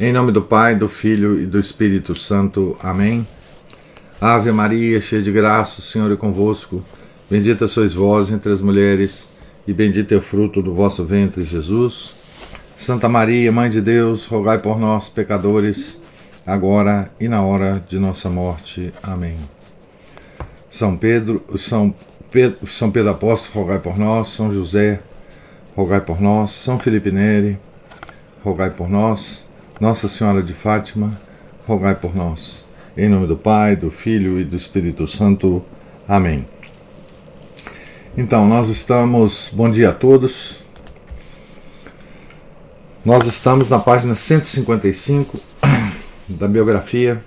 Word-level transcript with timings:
Em 0.00 0.12
nome 0.12 0.30
do 0.30 0.40
Pai, 0.40 0.76
do 0.76 0.88
Filho 0.88 1.42
e 1.42 1.44
do 1.44 1.58
Espírito 1.58 2.14
Santo. 2.14 2.76
Amém. 2.80 3.26
Ave 4.20 4.52
Maria, 4.52 5.00
cheia 5.00 5.20
de 5.20 5.32
graça, 5.32 5.80
o 5.80 5.82
Senhor 5.82 6.12
é 6.12 6.14
convosco. 6.14 6.84
Bendita 7.28 7.66
sois 7.66 7.94
vós 7.94 8.30
entre 8.30 8.52
as 8.52 8.62
mulheres, 8.62 9.28
e 9.66 9.72
bendito 9.72 10.14
é 10.14 10.18
o 10.18 10.22
fruto 10.22 10.62
do 10.62 10.72
vosso 10.72 11.04
ventre, 11.04 11.44
Jesus. 11.44 12.14
Santa 12.76 13.08
Maria, 13.08 13.50
Mãe 13.50 13.68
de 13.68 13.80
Deus, 13.80 14.24
rogai 14.24 14.58
por 14.60 14.78
nós, 14.78 15.08
pecadores, 15.08 15.98
agora 16.46 17.10
e 17.18 17.26
na 17.26 17.42
hora 17.42 17.82
de 17.88 17.98
nossa 17.98 18.30
morte. 18.30 18.94
Amém. 19.02 19.36
São 20.70 20.96
Pedro, 20.96 21.42
São 21.56 21.92
Pedro, 22.30 22.68
São 22.68 22.92
Pedro 22.92 23.10
Apóstolo, 23.10 23.64
rogai 23.64 23.80
por 23.80 23.98
nós. 23.98 24.28
São 24.28 24.52
José, 24.52 25.00
rogai 25.74 26.00
por 26.00 26.20
nós. 26.20 26.52
São 26.52 26.78
Felipe 26.78 27.10
Neri, 27.10 27.58
rogai 28.44 28.70
por 28.70 28.88
nós. 28.88 29.47
Nossa 29.80 30.08
Senhora 30.08 30.42
de 30.42 30.54
Fátima, 30.54 31.20
rogai 31.64 31.94
por 31.94 32.12
nós. 32.12 32.66
Em 32.96 33.08
nome 33.08 33.28
do 33.28 33.36
Pai, 33.36 33.76
do 33.76 33.92
Filho 33.92 34.40
e 34.40 34.44
do 34.44 34.56
Espírito 34.56 35.06
Santo. 35.06 35.62
Amém. 36.08 36.44
Então, 38.16 38.48
nós 38.48 38.68
estamos. 38.70 39.50
Bom 39.52 39.70
dia 39.70 39.90
a 39.90 39.92
todos. 39.94 40.58
Nós 43.04 43.28
estamos 43.28 43.70
na 43.70 43.78
página 43.78 44.16
155 44.16 45.38
da 46.26 46.48
biografia 46.48 47.22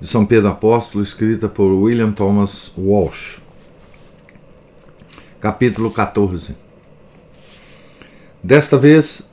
de 0.00 0.08
São 0.08 0.24
Pedro 0.24 0.48
Apóstolo, 0.48 1.04
escrita 1.04 1.46
por 1.46 1.70
William 1.70 2.10
Thomas 2.10 2.72
Walsh. 2.74 3.38
Capítulo 5.38 5.90
14. 5.90 6.56
Desta 8.42 8.78
vez, 8.78 9.30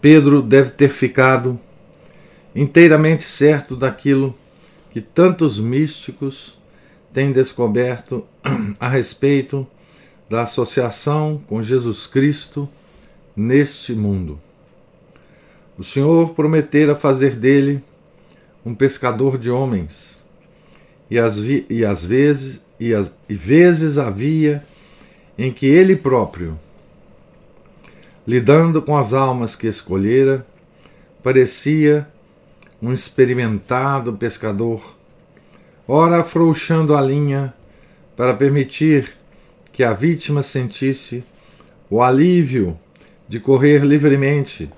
Pedro 0.00 0.42
deve 0.42 0.70
ter 0.70 0.90
ficado 0.90 1.58
inteiramente 2.54 3.22
certo 3.22 3.76
daquilo 3.76 4.34
que 4.90 5.00
tantos 5.00 5.58
místicos 5.58 6.58
têm 7.12 7.32
descoberto 7.32 8.26
a 8.78 8.88
respeito 8.88 9.66
da 10.28 10.42
associação 10.42 11.42
com 11.46 11.62
Jesus 11.62 12.06
Cristo 12.06 12.68
neste 13.34 13.94
mundo. 13.94 14.40
O 15.78 15.84
Senhor 15.84 16.34
prometera 16.34 16.94
fazer 16.94 17.36
dele 17.36 17.82
um 18.64 18.74
pescador 18.74 19.38
de 19.38 19.50
homens, 19.50 20.22
e 21.10 21.18
às, 21.18 21.36
e 21.36 21.84
vezes 22.06 22.62
e, 22.82 22.92
as, 22.92 23.14
e 23.28 23.34
vezes 23.34 23.96
havia 23.96 24.60
em 25.38 25.52
que 25.52 25.66
ele 25.66 25.94
próprio 25.94 26.58
lidando 28.26 28.80
com 28.80 28.96
as 28.96 29.12
almas 29.12 29.56
que 29.56 29.66
escolhera, 29.66 30.46
parecia 31.22 32.06
um 32.80 32.92
experimentado 32.92 34.12
pescador, 34.12 34.96
ora 35.86 36.20
afrouxando 36.20 36.96
a 36.96 37.00
linha 37.00 37.52
para 38.16 38.34
permitir 38.34 39.12
que 39.72 39.82
a 39.82 39.92
vítima 39.92 40.42
sentisse 40.42 41.24
o 41.90 42.02
alívio 42.02 42.78
de 43.28 43.40
correr 43.40 43.84
livremente 43.84 44.70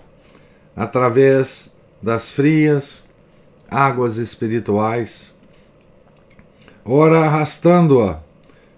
através 0.76 1.72
das 2.02 2.30
frias 2.30 3.06
águas 3.68 4.16
espirituais, 4.16 5.34
ora 6.84 7.20
arrastando-a 7.20 8.20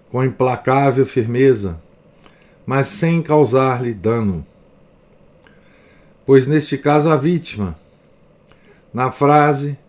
com 0.09 0.23
implacável 0.23 1.05
firmeza, 1.05 1.79
mas 2.65 2.87
sem 2.87 3.21
causar-lhe 3.21 3.93
dano 3.93 4.45
pois 6.27 6.45
neste 6.45 6.77
caso 6.77 7.09
a 7.09 7.15
vítima, 7.15 7.79
na 8.93 9.09
frase 9.09 9.79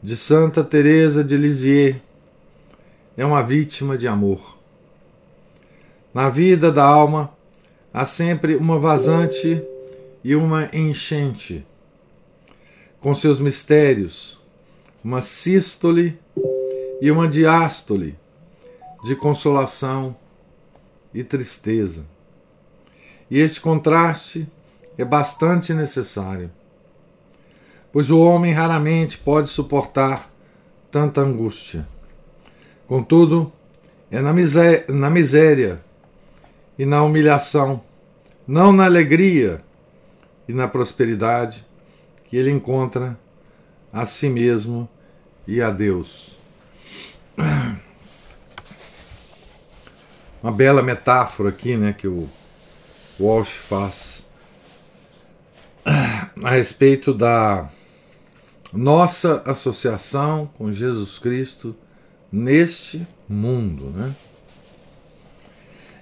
de 0.00 0.16
Santa 0.16 0.62
Teresa 0.62 1.24
de 1.24 1.36
Lisieux, 1.36 2.00
é 3.16 3.26
uma 3.26 3.42
vítima 3.42 3.98
de 3.98 4.06
amor. 4.06 4.56
Na 6.14 6.28
vida 6.28 6.70
da 6.70 6.84
alma 6.84 7.34
há 7.92 8.04
sempre 8.04 8.54
uma 8.54 8.78
vazante 8.78 9.60
e 10.22 10.36
uma 10.36 10.70
enchente, 10.72 11.66
com 13.00 13.12
seus 13.12 13.40
mistérios, 13.40 14.38
uma 15.02 15.20
sístole 15.20 16.16
e 17.00 17.10
uma 17.10 17.26
diástole 17.26 18.16
de 19.02 19.16
consolação 19.16 20.14
e 21.12 21.24
tristeza. 21.24 22.06
E 23.28 23.38
este 23.40 23.60
contraste 23.60 24.46
é 25.00 25.04
bastante 25.04 25.72
necessário, 25.72 26.50
pois 27.92 28.10
o 28.10 28.20
homem 28.20 28.52
raramente 28.52 29.16
pode 29.16 29.48
suportar 29.48 30.30
tanta 30.90 31.20
angústia. 31.20 31.88
Contudo, 32.86 33.52
é 34.10 34.20
na 34.20 34.32
miséria, 34.32 34.84
na 34.88 35.08
miséria 35.08 35.80
e 36.78 36.84
na 36.84 37.02
humilhação, 37.02 37.82
não 38.46 38.72
na 38.72 38.84
alegria 38.84 39.62
e 40.48 40.52
na 40.52 40.68
prosperidade, 40.68 41.64
que 42.24 42.36
ele 42.36 42.50
encontra 42.50 43.18
a 43.92 44.04
si 44.04 44.28
mesmo 44.28 44.88
e 45.46 45.62
a 45.62 45.70
Deus. 45.70 46.36
Uma 50.42 50.52
bela 50.52 50.82
metáfora 50.82 51.48
aqui, 51.50 51.76
né, 51.76 51.92
que 51.92 52.08
o 52.08 52.28
Walsh 53.18 53.52
faz 53.52 54.24
a 56.42 56.50
respeito 56.50 57.12
da 57.12 57.68
nossa 58.72 59.42
associação 59.44 60.48
com 60.56 60.72
Jesus 60.72 61.18
Cristo 61.18 61.74
neste 62.32 63.06
mundo. 63.28 63.92
Né? 63.94 64.14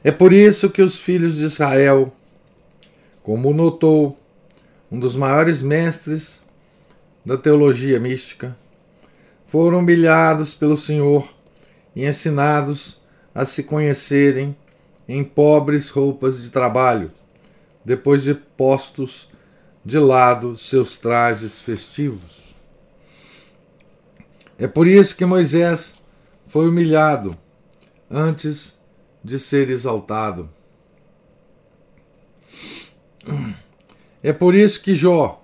É 0.05 0.11
por 0.11 0.33
isso 0.33 0.71
que 0.71 0.83
os 0.83 0.97
filhos 0.97 1.37
de 1.37 1.45
Israel, 1.45 2.13
como 3.23 3.53
notou 3.53 4.19
um 4.91 4.99
dos 4.99 5.17
maiores 5.17 5.61
mestres 5.61 6.43
da 7.25 7.37
teologia 7.37 7.99
mística, 7.99 8.57
foram 9.47 9.79
humilhados 9.81 10.55
pelo 10.55 10.77
Senhor 10.77 11.33
e 11.97 12.07
ensinados 12.07 13.01
a 13.35 13.45
se 13.45 13.65
conhecerem 13.65 14.57
em 15.09 15.25
pobres 15.25 15.89
roupas 15.89 16.43
de 16.43 16.51
trabalho, 16.51 17.11
depois 17.85 18.23
de 18.23 18.35
postos 18.35 19.28
de 19.89 19.99
lado 19.99 20.55
seus 20.55 20.99
trajes 20.99 21.59
festivos. 21.59 22.55
É 24.59 24.69
por 24.69 24.87
isso 24.87 25.17
que 25.17 25.25
Moisés 25.25 25.95
foi 26.47 26.69
humilhado 26.69 27.35
antes 28.11 28.77
de 29.25 29.39
ser 29.39 29.71
exaltado. 29.71 30.51
É 34.23 34.31
por 34.31 34.55
isso 34.55 34.83
que 34.83 34.95
Jó 34.95 35.43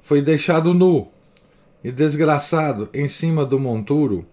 foi 0.00 0.22
deixado 0.22 0.72
nu 0.72 1.08
e 1.82 1.90
desgraçado 1.90 2.88
em 2.94 3.08
cima 3.08 3.44
do 3.44 3.58
monturo, 3.58 4.24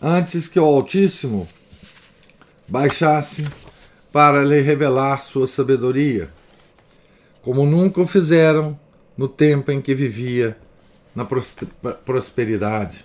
antes 0.00 0.46
que 0.46 0.60
o 0.60 0.64
Altíssimo 0.64 1.48
baixasse 2.68 3.44
para 4.12 4.44
lhe 4.44 4.60
revelar 4.60 5.18
sua 5.18 5.48
sabedoria 5.48 6.30
como 7.46 7.64
nunca 7.64 8.00
o 8.00 8.06
fizeram 8.08 8.76
no 9.16 9.28
tempo 9.28 9.70
em 9.70 9.80
que 9.80 9.94
vivia 9.94 10.58
na 11.14 11.24
prosperidade. 12.04 13.04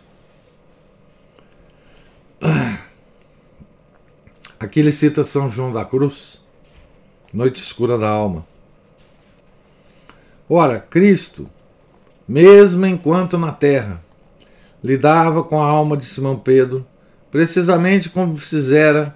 Aqui 4.60 4.80
ele 4.80 4.92
cita 4.92 5.24
São 5.24 5.48
João 5.48 5.72
da 5.72 5.86
Cruz, 5.86 6.42
Noite 7.32 7.62
Escura 7.62 8.00
da 8.00 8.10
Alma. 8.10 8.44
Ora, 10.50 10.80
Cristo, 10.80 11.48
mesmo 12.28 12.88
enquanto 12.88 13.38
na 13.38 13.52
terra, 13.52 14.04
lidava 14.84 15.44
com 15.44 15.62
a 15.62 15.68
alma 15.68 15.96
de 15.96 16.04
Simão 16.04 16.40
Pedro, 16.40 16.84
precisamente 17.30 18.10
como 18.10 18.36
fizera 18.36 19.16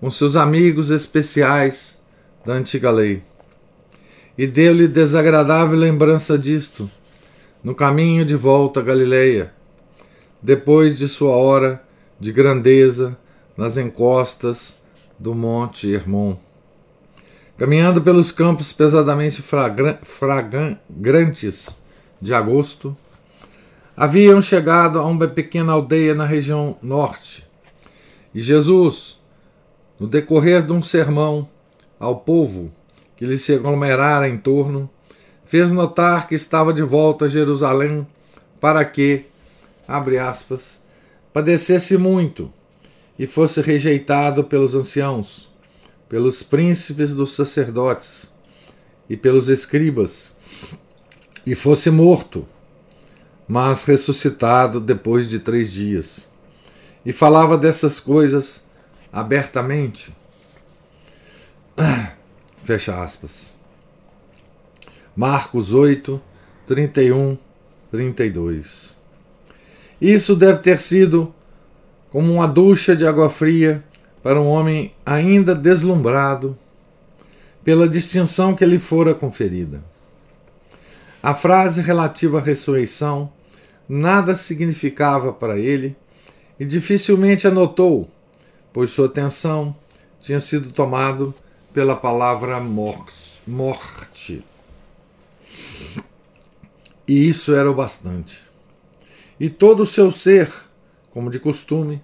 com 0.00 0.10
seus 0.10 0.34
amigos 0.34 0.90
especiais 0.90 2.00
da 2.42 2.54
antiga 2.54 2.90
lei 2.90 3.22
e 4.36 4.46
deu-lhe 4.46 4.86
desagradável 4.86 5.78
lembrança 5.78 6.38
disto, 6.38 6.90
no 7.62 7.74
caminho 7.74 8.24
de 8.24 8.36
volta 8.36 8.80
a 8.80 8.82
Galileia, 8.82 9.50
depois 10.42 10.96
de 10.96 11.08
sua 11.08 11.34
hora 11.36 11.82
de 12.20 12.32
grandeza 12.32 13.18
nas 13.56 13.78
encostas 13.78 14.76
do 15.18 15.34
Monte 15.34 15.90
Hermon. 15.90 16.36
Caminhando 17.56 18.02
pelos 18.02 18.30
campos 18.30 18.72
pesadamente 18.72 19.42
fragrantes 20.02 21.80
de 22.20 22.34
agosto, 22.34 22.94
haviam 23.96 24.42
chegado 24.42 24.98
a 24.98 25.06
uma 25.06 25.26
pequena 25.26 25.72
aldeia 25.72 26.14
na 26.14 26.26
região 26.26 26.76
norte. 26.82 27.46
E 28.34 28.40
Jesus, 28.40 29.18
no 29.98 30.06
decorrer 30.06 30.62
de 30.62 30.72
um 30.72 30.82
sermão 30.82 31.48
ao 31.98 32.16
povo, 32.16 32.70
que 33.16 33.24
lhe 33.24 33.38
se 33.38 33.54
aglomerara 33.54 34.28
em 34.28 34.36
torno, 34.36 34.88
fez 35.46 35.70
notar 35.72 36.28
que 36.28 36.34
estava 36.34 36.72
de 36.72 36.82
volta 36.82 37.24
a 37.24 37.28
Jerusalém 37.28 38.06
para 38.60 38.84
que, 38.84 39.24
abre 39.86 40.18
aspas, 40.18 40.84
padecesse 41.32 41.96
muito 41.96 42.52
e 43.18 43.26
fosse 43.26 43.60
rejeitado 43.60 44.44
pelos 44.44 44.74
anciãos, 44.74 45.50
pelos 46.08 46.42
príncipes 46.42 47.12
dos 47.12 47.34
sacerdotes 47.34 48.32
e 49.08 49.16
pelos 49.16 49.48
escribas, 49.48 50.34
e 51.44 51.54
fosse 51.54 51.90
morto, 51.90 52.46
mas 53.46 53.84
ressuscitado 53.84 54.80
depois 54.80 55.28
de 55.28 55.38
três 55.38 55.70
dias. 55.70 56.28
E 57.04 57.12
falava 57.12 57.56
dessas 57.56 58.00
coisas 58.00 58.64
abertamente. 59.12 60.12
Fecha 62.66 63.00
aspas. 63.00 63.56
Marcos 65.14 65.72
8, 65.72 66.20
31, 66.66 67.38
32. 67.92 68.96
Isso 70.00 70.34
deve 70.34 70.58
ter 70.58 70.80
sido 70.80 71.32
como 72.10 72.32
uma 72.32 72.48
ducha 72.48 72.96
de 72.96 73.06
água 73.06 73.30
fria 73.30 73.84
para 74.20 74.40
um 74.40 74.48
homem 74.48 74.90
ainda 75.06 75.54
deslumbrado 75.54 76.58
pela 77.62 77.88
distinção 77.88 78.52
que 78.52 78.66
lhe 78.66 78.80
fora 78.80 79.14
conferida. 79.14 79.80
A 81.22 81.34
frase 81.34 81.80
relativa 81.80 82.38
à 82.38 82.42
ressurreição 82.42 83.32
nada 83.88 84.34
significava 84.34 85.32
para 85.32 85.56
ele 85.56 85.94
e 86.58 86.64
dificilmente 86.64 87.46
anotou, 87.46 88.10
pois 88.72 88.90
sua 88.90 89.06
atenção 89.06 89.72
tinha 90.20 90.40
sido 90.40 90.72
tomado 90.72 91.32
pela 91.76 91.94
palavra 91.94 92.58
morte. 92.58 94.42
E 97.06 97.28
isso 97.28 97.54
era 97.54 97.70
o 97.70 97.74
bastante. 97.74 98.42
E 99.38 99.50
todo 99.50 99.82
o 99.82 99.86
seu 99.86 100.10
ser, 100.10 100.50
como 101.10 101.30
de 101.30 101.38
costume, 101.38 102.02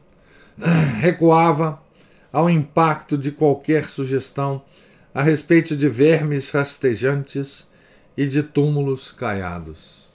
recuava 1.00 1.82
ao 2.30 2.50
impacto 2.50 3.16
de 3.16 3.32
qualquer 3.32 3.88
sugestão 3.88 4.62
a 5.14 5.22
respeito 5.22 5.74
de 5.74 5.88
vermes 5.88 6.50
rastejantes 6.50 7.66
e 8.14 8.26
de 8.26 8.42
túmulos 8.42 9.10
caiados. 9.10 10.06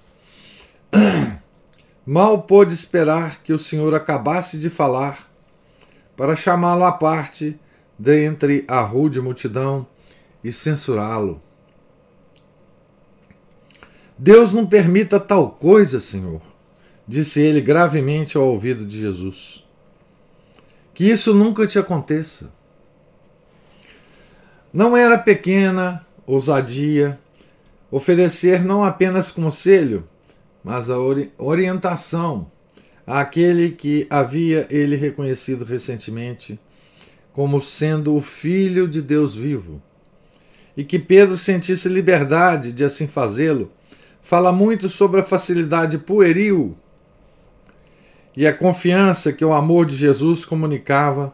Mal 2.05 2.43
pôde 2.43 2.75
esperar 2.75 3.41
que 3.41 3.51
o 3.51 3.57
senhor 3.57 3.95
acabasse 3.95 4.59
de 4.59 4.69
falar 4.69 5.27
para 6.15 6.35
chamá-lo 6.35 6.83
à 6.83 6.91
parte 6.91 7.59
dentre 7.97 8.63
a 8.67 8.81
rude 8.81 9.21
multidão 9.21 9.87
e 10.43 10.51
censurá-lo. 10.51 11.41
Deus 14.17 14.51
não 14.51 14.65
permita 14.65 15.19
tal 15.19 15.51
coisa, 15.51 15.99
Senhor, 15.99 16.41
disse 17.07 17.39
ele 17.39 17.61
gravemente 17.61 18.37
ao 18.37 18.45
ouvido 18.47 18.85
de 18.85 18.99
Jesus. 18.99 19.63
Que 20.93 21.09
isso 21.09 21.33
nunca 21.33 21.67
te 21.67 21.77
aconteça. 21.77 22.51
Não 24.73 24.97
era 24.97 25.17
pequena 25.17 26.05
ousadia 26.25 27.19
oferecer 27.89 28.63
não 28.63 28.83
apenas 28.83 29.31
conselho, 29.31 30.07
mas 30.63 30.89
a 30.89 30.99
ori 30.99 31.31
orientação 31.37 32.51
àquele 33.05 33.71
que 33.71 34.05
havia 34.09 34.67
ele 34.69 34.95
reconhecido 34.95 35.63
recentemente 35.63 36.59
como 37.37 37.61
sendo 37.61 38.15
o 38.15 38.19
Filho 38.19 38.87
de 38.87 38.99
Deus 38.99 39.35
vivo, 39.35 39.79
e 40.75 40.83
que 40.83 40.97
Pedro 40.97 41.37
sentisse 41.37 41.87
liberdade 41.87 42.71
de 42.71 42.83
assim 42.83 43.05
fazê-lo 43.05 43.71
fala 44.23 44.51
muito 44.51 44.89
sobre 44.89 45.19
a 45.19 45.23
facilidade 45.23 45.99
pueril 45.99 46.75
e 48.35 48.47
a 48.47 48.51
confiança 48.51 49.31
que 49.31 49.45
o 49.45 49.53
amor 49.53 49.85
de 49.85 49.95
Jesus 49.95 50.45
comunicava 50.45 51.31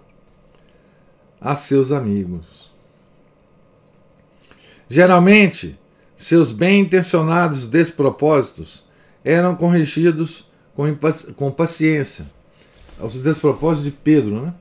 a 1.40 1.56
seus 1.56 1.94
amigos. 1.94 2.70
Geralmente, 4.90 5.80
seus 6.18 6.52
bem 6.52 6.82
intencionados 6.82 7.66
despropósitos 7.66 8.84
eram 9.24 9.56
corrigidos 9.56 10.46
com, 10.76 10.84
com 11.38 11.50
paciência. 11.50 12.26
Os 13.00 13.22
despropósitos 13.22 13.86
de 13.86 13.92
Pedro, 13.92 14.42
né? 14.42 14.54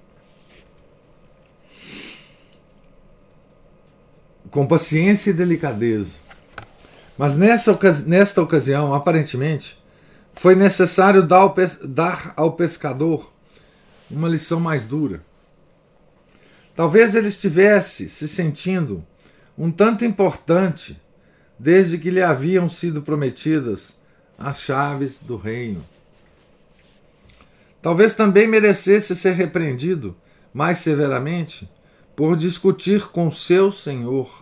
Com 4.52 4.64
paciência 4.66 5.30
e 5.30 5.32
delicadeza. 5.32 6.14
Mas 7.18 7.36
nessa, 7.36 7.76
nesta 8.06 8.40
ocasião, 8.40 8.94
aparentemente, 8.94 9.82
foi 10.34 10.54
necessário 10.54 11.22
dar 11.22 11.40
ao, 11.40 11.54
dar 11.84 12.32
ao 12.36 12.52
pescador 12.52 13.32
uma 14.10 14.28
lição 14.28 14.60
mais 14.60 14.84
dura. 14.84 15.22
Talvez 16.76 17.14
ele 17.14 17.28
estivesse 17.28 18.08
se 18.08 18.28
sentindo 18.28 19.04
um 19.56 19.70
tanto 19.70 20.04
importante 20.04 21.00
desde 21.58 21.96
que 21.96 22.10
lhe 22.10 22.22
haviam 22.22 22.68
sido 22.68 23.00
prometidas 23.00 23.98
as 24.38 24.60
chaves 24.60 25.18
do 25.18 25.36
reino. 25.36 25.82
Talvez 27.80 28.14
também 28.14 28.46
merecesse 28.46 29.16
ser 29.16 29.32
repreendido 29.32 30.14
mais 30.52 30.78
severamente 30.78 31.68
por 32.14 32.36
discutir 32.36 33.08
com 33.08 33.30
seu 33.30 33.72
senhor, 33.72 34.41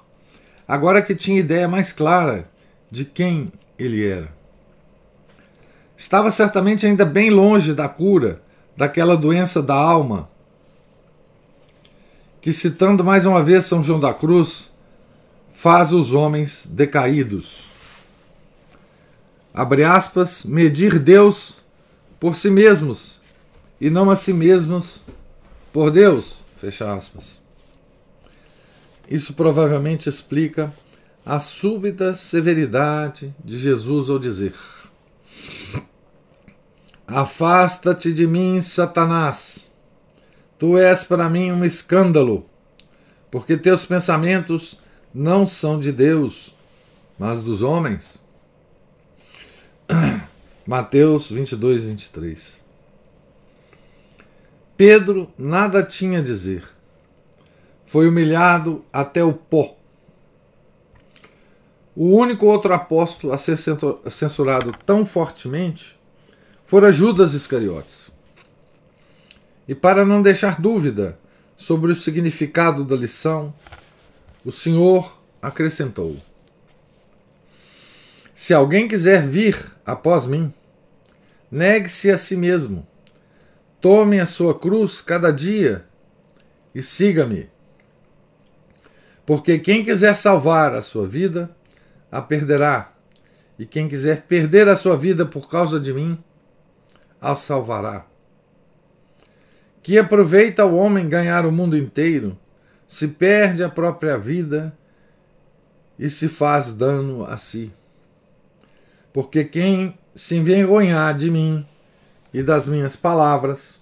agora 0.70 1.02
que 1.02 1.16
tinha 1.16 1.40
ideia 1.40 1.66
mais 1.66 1.90
clara 1.90 2.48
de 2.88 3.04
quem 3.04 3.52
ele 3.76 4.06
era. 4.06 4.32
Estava 5.96 6.30
certamente 6.30 6.86
ainda 6.86 7.04
bem 7.04 7.28
longe 7.28 7.74
da 7.74 7.88
cura 7.88 8.40
daquela 8.76 9.16
doença 9.16 9.60
da 9.60 9.74
alma, 9.74 10.30
que, 12.40 12.52
citando 12.52 13.02
mais 13.02 13.26
uma 13.26 13.42
vez 13.42 13.64
São 13.64 13.82
João 13.82 13.98
da 13.98 14.14
Cruz, 14.14 14.72
faz 15.52 15.92
os 15.92 16.14
homens 16.14 16.68
decaídos. 16.70 17.64
Abre 19.52 19.82
aspas, 19.82 20.44
medir 20.44 21.00
Deus 21.00 21.56
por 22.20 22.36
si 22.36 22.48
mesmos 22.48 23.20
e 23.80 23.90
não 23.90 24.08
a 24.08 24.14
si 24.14 24.32
mesmos 24.32 25.00
por 25.72 25.90
Deus. 25.90 26.44
Fecha 26.60 26.94
aspas. 26.94 27.39
Isso 29.10 29.34
provavelmente 29.34 30.08
explica 30.08 30.72
a 31.26 31.40
súbita 31.40 32.14
severidade 32.14 33.34
de 33.44 33.58
Jesus 33.58 34.08
ao 34.08 34.20
dizer: 34.20 34.54
Afasta-te 37.06 38.12
de 38.12 38.24
mim, 38.24 38.60
Satanás. 38.60 39.68
Tu 40.56 40.78
és 40.78 41.02
para 41.02 41.28
mim 41.28 41.50
um 41.50 41.64
escândalo, 41.64 42.46
porque 43.30 43.56
teus 43.56 43.84
pensamentos 43.84 44.80
não 45.12 45.44
são 45.44 45.80
de 45.80 45.90
Deus, 45.90 46.54
mas 47.18 47.42
dos 47.42 47.62
homens. 47.62 48.22
Mateus 50.64 51.30
22, 51.30 51.82
23. 51.82 52.62
Pedro 54.76 55.32
nada 55.36 55.82
tinha 55.82 56.20
a 56.20 56.22
dizer. 56.22 56.79
Foi 57.90 58.06
humilhado 58.06 58.84
até 58.92 59.24
o 59.24 59.32
pó 59.32 59.80
o 61.94 62.16
único 62.16 62.46
outro 62.46 62.72
apóstolo 62.72 63.32
a 63.32 63.36
ser 63.36 63.58
censurado 64.08 64.72
tão 64.86 65.04
fortemente 65.04 65.98
fora 66.64 66.92
Judas 66.92 67.34
Iscariotes. 67.34 68.12
E 69.66 69.74
para 69.74 70.04
não 70.06 70.22
deixar 70.22 70.60
dúvida 70.60 71.18
sobre 71.56 71.92
o 71.92 71.96
significado 71.96 72.84
da 72.84 72.96
lição, 72.96 73.52
o 74.44 74.52
Senhor 74.52 75.20
acrescentou: 75.42 76.16
Se 78.32 78.54
alguém 78.54 78.88
quiser 78.88 79.26
vir 79.26 79.72
após 79.84 80.26
mim, 80.26 80.54
negue-se 81.50 82.10
a 82.10 82.16
si 82.16 82.36
mesmo, 82.36 82.86
tome 83.80 84.20
a 84.20 84.26
sua 84.26 84.58
cruz 84.58 85.02
cada 85.02 85.32
dia 85.32 85.84
e 86.72 86.80
siga-me. 86.80 87.50
Porque 89.24 89.58
quem 89.58 89.84
quiser 89.84 90.14
salvar 90.16 90.74
a 90.74 90.82
sua 90.82 91.06
vida, 91.06 91.50
a 92.10 92.20
perderá, 92.20 92.92
e 93.58 93.66
quem 93.66 93.88
quiser 93.88 94.22
perder 94.22 94.68
a 94.68 94.76
sua 94.76 94.96
vida 94.96 95.26
por 95.26 95.48
causa 95.48 95.78
de 95.78 95.92
mim, 95.92 96.18
a 97.20 97.34
salvará. 97.34 98.06
Que 99.82 99.98
aproveita 99.98 100.64
o 100.64 100.76
homem 100.76 101.08
ganhar 101.08 101.44
o 101.44 101.52
mundo 101.52 101.76
inteiro, 101.76 102.38
se 102.86 103.08
perde 103.08 103.62
a 103.62 103.68
própria 103.68 104.18
vida 104.18 104.76
e 105.98 106.08
se 106.08 106.28
faz 106.28 106.72
dano 106.72 107.24
a 107.24 107.36
si. 107.36 107.72
Porque 109.12 109.44
quem 109.44 109.98
se 110.14 110.36
envergonhar 110.36 111.16
de 111.16 111.30
mim 111.30 111.66
e 112.32 112.42
das 112.42 112.66
minhas 112.66 112.96
palavras, 112.96 113.80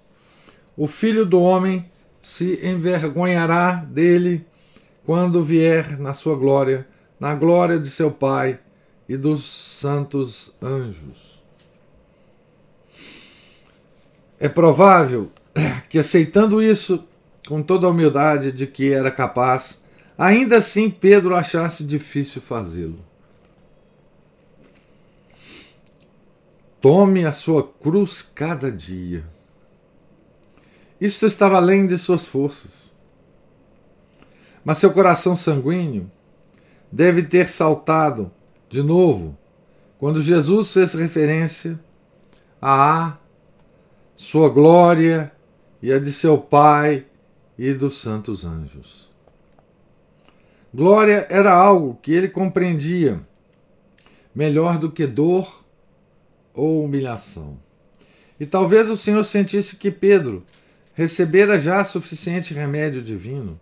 o 0.76 0.86
filho 0.86 1.24
do 1.24 1.40
homem 1.40 1.88
se 2.20 2.58
envergonhará 2.66 3.76
dele 3.76 4.44
quando 5.08 5.42
vier 5.42 5.98
na 5.98 6.12
sua 6.12 6.36
glória 6.36 6.86
na 7.18 7.34
glória 7.34 7.78
de 7.78 7.88
seu 7.88 8.10
Pai 8.10 8.60
e 9.08 9.16
dos 9.16 9.42
santos 9.42 10.52
anjos. 10.62 11.42
É 14.38 14.50
provável 14.50 15.32
que, 15.88 15.98
aceitando 15.98 16.62
isso 16.62 17.02
com 17.48 17.62
toda 17.62 17.86
a 17.86 17.90
humildade 17.90 18.52
de 18.52 18.66
que 18.66 18.92
era 18.92 19.10
capaz, 19.10 19.82
ainda 20.18 20.58
assim 20.58 20.90
Pedro 20.90 21.34
achasse 21.34 21.84
difícil 21.84 22.42
fazê-lo. 22.42 23.02
Tome 26.82 27.24
a 27.24 27.32
sua 27.32 27.66
cruz 27.66 28.20
cada 28.20 28.70
dia. 28.70 29.24
Isto 31.00 31.24
estava 31.24 31.56
além 31.56 31.86
de 31.86 31.96
suas 31.96 32.26
forças. 32.26 32.87
Mas 34.64 34.78
seu 34.78 34.92
coração 34.92 35.34
sanguíneo 35.36 36.10
deve 36.90 37.22
ter 37.22 37.48
saltado 37.48 38.30
de 38.68 38.82
novo 38.82 39.36
quando 39.98 40.22
Jesus 40.22 40.72
fez 40.72 40.94
referência 40.94 41.78
à 42.60 43.16
sua 44.14 44.48
glória 44.48 45.32
e 45.82 45.92
a 45.92 45.98
de 45.98 46.12
seu 46.12 46.38
Pai 46.38 47.06
e 47.58 47.72
dos 47.72 47.98
santos 47.98 48.44
anjos. 48.44 49.08
Glória 50.72 51.26
era 51.30 51.52
algo 51.52 51.98
que 52.02 52.12
ele 52.12 52.28
compreendia 52.28 53.20
melhor 54.34 54.78
do 54.78 54.90
que 54.90 55.06
dor 55.06 55.64
ou 56.52 56.84
humilhação. 56.84 57.58
E 58.38 58.46
talvez 58.46 58.90
o 58.90 58.96
Senhor 58.96 59.24
sentisse 59.24 59.76
que 59.76 59.90
Pedro 59.90 60.44
recebera 60.94 61.58
já 61.58 61.82
suficiente 61.84 62.54
remédio 62.54 63.02
divino 63.02 63.58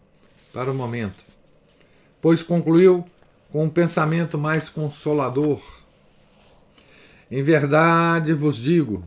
para 0.56 0.70
o 0.70 0.74
momento, 0.74 1.22
pois 2.18 2.42
concluiu 2.42 3.04
com 3.52 3.64
um 3.64 3.68
pensamento 3.68 4.38
mais 4.38 4.70
consolador. 4.70 5.60
Em 7.30 7.42
verdade 7.42 8.32
vos 8.32 8.56
digo, 8.56 9.06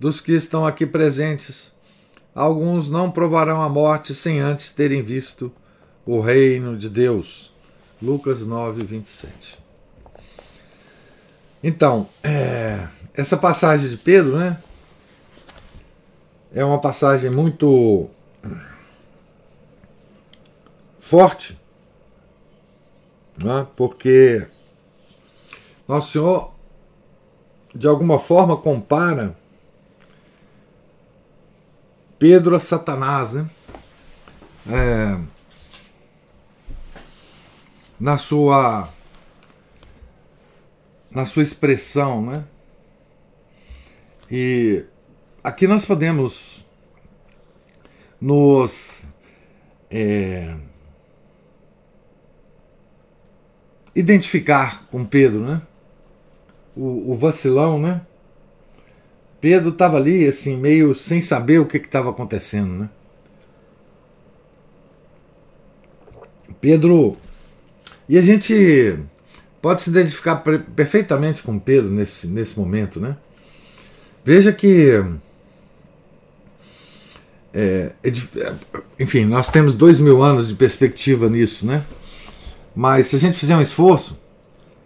dos 0.00 0.18
que 0.18 0.32
estão 0.32 0.66
aqui 0.66 0.86
presentes, 0.86 1.74
alguns 2.34 2.88
não 2.88 3.10
provarão 3.10 3.60
a 3.60 3.68
morte 3.68 4.14
sem 4.14 4.40
antes 4.40 4.72
terem 4.72 5.02
visto 5.02 5.52
o 6.06 6.20
reino 6.20 6.74
de 6.78 6.88
Deus. 6.88 7.52
Lucas 8.00 8.46
9, 8.46 8.82
27. 8.82 9.58
Então, 11.62 12.08
é, 12.22 12.88
essa 13.12 13.36
passagem 13.36 13.90
de 13.90 13.98
Pedro, 13.98 14.38
né? 14.38 14.56
É 16.54 16.64
uma 16.64 16.80
passagem 16.80 17.30
muito 17.30 18.08
forte, 21.12 21.60
né? 23.36 23.66
porque 23.76 24.46
Nosso 25.86 26.12
Senhor, 26.12 26.54
de 27.74 27.86
alguma 27.86 28.18
forma, 28.18 28.56
compara 28.56 29.36
Pedro 32.18 32.56
a 32.56 32.58
Satanás, 32.58 33.34
né? 33.34 33.50
É, 34.70 35.18
na 38.00 38.16
sua 38.16 38.88
na 41.10 41.26
sua 41.26 41.42
expressão, 41.42 42.24
né? 42.24 42.44
E 44.30 44.82
aqui 45.44 45.66
nós 45.68 45.84
podemos 45.84 46.64
nos 48.18 49.04
é, 49.90 50.56
identificar 53.94 54.86
com 54.90 55.04
Pedro, 55.04 55.40
né? 55.40 55.62
O, 56.74 57.12
o 57.12 57.16
vacilão, 57.16 57.78
né? 57.78 58.00
Pedro 59.40 59.70
estava 59.70 59.96
ali, 59.96 60.26
assim, 60.26 60.56
meio 60.56 60.94
sem 60.94 61.20
saber 61.20 61.58
o 61.58 61.66
que 61.66 61.76
estava 61.76 62.10
acontecendo, 62.10 62.72
né? 62.72 62.88
Pedro. 66.60 67.16
E 68.08 68.16
a 68.16 68.22
gente 68.22 68.96
pode 69.60 69.82
se 69.82 69.90
identificar 69.90 70.36
perfeitamente 70.36 71.42
com 71.42 71.58
Pedro 71.58 71.90
nesse, 71.90 72.28
nesse 72.28 72.58
momento, 72.58 73.00
né? 73.00 73.16
Veja 74.24 74.52
que. 74.52 75.02
É, 77.52 77.90
é, 78.02 78.12
enfim, 78.98 79.24
nós 79.24 79.48
temos 79.48 79.74
dois 79.74 80.00
mil 80.00 80.22
anos 80.22 80.48
de 80.48 80.54
perspectiva 80.54 81.28
nisso, 81.28 81.66
né? 81.66 81.82
Mas 82.74 83.08
se 83.08 83.16
a 83.16 83.18
gente 83.18 83.38
fizer 83.38 83.56
um 83.56 83.60
esforço, 83.60 84.18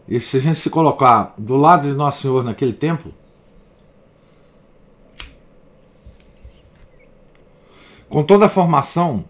e 0.09 0.21
se 0.21 0.37
a 0.37 0.41
gente 0.41 0.59
se 0.59 0.71
colocar 0.71 1.35
do 1.37 1.57
lado 1.57 1.89
de 1.89 1.95
Nosso 1.95 2.23
Senhor 2.23 2.45
naquele 2.45 2.73
tempo, 2.73 3.13
com 8.09 8.23
toda 8.23 8.47
a 8.47 8.49
formação 8.49 9.25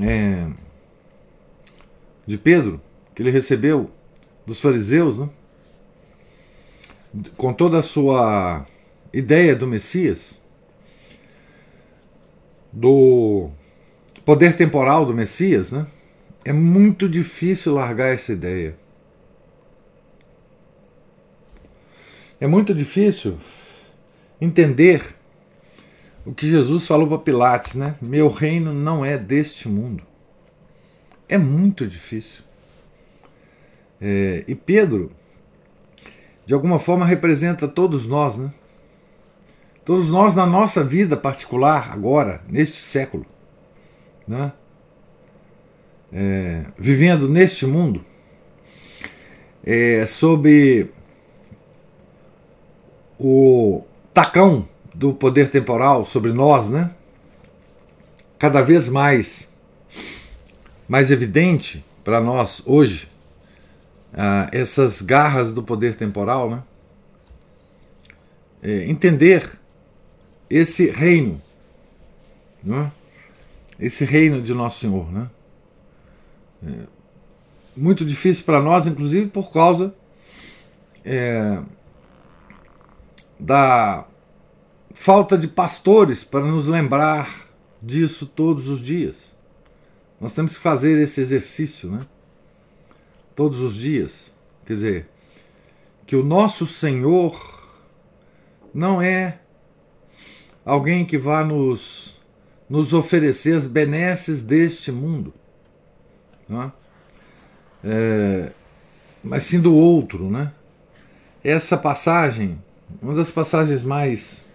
é, 0.00 0.48
de 2.26 2.38
Pedro, 2.38 2.80
que 3.14 3.22
ele 3.22 3.30
recebeu 3.30 3.90
dos 4.44 4.60
fariseus, 4.60 5.18
né? 5.18 5.28
com 7.36 7.52
toda 7.52 7.78
a 7.78 7.82
sua 7.82 8.66
ideia 9.12 9.56
do 9.56 9.66
Messias, 9.66 10.38
do 12.72 13.50
poder 14.24 14.54
temporal 14.56 15.06
do 15.06 15.14
Messias, 15.14 15.72
né? 15.72 15.86
É 16.46 16.52
muito 16.52 17.08
difícil 17.08 17.74
largar 17.74 18.14
essa 18.14 18.32
ideia. 18.32 18.78
É 22.38 22.46
muito 22.46 22.72
difícil 22.72 23.36
entender 24.40 25.04
o 26.24 26.32
que 26.32 26.48
Jesus 26.48 26.86
falou 26.86 27.08
para 27.08 27.18
Pilatos, 27.18 27.74
né? 27.74 27.96
Meu 28.00 28.28
reino 28.28 28.72
não 28.72 29.04
é 29.04 29.18
deste 29.18 29.68
mundo. 29.68 30.04
É 31.28 31.36
muito 31.36 31.84
difícil. 31.84 32.44
É, 34.00 34.44
e 34.46 34.54
Pedro, 34.54 35.10
de 36.46 36.54
alguma 36.54 36.78
forma, 36.78 37.04
representa 37.04 37.66
todos 37.66 38.06
nós, 38.06 38.38
né? 38.38 38.54
Todos 39.84 40.10
nós 40.12 40.36
na 40.36 40.46
nossa 40.46 40.84
vida 40.84 41.16
particular, 41.16 41.90
agora, 41.92 42.40
neste 42.48 42.76
século. 42.76 43.26
Né? 44.28 44.52
É, 46.12 46.64
vivendo 46.78 47.28
neste 47.28 47.66
mundo, 47.66 48.04
é, 49.64 50.06
sob 50.06 50.90
o 53.18 53.82
tacão 54.12 54.68
do 54.94 55.12
poder 55.12 55.50
temporal 55.50 56.04
sobre 56.04 56.32
nós, 56.32 56.70
né? 56.70 56.90
Cada 58.38 58.62
vez 58.62 58.88
mais 58.88 59.48
mais 60.88 61.10
evidente 61.10 61.84
para 62.04 62.20
nós 62.20 62.62
hoje 62.64 63.08
ah, 64.16 64.48
essas 64.52 65.02
garras 65.02 65.52
do 65.52 65.62
poder 65.62 65.94
temporal, 65.94 66.50
né? 66.50 66.62
É, 68.62 68.88
entender 68.88 69.58
esse 70.48 70.90
reino, 70.90 71.40
né? 72.62 72.90
esse 73.78 74.04
reino 74.04 74.40
de 74.40 74.54
nosso 74.54 74.80
Senhor, 74.80 75.12
né? 75.12 75.28
É, 76.64 76.86
muito 77.76 78.04
difícil 78.04 78.44
para 78.44 78.60
nós, 78.60 78.86
inclusive 78.86 79.28
por 79.28 79.52
causa 79.52 79.94
é, 81.04 81.60
da 83.38 84.06
falta 84.94 85.36
de 85.36 85.46
pastores 85.46 86.24
para 86.24 86.44
nos 86.44 86.68
lembrar 86.68 87.48
disso 87.82 88.26
todos 88.26 88.68
os 88.68 88.80
dias. 88.80 89.36
Nós 90.20 90.32
temos 90.32 90.56
que 90.56 90.62
fazer 90.62 90.98
esse 90.98 91.20
exercício, 91.20 91.90
né? 91.90 92.00
Todos 93.34 93.60
os 93.60 93.74
dias. 93.74 94.32
Quer 94.64 94.72
dizer, 94.72 95.08
que 96.06 96.16
o 96.16 96.24
nosso 96.24 96.66
Senhor 96.66 97.38
não 98.72 99.02
é 99.02 99.40
alguém 100.64 101.04
que 101.04 101.18
vá 101.18 101.44
nos, 101.44 102.18
nos 102.68 102.94
oferecer 102.94 103.54
as 103.54 103.66
benesses 103.66 104.42
deste 104.42 104.90
mundo 104.90 105.34
é? 106.50 106.70
É, 107.84 108.52
mas 109.22 109.44
sim 109.44 109.60
do 109.60 109.74
outro. 109.74 110.30
Né? 110.30 110.52
Essa 111.42 111.76
passagem, 111.76 112.58
uma 113.02 113.14
das 113.14 113.30
passagens 113.30 113.82
mais 113.82 114.48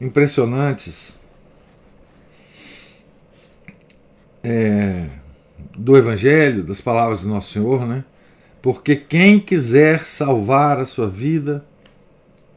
impressionantes 0.00 1.18
é, 4.42 5.08
do 5.76 5.96
Evangelho, 5.96 6.62
das 6.62 6.80
palavras 6.80 7.22
do 7.22 7.28
Nosso 7.28 7.52
Senhor, 7.52 7.86
né? 7.86 8.04
Porque 8.60 8.96
quem 8.96 9.38
quiser 9.38 10.04
salvar 10.04 10.78
a 10.78 10.84
sua 10.84 11.08
vida, 11.08 11.64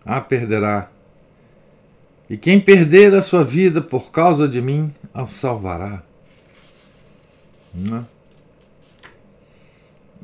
a 0.05 0.19
perderá. 0.19 0.89
E 2.29 2.37
quem 2.37 2.59
perder 2.59 3.13
a 3.13 3.21
sua 3.21 3.43
vida 3.43 3.81
por 3.81 4.11
causa 4.11 4.47
de 4.47 4.61
mim, 4.61 4.91
a 5.13 5.25
salvará. 5.25 6.01
Né? 7.73 8.05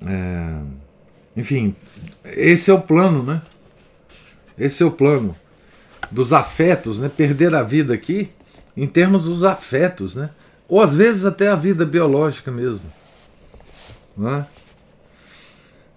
É, 0.06 0.62
enfim, 1.36 1.75
esse 2.25 2.70
é 2.70 2.74
o 2.74 2.82
plano, 2.82 3.24
né? 3.24 3.42
Esse 4.58 4.84
é 4.84 4.86
o 4.86 4.92
plano 4.92 5.36
dos 6.12 6.34
afetos, 6.34 7.00
né? 7.00 7.10
Perder 7.10 7.54
a 7.56 7.63
vida 7.63 7.94
aqui 7.94 8.30
em 8.75 8.88
termos 8.88 9.25
dos 9.25 9.44
afetos, 9.44 10.16
né? 10.16 10.30
Ou 10.68 10.82
às 10.82 10.94
vezes 10.94 11.25
até 11.25 11.48
a 11.48 11.56
vida 11.56 11.86
biológica 11.86 12.51
mesmo. 12.51 12.86
Né? 14.18 14.46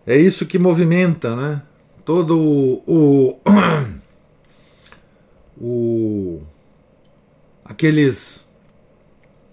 É 0.06 0.16
isso 0.16 0.46
que 0.46 0.58
movimenta, 0.58 1.34
né? 1.34 1.62
Todo 2.04 2.38
o, 2.38 2.82
o, 2.86 3.40
o 5.60 6.42
aqueles 7.64 8.48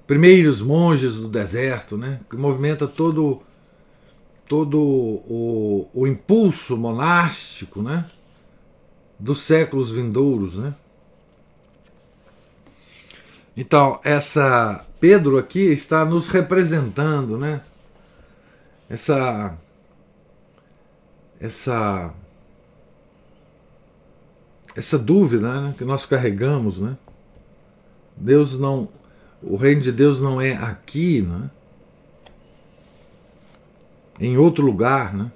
primeiros 0.08 0.62
monges 0.62 1.16
do 1.16 1.28
deserto, 1.28 1.98
né? 1.98 2.22
Que 2.30 2.38
movimenta 2.38 2.88
todo 2.88 3.42
todo 4.48 4.80
o, 4.80 5.90
o 5.94 6.08
impulso 6.08 6.78
monástico, 6.78 7.82
né? 7.82 8.06
Dos 9.20 9.42
séculos 9.42 9.92
vindouros, 9.92 10.58
né? 10.58 10.74
Então, 13.56 14.00
essa 14.04 14.86
Pedro 15.00 15.38
aqui 15.38 15.60
está 15.60 16.06
nos 16.06 16.30
representando, 16.30 17.38
né? 17.38 17.62
Essa 18.90 19.58
essa 21.40 22.14
essa 24.76 24.98
dúvida 24.98 25.62
né, 25.62 25.76
que 25.78 25.84
nós 25.84 26.06
carregamos, 26.06 26.80
né? 26.80 26.96
Deus 28.16 28.58
não 28.58 28.88
o 29.42 29.56
reino 29.56 29.82
de 29.82 29.92
Deus 29.92 30.20
não 30.20 30.42
é 30.42 30.54
aqui, 30.54 31.22
né? 31.22 31.50
Em 34.20 34.38
outro 34.38 34.66
lugar, 34.66 35.14
né? 35.14 35.32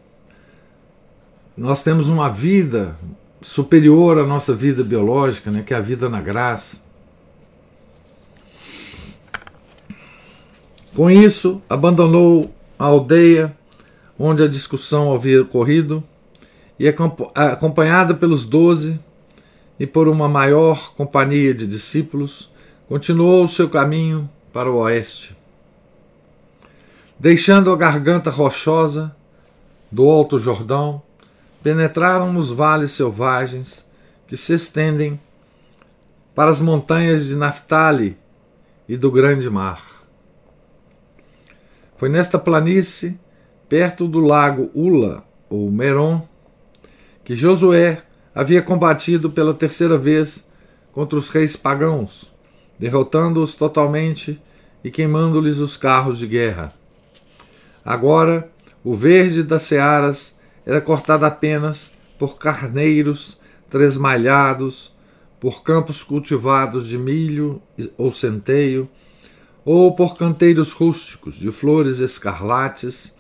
Nós 1.55 1.83
temos 1.83 2.07
uma 2.07 2.29
vida 2.29 2.95
superior 3.41 4.19
à 4.19 4.25
nossa 4.25 4.55
vida 4.55 4.83
biológica, 4.83 5.51
né, 5.51 5.63
que 5.65 5.73
é 5.73 5.77
a 5.77 5.81
vida 5.81 6.07
na 6.07 6.21
graça. 6.21 6.81
Com 10.95 11.09
isso, 11.09 11.61
abandonou 11.69 12.53
a 12.77 12.85
aldeia 12.85 13.55
onde 14.17 14.43
a 14.43 14.47
discussão 14.47 15.13
havia 15.13 15.41
ocorrido 15.41 16.03
e, 16.79 16.87
acompanhada 16.87 18.13
pelos 18.13 18.45
doze 18.45 18.99
e 19.79 19.87
por 19.87 20.07
uma 20.07 20.29
maior 20.29 20.93
companhia 20.93 21.53
de 21.53 21.65
discípulos, 21.65 22.50
continuou 22.91 23.47
seu 23.47 23.69
caminho 23.69 24.29
para 24.51 24.69
o 24.69 24.75
oeste. 24.75 25.33
Deixando 27.17 27.71
a 27.71 27.77
garganta 27.77 28.29
rochosa 28.29 29.15
do 29.89 30.03
Alto 30.09 30.37
Jordão, 30.37 31.01
penetraram 31.63 32.33
nos 32.33 32.51
vales 32.51 32.91
selvagens 32.91 33.89
que 34.27 34.35
se 34.35 34.53
estendem 34.55 35.17
para 36.35 36.51
as 36.51 36.59
montanhas 36.59 37.25
de 37.25 37.37
Naftali 37.37 38.17
e 38.89 38.97
do 38.97 39.09
grande 39.09 39.49
mar. 39.49 40.03
Foi 41.95 42.09
nesta 42.09 42.37
planície, 42.37 43.17
perto 43.69 44.05
do 44.05 44.19
lago 44.19 44.69
Ula, 44.73 45.23
ou 45.49 45.71
Meron, 45.71 46.27
que 47.23 47.37
Josué 47.37 48.01
havia 48.35 48.61
combatido 48.61 49.29
pela 49.29 49.53
terceira 49.53 49.97
vez 49.97 50.45
contra 50.91 51.17
os 51.17 51.29
reis 51.29 51.55
pagãos, 51.55 52.30
derrotando-os 52.81 53.53
totalmente 53.53 54.41
e 54.83 54.89
queimando-lhes 54.89 55.59
os 55.59 55.77
carros 55.77 56.17
de 56.17 56.25
guerra. 56.25 56.73
Agora, 57.85 58.49
o 58.83 58.95
verde 58.95 59.43
das 59.43 59.61
searas 59.61 60.39
era 60.65 60.81
cortado 60.81 61.23
apenas 61.23 61.91
por 62.17 62.39
carneiros 62.39 63.39
tresmalhados, 63.69 64.91
por 65.39 65.61
campos 65.61 66.01
cultivados 66.01 66.87
de 66.87 66.97
milho 66.97 67.61
ou 67.99 68.11
centeio, 68.11 68.89
ou 69.63 69.93
por 69.93 70.17
canteiros 70.17 70.71
rústicos 70.71 71.35
de 71.35 71.51
flores 71.51 71.99
escarlates, 71.99 73.15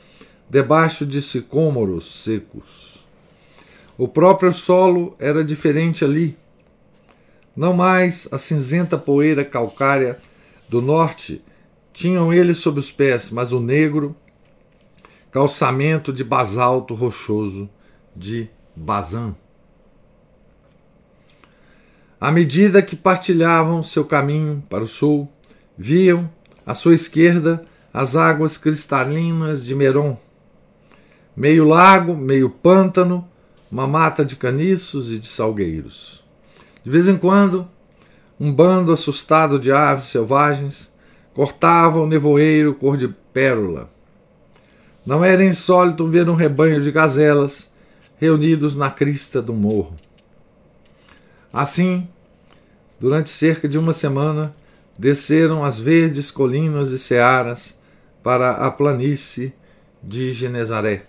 debaixo 0.49 1.05
de 1.05 1.21
sicômoros 1.21 2.23
secos. 2.23 2.99
O 3.95 4.07
próprio 4.07 4.51
solo 4.53 5.15
era 5.19 5.43
diferente 5.43 6.03
ali. 6.03 6.35
Não 7.61 7.73
mais 7.73 8.27
a 8.31 8.39
cinzenta 8.39 8.97
poeira 8.97 9.45
calcária 9.45 10.17
do 10.67 10.81
norte 10.81 11.45
tinham 11.93 12.33
eles 12.33 12.57
sob 12.57 12.79
os 12.79 12.91
pés, 12.91 13.29
mas 13.29 13.51
o 13.51 13.59
negro 13.59 14.15
calçamento 15.31 16.11
de 16.11 16.23
basalto 16.23 16.95
rochoso 16.95 17.69
de 18.15 18.49
Bazan. 18.75 19.35
À 22.19 22.31
medida 22.31 22.81
que 22.81 22.95
partilhavam 22.95 23.83
seu 23.83 24.05
caminho 24.05 24.63
para 24.67 24.83
o 24.83 24.87
sul, 24.87 25.31
Viam, 25.77 26.27
à 26.65 26.73
sua 26.73 26.95
esquerda, 26.95 27.63
as 27.93 28.15
águas 28.15 28.57
cristalinas 28.57 29.63
de 29.63 29.75
Meron. 29.75 30.17
Meio 31.35 31.63
lago, 31.63 32.17
meio 32.17 32.49
pântano, 32.49 33.29
uma 33.71 33.85
mata 33.85 34.25
de 34.25 34.35
caniços 34.35 35.11
e 35.11 35.19
de 35.19 35.27
salgueiros. 35.27 36.20
De 36.83 36.89
vez 36.89 37.07
em 37.07 37.17
quando, 37.17 37.67
um 38.39 38.51
bando 38.51 38.91
assustado 38.91 39.59
de 39.59 39.71
aves 39.71 40.05
selvagens 40.05 40.91
cortava 41.33 41.99
o 41.99 42.07
nevoeiro 42.07 42.73
cor 42.73 42.97
de 42.97 43.07
pérola. 43.07 43.89
Não 45.05 45.23
era 45.23 45.43
insólito 45.43 46.07
ver 46.07 46.27
um 46.29 46.35
rebanho 46.35 46.81
de 46.81 46.91
gazelas 46.91 47.71
reunidos 48.17 48.75
na 48.75 48.89
crista 48.89 49.41
do 49.41 49.53
morro. 49.53 49.95
Assim, 51.51 52.07
durante 52.99 53.29
cerca 53.29 53.67
de 53.67 53.77
uma 53.77 53.93
semana, 53.93 54.55
desceram 54.97 55.63
as 55.63 55.79
verdes 55.79 56.29
colinas 56.29 56.91
e 56.91 56.99
searas 56.99 57.79
para 58.23 58.51
a 58.51 58.69
planície 58.69 59.53
de 60.03 60.33
Genezaré. 60.33 61.05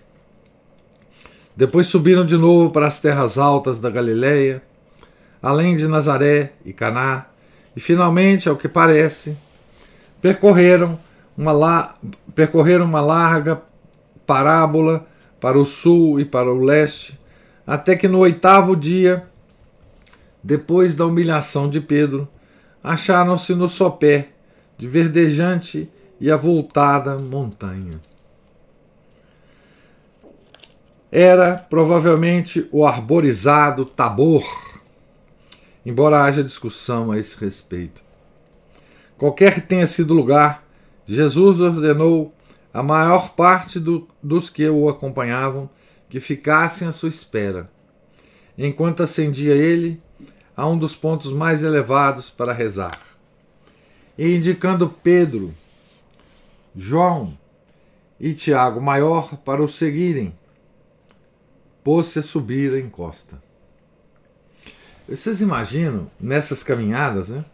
Depois 1.55 1.85
subiram 1.87 2.25
de 2.25 2.35
novo 2.35 2.71
para 2.71 2.87
as 2.87 2.99
terras 2.99 3.37
altas 3.37 3.77
da 3.77 3.89
Galiléia, 3.89 4.63
além 5.43 5.75
de 5.75 5.89
Nazaré 5.89 6.53
e 6.63 6.71
Caná, 6.71 7.25
e 7.75 7.79
finalmente, 7.81 8.47
ao 8.47 8.55
que 8.55 8.69
parece, 8.69 9.35
percorreram 10.21 10.97
uma, 11.37 11.51
la... 11.51 11.95
percorreram 12.33 12.85
uma 12.85 13.01
larga 13.01 13.61
parábola 14.25 15.05
para 15.41 15.59
o 15.59 15.65
sul 15.65 16.17
e 16.17 16.23
para 16.23 16.49
o 16.49 16.63
leste, 16.63 17.19
até 17.67 17.93
que 17.97 18.07
no 18.07 18.19
oitavo 18.19 18.73
dia, 18.73 19.27
depois 20.41 20.95
da 20.95 21.05
humilhação 21.05 21.69
de 21.69 21.81
Pedro, 21.81 22.25
acharam-se 22.81 23.53
no 23.53 23.67
sopé 23.67 24.29
de 24.77 24.87
verdejante 24.87 25.89
e 26.21 26.31
avultada 26.31 27.17
montanha. 27.19 27.99
Era 31.11 31.57
provavelmente 31.57 32.67
o 32.71 32.85
arborizado 32.85 33.85
Tabor, 33.85 34.43
embora 35.85 36.23
haja 36.23 36.43
discussão 36.43 37.11
a 37.11 37.17
esse 37.17 37.37
respeito. 37.37 38.01
Qualquer 39.17 39.53
que 39.53 39.61
tenha 39.61 39.87
sido 39.87 40.11
o 40.11 40.17
lugar, 40.17 40.65
Jesus 41.05 41.59
ordenou 41.59 42.33
a 42.73 42.81
maior 42.81 43.33
parte 43.35 43.79
do, 43.79 44.07
dos 44.21 44.49
que 44.49 44.67
o 44.67 44.89
acompanhavam 44.89 45.69
que 46.09 46.19
ficassem 46.19 46.87
à 46.87 46.91
sua 46.91 47.09
espera, 47.09 47.69
enquanto 48.57 49.03
ascendia 49.03 49.53
ele 49.53 50.01
a 50.55 50.67
um 50.67 50.77
dos 50.77 50.95
pontos 50.95 51.33
mais 51.33 51.63
elevados 51.63 52.29
para 52.29 52.53
rezar. 52.53 52.99
E 54.17 54.35
indicando 54.35 54.89
Pedro, 55.03 55.53
João 56.75 57.37
e 58.19 58.33
Tiago 58.33 58.79
maior 58.79 59.35
para 59.37 59.61
o 59.63 59.67
seguirem, 59.67 60.33
pôs-se 61.83 62.19
a 62.19 62.21
subir 62.21 62.73
a 62.73 62.79
encosta. 62.79 63.42
Vocês 65.07 65.41
imaginam 65.41 66.09
nessas 66.19 66.63
caminhadas, 66.63 67.29
né? 67.29 67.45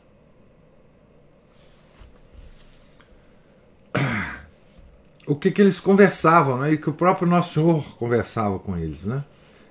O 5.26 5.36
que, 5.36 5.52
que 5.52 5.62
eles 5.62 5.80
conversavam, 5.80 6.60
né? 6.60 6.74
E 6.74 6.78
que 6.78 6.90
o 6.90 6.94
próprio 6.94 7.28
Nosso 7.28 7.54
Senhor 7.54 7.84
conversava 7.98 8.58
com 8.58 8.76
eles, 8.76 9.06
né? 9.06 9.24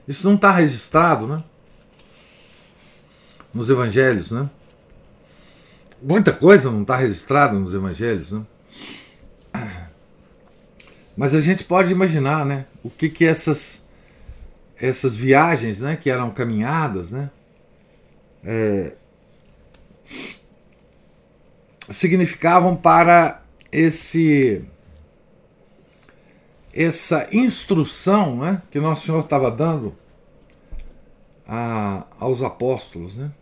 Isso 0.07 0.27
não 0.27 0.37
está 0.37 0.53
registrado, 0.53 1.27
né? 1.27 1.43
nos 3.53 3.71
evangelhos, 3.71 4.31
né? 4.31 4.49
Muita 6.01 6.33
coisa 6.33 6.71
não 6.71 6.83
está 6.83 6.97
registrada 6.97 7.59
nos 7.59 7.75
evangelhos, 7.75 8.31
né? 8.31 8.43
Mas 11.17 11.35
a 11.35 11.41
gente 11.41 11.65
pode 11.65 11.91
imaginar, 11.91 12.47
né? 12.47 12.67
O 12.85 12.91
que 12.91 13.09
que 13.09 13.25
essas 13.25 13.85
essas 14.81 15.17
viagens, 15.17 15.81
né? 15.81 15.97
Que 15.97 16.09
eram 16.09 16.31
caminhadas, 16.31 17.11
né? 17.11 17.31
É, 18.45 18.93
significavam 21.91 22.77
para 22.77 23.43
esse 23.73 24.65
essa 26.73 27.29
instrução 27.33 28.37
né, 28.37 28.63
que 28.71 28.79
Nosso 28.79 29.07
Senhor 29.07 29.21
estava 29.21 29.51
dando 29.51 29.97
a, 31.47 32.07
aos 32.21 32.43
apóstolos, 32.43 33.17
né? 33.17 33.33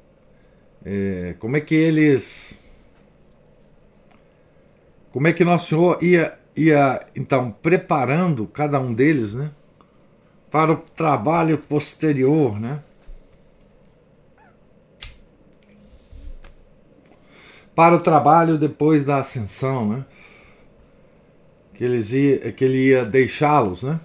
É, 0.85 1.35
como 1.41 1.57
é 1.57 1.61
que 1.61 1.75
eles. 1.75 2.63
Como 5.13 5.27
é 5.27 5.33
que 5.33 5.45
Nosso 5.45 5.69
Senhor 5.71 6.03
ia, 6.03 6.39
ia 6.55 7.05
então 7.17 7.51
preparando 7.51 8.47
cada 8.47 8.79
um 8.79 8.95
deles, 8.95 9.35
né? 9.35 9.51
Para 10.49 10.73
o 10.73 10.77
trabalho 10.77 11.59
posterior, 11.59 12.61
né? 12.61 12.81
Para 17.77 17.95
o 17.95 18.01
trabalho 18.01 18.57
depois 18.57 19.05
da 19.05 19.19
ascensão, 19.19 19.87
né? 19.87 20.05
Que, 21.75 21.85
eles 21.85 22.11
ia, 22.11 22.51
que 22.51 22.65
ele 22.65 22.89
ia 22.89 23.05
deixá-los, 23.05 23.83
né? 23.83 24.01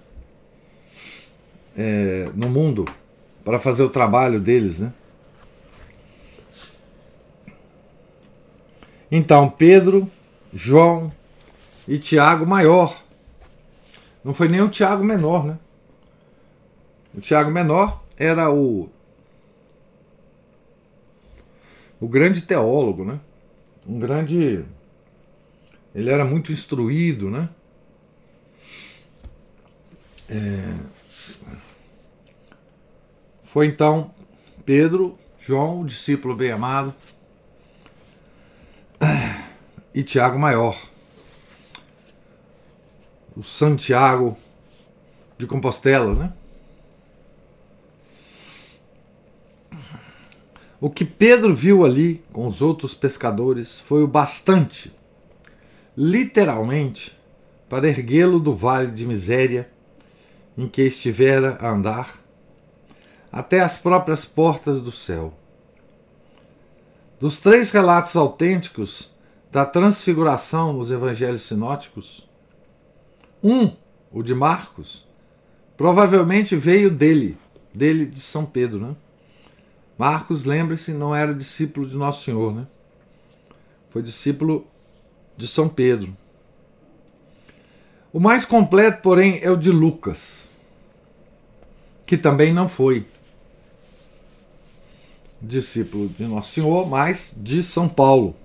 É, 1.74 2.26
no 2.34 2.50
mundo 2.50 2.84
para 3.42 3.58
fazer 3.58 3.82
o 3.82 3.88
trabalho 3.88 4.38
deles, 4.38 4.80
né? 4.80 4.92
Então, 9.10 9.48
Pedro, 9.48 10.10
João 10.52 11.10
e 11.88 11.98
Tiago 11.98 12.46
maior. 12.46 13.02
Não 14.22 14.34
foi 14.34 14.48
nem 14.48 14.60
o 14.60 14.68
Tiago 14.68 15.02
menor, 15.02 15.46
né? 15.46 15.58
O 17.14 17.20
Tiago 17.22 17.50
menor 17.50 18.04
era 18.18 18.50
o 18.50 18.90
o 21.98 22.06
grande 22.06 22.42
teólogo, 22.42 23.04
né? 23.04 23.18
Um 23.86 23.98
grande 23.98 24.64
ele 25.94 26.10
era 26.10 26.24
muito 26.24 26.52
instruído, 26.52 27.30
né? 27.30 27.48
É, 30.28 30.74
foi 33.42 33.66
então 33.66 34.14
Pedro, 34.64 35.18
João, 35.40 35.80
o 35.80 35.86
discípulo 35.86 36.34
bem 36.34 36.52
amado, 36.52 36.94
e 39.94 40.02
Tiago 40.02 40.38
Maior, 40.38 40.80
o 43.36 43.42
Santiago 43.42 44.38
de 45.36 45.46
Compostela, 45.46 46.14
né? 46.14 46.32
O 50.82 50.90
que 50.90 51.04
Pedro 51.04 51.54
viu 51.54 51.84
ali 51.84 52.20
com 52.32 52.44
os 52.44 52.60
outros 52.60 52.92
pescadores 52.92 53.78
foi 53.78 54.02
o 54.02 54.08
bastante, 54.08 54.92
literalmente, 55.96 57.16
para 57.68 57.86
erguê-lo 57.86 58.40
do 58.40 58.52
vale 58.52 58.90
de 58.90 59.06
miséria 59.06 59.70
em 60.58 60.66
que 60.66 60.82
estivera 60.82 61.56
a 61.60 61.70
andar 61.70 62.20
até 63.30 63.60
as 63.60 63.78
próprias 63.78 64.24
portas 64.24 64.80
do 64.80 64.90
céu. 64.90 65.32
Dos 67.20 67.38
três 67.38 67.70
relatos 67.70 68.16
autênticos 68.16 69.14
da 69.52 69.64
transfiguração 69.64 70.72
nos 70.72 70.90
evangelhos 70.90 71.42
sinóticos, 71.42 72.28
um, 73.40 73.70
o 74.10 74.20
de 74.20 74.34
Marcos, 74.34 75.06
provavelmente 75.76 76.56
veio 76.56 76.90
dele, 76.90 77.38
dele 77.72 78.04
de 78.04 78.18
São 78.18 78.44
Pedro, 78.44 78.80
né? 78.80 78.96
Marcos, 79.98 80.44
lembre-se, 80.44 80.92
não 80.92 81.14
era 81.14 81.34
discípulo 81.34 81.86
de 81.86 81.96
Nosso 81.96 82.24
Senhor, 82.24 82.54
né? 82.54 82.66
Foi 83.90 84.02
discípulo 84.02 84.66
de 85.36 85.46
São 85.46 85.68
Pedro. 85.68 86.16
O 88.12 88.20
mais 88.20 88.44
completo, 88.44 89.02
porém, 89.02 89.40
é 89.42 89.50
o 89.50 89.56
de 89.56 89.70
Lucas, 89.70 90.50
que 92.04 92.16
também 92.16 92.52
não 92.52 92.68
foi 92.68 93.06
discípulo 95.40 96.08
de 96.08 96.24
Nosso 96.24 96.52
Senhor, 96.52 96.88
mas 96.88 97.34
de 97.36 97.62
São 97.62 97.88
Paulo. 97.88 98.36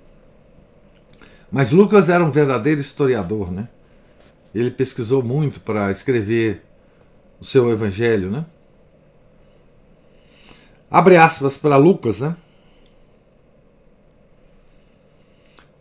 Mas 1.52 1.72
Lucas 1.72 2.10
era 2.10 2.24
um 2.24 2.32
verdadeiro 2.32 2.82
historiador, 2.82 3.52
né? 3.52 3.70
Ele 4.54 4.72
pesquisou 4.72 5.22
muito 5.22 5.60
para 5.60 5.92
escrever 5.92 6.64
o 7.40 7.46
seu 7.46 7.72
evangelho, 7.72 8.32
né? 8.32 8.46
Abre 10.90 11.18
aspas 11.18 11.58
para 11.58 11.76
Lucas, 11.76 12.22
né? 12.22 12.36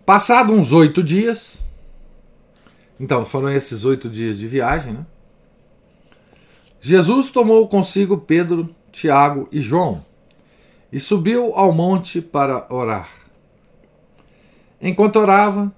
Passado 0.04 0.52
uns 0.52 0.72
oito 0.72 1.02
dias, 1.02 1.64
então 2.98 3.24
foram 3.24 3.50
esses 3.50 3.84
oito 3.84 4.08
dias 4.08 4.38
de 4.38 4.46
viagem, 4.46 4.92
né? 4.92 5.06
Jesus 6.80 7.30
tomou 7.30 7.66
consigo 7.68 8.18
Pedro, 8.18 8.74
Tiago 8.92 9.48
e 9.50 9.60
João 9.60 10.04
e 10.92 11.00
subiu 11.00 11.52
ao 11.54 11.72
monte 11.72 12.20
para 12.20 12.66
orar. 12.72 13.10
Enquanto 14.80 15.16
orava, 15.16 15.72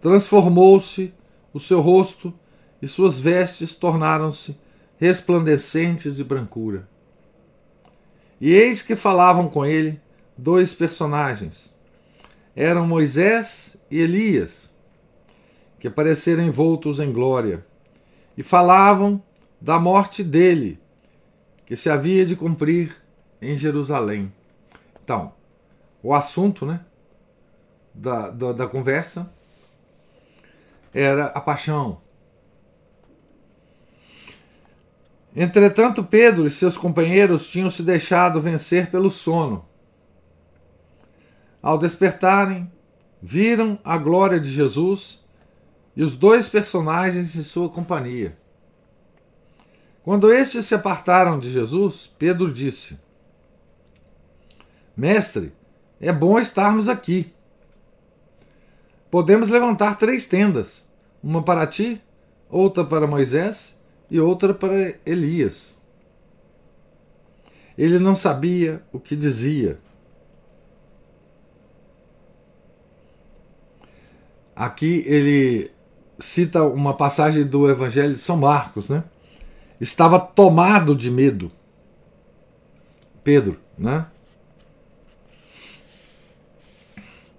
transformou-se 0.00 1.12
o 1.52 1.60
seu 1.60 1.80
rosto 1.80 2.32
e 2.80 2.88
suas 2.88 3.18
vestes 3.18 3.74
tornaram-se 3.74 4.56
resplandecentes 4.98 6.16
de 6.16 6.24
brancura. 6.24 6.88
E 8.44 8.52
eis 8.52 8.82
que 8.82 8.94
falavam 8.94 9.48
com 9.48 9.64
ele 9.64 9.98
dois 10.36 10.74
personagens. 10.74 11.74
Eram 12.54 12.86
Moisés 12.86 13.74
e 13.90 13.98
Elias, 13.98 14.70
que 15.80 15.88
apareceram 15.88 16.44
envoltos 16.44 17.00
em 17.00 17.10
glória, 17.10 17.64
e 18.36 18.42
falavam 18.42 19.22
da 19.58 19.80
morte 19.80 20.22
dele, 20.22 20.78
que 21.64 21.74
se 21.74 21.88
havia 21.88 22.26
de 22.26 22.36
cumprir 22.36 22.94
em 23.40 23.56
Jerusalém. 23.56 24.30
Então, 25.02 25.32
o 26.02 26.12
assunto 26.12 26.66
né, 26.66 26.84
da, 27.94 28.28
da, 28.28 28.52
da 28.52 28.66
conversa 28.68 29.32
era 30.92 31.28
a 31.28 31.40
paixão. 31.40 31.98
Entretanto, 35.34 36.04
Pedro 36.04 36.46
e 36.46 36.50
seus 36.50 36.76
companheiros 36.76 37.48
tinham 37.48 37.68
se 37.68 37.82
deixado 37.82 38.40
vencer 38.40 38.90
pelo 38.90 39.10
sono. 39.10 39.64
Ao 41.60 41.76
despertarem, 41.76 42.70
viram 43.20 43.78
a 43.82 43.98
glória 43.98 44.38
de 44.38 44.48
Jesus 44.48 45.24
e 45.96 46.04
os 46.04 46.16
dois 46.16 46.48
personagens 46.48 47.34
em 47.34 47.42
sua 47.42 47.68
companhia. 47.68 48.38
Quando 50.04 50.32
estes 50.32 50.66
se 50.66 50.74
apartaram 50.74 51.38
de 51.38 51.50
Jesus, 51.50 52.06
Pedro 52.18 52.52
disse: 52.52 53.00
Mestre, 54.96 55.52
é 56.00 56.12
bom 56.12 56.38
estarmos 56.38 56.88
aqui. 56.88 57.32
Podemos 59.10 59.48
levantar 59.48 59.96
três 59.96 60.26
tendas: 60.26 60.86
uma 61.22 61.42
para 61.42 61.66
ti, 61.66 62.00
outra 62.48 62.84
para 62.84 63.06
Moisés 63.06 63.82
e 64.10 64.20
outra 64.20 64.54
para 64.54 64.94
Elias. 65.04 65.78
Ele 67.76 67.98
não 67.98 68.14
sabia 68.14 68.82
o 68.92 69.00
que 69.00 69.16
dizia. 69.16 69.78
Aqui 74.54 75.02
ele 75.06 75.70
cita 76.18 76.62
uma 76.62 76.94
passagem 76.94 77.44
do 77.44 77.68
Evangelho 77.68 78.12
de 78.12 78.20
São 78.20 78.36
Marcos, 78.36 78.88
né? 78.88 79.02
Estava 79.80 80.20
tomado 80.20 80.94
de 80.94 81.10
medo. 81.10 81.50
Pedro, 83.24 83.58
né? 83.76 84.06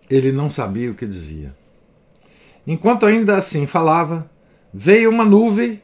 Ele 0.09 0.31
não 0.31 0.49
sabia 0.49 0.91
o 0.91 0.95
que 0.95 1.05
dizia. 1.05 1.55
Enquanto 2.67 3.05
ainda 3.05 3.37
assim 3.37 3.65
falava, 3.65 4.29
veio 4.73 5.09
uma 5.09 5.23
nuvem, 5.23 5.81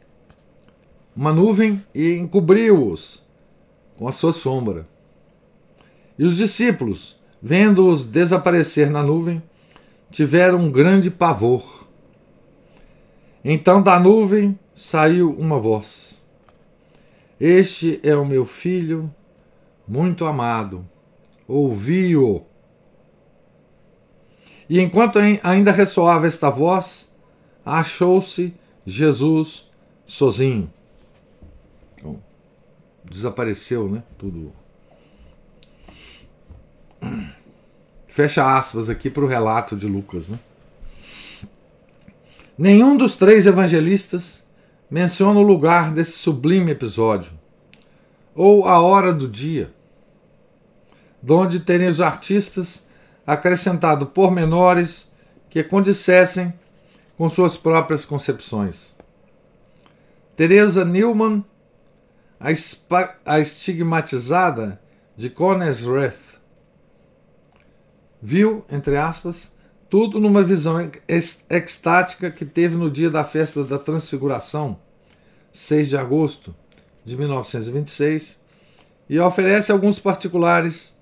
uma 1.15 1.34
nuvem 1.34 1.84
e 1.93 2.15
encobriu-os 2.15 3.24
com 3.97 4.08
a 4.08 4.12
sua 4.12 4.34
sombra. 4.34 4.88
E 6.17 6.24
os 6.24 6.38
discípulos, 6.38 7.19
vendo-os 7.41 8.06
desaparecer 8.06 8.89
na 8.89 9.04
nuvem, 9.04 9.41
tiveram 10.10 10.60
um 10.60 10.71
grande 10.71 11.10
pavor. 11.10 11.88
Então 13.43 13.82
da 13.82 14.00
nuvem 14.00 14.58
saiu 14.74 15.32
uma 15.32 15.60
voz: 15.60 16.21
Este 17.39 18.00
é 18.04 18.15
o 18.15 18.26
meu 18.26 18.45
filho 18.45 19.13
muito 19.88 20.26
amado, 20.26 20.88
ouvi-o. 21.47 22.43
E 24.69 24.80
enquanto 24.80 25.19
ainda 25.43 25.71
ressoava 25.71 26.28
esta 26.28 26.50
voz, 26.50 27.12
achou-se 27.65 28.54
Jesus 28.86 29.69
sozinho. 30.06 30.71
Desapareceu, 33.12 33.89
né? 33.89 34.04
Tudo. 34.17 34.54
Fecha 38.08 38.58
aspas 38.58 38.89
aqui 38.89 39.10
para 39.10 39.26
o 39.26 39.28
relato 39.28 39.76
de 39.76 39.86
Lucas. 39.86 40.30
Né? 40.30 40.39
Nenhum 42.58 42.95
dos 42.95 43.17
três 43.17 43.45
evangelistas 43.45 44.47
menciona 44.89 45.41
o 45.41 45.43
lugar 45.43 45.91
desse 45.91 46.13
sublime 46.13 46.71
episódio, 46.71 47.34
ou 48.34 48.65
a 48.65 48.80
hora 48.80 49.13
do 49.13 49.28
dia, 49.28 49.74
donde 51.21 51.60
teriam 51.60 51.89
os 51.89 52.00
artistas 52.00 52.88
acrescentado 53.28 54.06
pormenores 54.06 55.12
que 55.50 55.62
condissessem 55.63 56.54
com 57.17 57.30
suas 57.30 57.58
próprias 57.58 58.06
concepções. 58.06 58.95
Teresa 60.34 60.86
Newman, 60.86 61.43
a, 62.41 63.34
a 63.34 63.39
estigmatizada 63.39 64.82
de 65.15 65.30
Conesreth, 65.30 66.39
viu, 68.19 68.65
entre 68.71 68.97
aspas, 68.97 69.51
tudo 69.89 70.19
numa 70.19 70.41
visão 70.41 70.89
extática 71.08 72.32
que 72.32 72.45
teve 72.45 72.75
no 72.75 72.89
dia 72.89 73.10
da 73.10 73.23
festa 73.23 73.63
da 73.63 73.77
Transfiguração, 73.77 74.80
6 75.51 75.89
de 75.89 75.97
agosto 75.97 76.56
de 77.06 77.15
1926, 77.15 78.39
e 79.10 79.19
oferece 79.19 79.71
alguns 79.71 79.99
particulares 79.99 80.97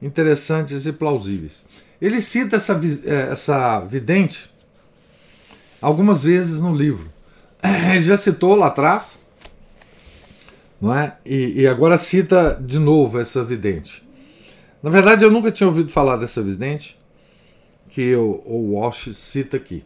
interessantes 0.00 0.84
e 0.84 0.92
plausíveis. 0.92 1.64
Ele 2.00 2.20
cita 2.20 2.56
essa, 2.56 2.80
eh, 3.04 3.28
essa 3.30 3.80
vidente 3.80 4.50
algumas 5.80 6.22
vezes 6.22 6.60
no 6.60 6.74
livro. 6.74 7.08
Ele 7.62 8.02
já 8.02 8.16
citou 8.16 8.56
lá 8.56 8.66
atrás, 8.66 9.21
não 10.82 10.92
é? 10.92 11.16
E, 11.24 11.62
e, 11.62 11.66
agora 11.68 11.96
cita 11.96 12.60
de 12.60 12.76
novo 12.76 13.20
essa 13.20 13.44
vidente. 13.44 14.02
Na 14.82 14.90
verdade, 14.90 15.24
eu 15.24 15.30
nunca 15.30 15.52
tinha 15.52 15.68
ouvido 15.68 15.92
falar 15.92 16.16
dessa 16.16 16.42
vidente 16.42 16.98
que 17.88 18.16
o, 18.16 18.42
o 18.44 18.72
Walsh 18.72 19.14
cita 19.14 19.56
aqui. 19.56 19.84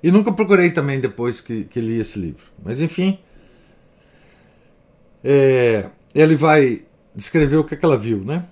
E 0.00 0.12
nunca 0.12 0.30
procurei 0.30 0.70
também 0.70 1.00
depois 1.00 1.40
que, 1.40 1.64
que 1.64 1.80
li 1.80 1.98
esse 1.98 2.20
livro. 2.20 2.44
Mas 2.64 2.80
enfim, 2.80 3.18
é, 5.24 5.90
ele 6.14 6.36
vai 6.36 6.84
descrever 7.12 7.56
o 7.56 7.64
que, 7.64 7.74
é 7.74 7.76
que 7.76 7.84
ela 7.84 7.98
viu, 7.98 8.24
né? 8.24 8.46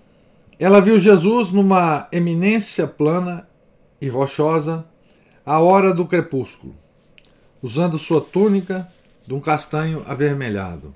Ela 0.58 0.80
viu 0.80 0.98
Jesus 0.98 1.52
numa 1.52 2.08
eminência 2.10 2.84
plana 2.84 3.46
e 4.00 4.08
rochosa 4.08 4.84
à 5.46 5.60
hora 5.60 5.94
do 5.94 6.04
crepúsculo, 6.04 6.74
usando 7.62 7.96
sua 7.96 8.20
túnica 8.20 8.88
de 9.24 9.32
um 9.34 9.40
castanho 9.40 10.02
avermelhado, 10.04 10.92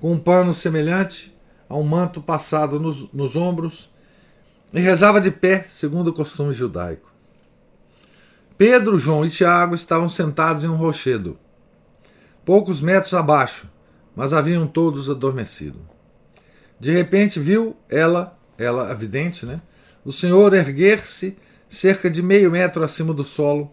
com 0.00 0.12
um 0.12 0.18
pano 0.18 0.52
semelhante 0.52 1.34
a 1.68 1.76
um 1.76 1.82
manto 1.82 2.20
passado 2.20 2.78
nos, 2.78 3.12
nos 3.12 3.36
ombros, 3.36 3.90
e 4.72 4.80
rezava 4.80 5.20
de 5.20 5.30
pé, 5.30 5.62
segundo 5.62 6.08
o 6.08 6.12
costume 6.12 6.52
judaico. 6.52 7.12
Pedro, 8.58 8.98
João 8.98 9.24
e 9.24 9.30
Tiago 9.30 9.74
estavam 9.74 10.08
sentados 10.08 10.64
em 10.64 10.68
um 10.68 10.76
rochedo, 10.76 11.38
poucos 12.44 12.80
metros 12.80 13.14
abaixo, 13.14 13.68
mas 14.14 14.32
haviam 14.32 14.66
todos 14.66 15.10
adormecido. 15.10 15.80
De 16.78 16.92
repente 16.92 17.40
viu 17.40 17.76
ela 17.88 18.36
ela, 18.58 18.90
a 18.90 18.94
vidente, 18.94 19.44
né? 19.46 19.60
O 20.04 20.12
senhor 20.12 20.52
erguer-se 20.54 21.36
cerca 21.68 22.10
de 22.10 22.22
meio 22.22 22.50
metro 22.50 22.84
acima 22.84 23.12
do 23.12 23.24
solo 23.24 23.72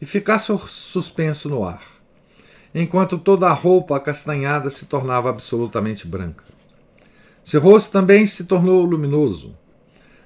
e 0.00 0.06
ficar 0.06 0.38
suspenso 0.38 1.48
no 1.48 1.64
ar, 1.64 1.82
enquanto 2.80 3.18
toda 3.18 3.48
a 3.48 3.52
roupa 3.52 3.96
acastanhada 3.96 4.70
se 4.70 4.86
tornava 4.86 5.28
absolutamente 5.28 6.06
branca. 6.06 6.44
Seu 7.42 7.60
rosto 7.60 7.90
também 7.90 8.24
se 8.24 8.44
tornou 8.44 8.84
luminoso, 8.84 9.56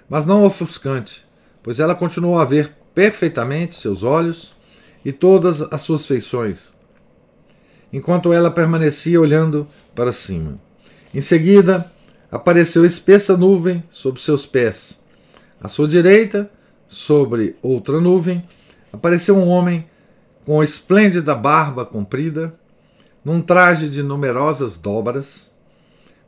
mas 0.07 0.27
não 0.27 0.45
ofuscante, 0.45 1.25
pois 1.63 1.81
ela 1.81 1.95
continuou 1.95 2.39
a 2.39 2.45
ver 2.45 2.75
perfeitamente 2.95 3.75
seus 3.75 4.03
olhos 4.03 4.55
e 5.03 5.11
todas 5.11 5.63
as 5.63 5.81
suas 5.81 6.05
feições, 6.05 6.75
enquanto 7.91 8.35
ela 8.35 8.51
permanecia 8.51 9.19
olhando 9.19 9.67
para 9.95 10.13
cima. 10.13 10.61
Em 11.15 11.23
seguida, 11.23 11.91
apareceu 12.31 12.85
espessa 12.85 13.35
nuvem 13.35 13.83
sob 13.91 14.21
seus 14.21 14.45
pés. 14.45 15.03
À 15.59 15.69
sua 15.69 15.89
direita, 15.89 16.51
sobre 16.87 17.57
outra 17.63 17.99
nuvem, 17.99 18.47
apareceu 18.93 19.39
um 19.39 19.49
homem 19.49 19.87
com 20.45 20.63
esplêndida 20.63 21.35
barba 21.35 21.85
comprida, 21.85 22.55
num 23.25 23.41
traje 23.41 23.89
de 23.89 24.03
numerosas 24.03 24.77
dobras, 24.77 25.55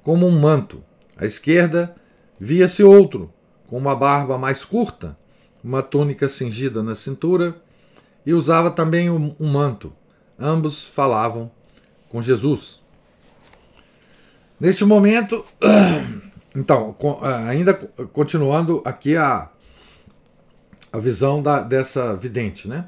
como 0.03 0.27
um 0.27 0.39
manto. 0.39 0.83
À 1.17 1.25
esquerda, 1.25 1.95
via-se 2.39 2.83
outro, 2.83 3.33
com 3.69 3.79
uma 3.79 3.95
barba 3.95 4.39
mais 4.39 4.65
curta, 4.65 5.17
uma 5.63 5.83
túnica 5.83 6.29
cingida 6.29 6.83
na 6.83 6.95
cintura, 6.95 7.57
e 8.25 8.33
usava 8.33 8.71
também 8.71 9.11
um, 9.11 9.35
um 9.39 9.51
manto. 9.51 9.93
Ambos 10.39 10.85
falavam 10.85 11.51
com 12.09 12.23
Jesus. 12.23 12.83
Neste 14.59 14.85
momento, 14.85 15.45
então, 16.55 16.97
ainda 17.49 17.75
continuando 18.13 18.81
aqui 18.85 19.17
a, 19.17 19.49
a 20.93 20.99
visão 20.99 21.43
da, 21.43 21.61
dessa 21.61 22.15
vidente, 22.15 22.69
né? 22.69 22.87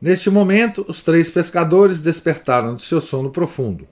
Neste 0.00 0.28
momento, 0.28 0.84
os 0.88 1.02
três 1.02 1.30
pescadores 1.30 1.98
despertaram 2.00 2.74
de 2.74 2.82
seu 2.82 3.00
sono 3.00 3.30
profundo. 3.30 3.88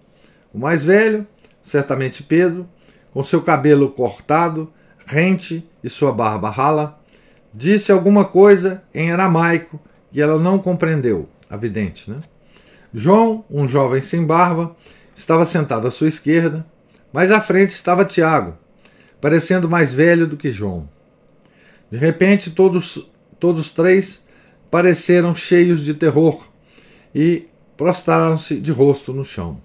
O 0.52 0.58
mais 0.58 0.84
velho, 0.84 1.26
certamente 1.62 2.22
Pedro, 2.22 2.68
com 3.12 3.22
seu 3.22 3.42
cabelo 3.42 3.88
cortado, 3.90 4.72
rente 5.06 5.66
e 5.82 5.88
sua 5.88 6.12
barba 6.12 6.50
rala, 6.50 7.00
disse 7.52 7.90
alguma 7.90 8.24
coisa 8.24 8.82
em 8.92 9.10
aramaico 9.10 9.80
que 10.12 10.20
ela 10.20 10.38
não 10.38 10.58
compreendeu, 10.58 11.28
a 11.48 11.56
né? 11.56 12.20
João, 12.92 13.44
um 13.50 13.66
jovem 13.66 14.00
sem 14.00 14.24
barba, 14.24 14.76
estava 15.16 15.44
sentado 15.44 15.88
à 15.88 15.90
sua 15.90 16.08
esquerda, 16.08 16.64
mas 17.12 17.30
à 17.30 17.40
frente 17.40 17.70
estava 17.70 18.04
Tiago, 18.04 18.56
parecendo 19.20 19.68
mais 19.68 19.92
velho 19.92 20.26
do 20.26 20.36
que 20.36 20.50
João. 20.50 20.88
De 21.90 21.96
repente, 21.96 22.50
todos, 22.50 23.10
todos 23.40 23.72
três 23.72 24.23
pareceram 24.74 25.36
cheios 25.36 25.84
de 25.84 25.94
terror 25.94 26.48
e 27.14 27.46
prostraram-se 27.76 28.58
de 28.58 28.72
rosto 28.72 29.12
no 29.12 29.24
chão. 29.24 29.62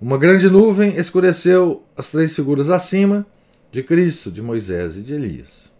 Uma 0.00 0.18
grande 0.18 0.50
nuvem 0.50 0.96
escureceu 0.96 1.84
as 1.96 2.10
três 2.10 2.34
figuras 2.34 2.68
acima 2.68 3.24
de 3.70 3.80
Cristo, 3.80 4.28
de 4.28 4.42
Moisés 4.42 4.96
e 4.96 5.02
de 5.02 5.14
Elias. 5.14 5.72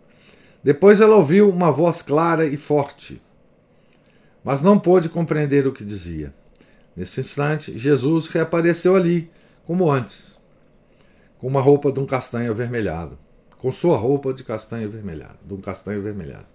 Depois 0.62 1.00
ela 1.00 1.16
ouviu 1.16 1.50
uma 1.50 1.72
voz 1.72 2.00
clara 2.00 2.46
e 2.46 2.56
forte, 2.56 3.20
mas 4.44 4.62
não 4.62 4.78
pôde 4.78 5.08
compreender 5.08 5.66
o 5.66 5.72
que 5.72 5.84
dizia. 5.84 6.32
Nesse 6.94 7.18
instante, 7.18 7.76
Jesus 7.76 8.28
reapareceu 8.28 8.94
ali, 8.94 9.28
como 9.66 9.90
antes, 9.90 10.38
com 11.40 11.48
uma 11.48 11.60
roupa 11.60 11.90
de 11.90 11.98
um 11.98 12.06
castanho 12.06 12.52
avermelhado, 12.52 13.18
com 13.58 13.72
sua 13.72 13.96
roupa 13.96 14.32
de 14.32 14.44
castanho 14.44 14.86
avermelhado, 14.86 15.38
de 15.44 15.54
um 15.54 15.60
castanho 15.60 15.98
avermelhado. 15.98 16.51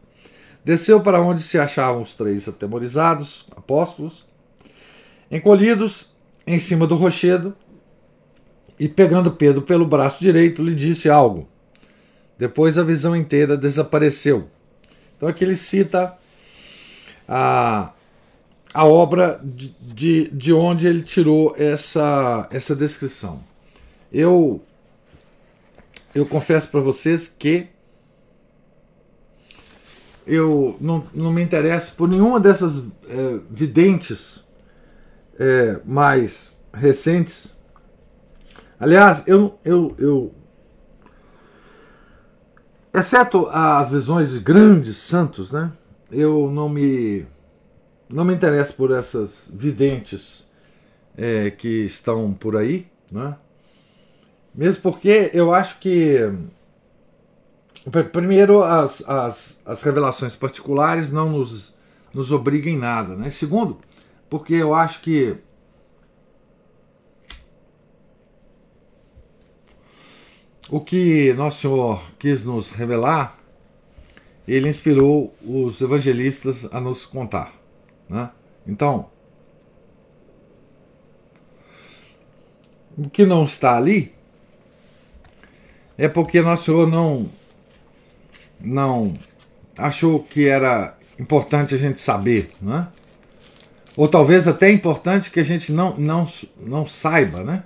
Desceu 0.67 0.99
para 0.99 1.21
onde 1.21 1.41
se 1.41 1.58
achavam 1.58 2.01
os 2.01 2.13
três 2.13 2.45
atemorizados 2.45 3.45
apóstolos, 3.56 4.25
encolhidos 5.32 6.12
em 6.45 6.60
cima 6.60 6.86
do 6.86 6.97
rochedo, 6.97 7.56
e 8.77 8.89
pegando 8.89 9.32
Pedro 9.32 9.62
pelo 9.62 9.86
braço 9.86 10.19
direito, 10.19 10.62
lhe 10.62 10.75
disse 10.75 11.10
algo. 11.10 11.47
Depois 12.38 12.77
a 12.77 12.84
visão 12.84 13.15
inteira 13.15 13.56
desapareceu. 13.56 14.49
Então 15.15 15.30
aqui 15.30 15.45
ele 15.45 15.56
cita 15.56 16.17
a, 17.25 17.93
a 18.73 18.86
obra 18.86 19.39
de, 19.41 19.73
de, 19.80 20.30
de 20.32 20.51
onde 20.51 20.86
ele 20.86 21.01
tirou 21.01 21.56
essa, 21.58 22.45
essa 22.51 22.75
descrição. 22.75 23.41
Eu, 24.12 24.62
eu 26.13 26.25
confesso 26.25 26.67
para 26.67 26.82
vocês 26.82 27.25
que 27.25 27.67
eu 30.28 30.76
não, 30.80 31.04
não 31.13 31.32
me 31.32 31.42
interesso 31.42 31.96
por 31.96 32.08
nenhuma 32.08 32.40
dessas 32.40 32.84
é, 33.08 33.40
videntes 33.50 34.46
é, 35.40 35.80
mais 35.86 36.60
recentes. 36.74 37.58
Aliás, 38.80 39.28
eu, 39.28 39.58
eu, 39.63 39.96
eu. 39.98 40.36
Exceto 42.94 43.48
as 43.48 43.90
visões 43.90 44.34
de 44.34 44.40
grandes 44.40 44.98
santos, 44.98 45.52
né? 45.52 45.72
Eu 46.12 46.52
não 46.52 46.70
me 46.70 47.26
não 48.10 48.24
me 48.24 48.34
interesso 48.34 48.74
por 48.74 48.92
essas 48.92 49.52
videntes 49.54 50.50
é, 51.18 51.52
que 51.52 51.86
estão 51.86 52.34
por 52.34 52.56
aí, 52.56 52.88
né? 53.12 53.36
mesmo 54.58 54.82
porque 54.82 55.30
eu 55.34 55.54
acho 55.54 55.78
que, 55.80 56.32
primeiro, 58.12 58.63
as, 58.63 59.08
as, 59.08 59.62
as 59.65 59.82
revelações 59.82 60.36
particulares 60.36 61.12
não 61.12 61.30
nos, 61.30 61.78
nos 62.13 62.32
obrigam 62.32 62.73
em 62.73 62.78
nada. 62.78 63.15
Né? 63.15 63.30
Segundo, 63.30 63.78
porque 64.30 64.56
eu 64.56 64.73
acho 64.73 65.02
que 65.02 65.38
o 70.69 70.82
que 70.82 71.34
Nosso 71.34 71.62
Senhor 71.62 72.02
quis 72.19 72.43
nos 72.43 72.71
revelar, 72.71 73.38
ele 74.47 74.67
inspirou 74.67 75.34
os 75.41 75.82
evangelistas 75.82 76.67
a 76.71 76.80
nos 76.82 77.06
contar. 77.06 77.54
Né? 78.10 78.30
Então, 78.65 79.10
o 82.97 83.10
que 83.10 83.26
não 83.26 83.45
está 83.45 83.78
ali 83.78 84.13
é 85.97 86.08
porque 86.08 86.41
Nosso 86.41 86.65
Senhor 86.65 86.88
não, 86.88 87.30
não 88.60 89.13
achou 89.78 90.22
que 90.24 90.48
era 90.48 90.96
importante 91.20 91.76
a 91.76 91.78
gente 91.78 92.00
saber, 92.02 92.50
né? 92.62 92.88
ou 93.98 94.08
talvez 94.08 94.48
até 94.48 94.70
importante 94.72 95.32
que 95.32 95.39
a 95.39 95.43
gente 95.43 95.72
não, 95.72 95.98
não, 95.98 96.30
não 96.56 96.86
saiba, 96.86 97.43
né? 97.43 97.63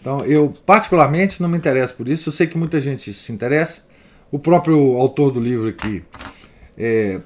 Então, 0.00 0.18
eu 0.26 0.52
particularmente 0.66 1.40
não 1.40 1.48
me 1.48 1.56
interesso 1.56 1.94
por 1.94 2.08
isso, 2.08 2.28
eu 2.28 2.32
sei 2.32 2.48
que 2.48 2.58
muita 2.58 2.80
gente 2.80 3.14
se 3.14 3.30
interessa. 3.30 3.86
O 4.32 4.38
próprio 4.38 4.96
autor 4.96 5.30
do 5.30 5.38
livro 5.38 5.68
aqui 5.68 6.02
é, 6.76 7.20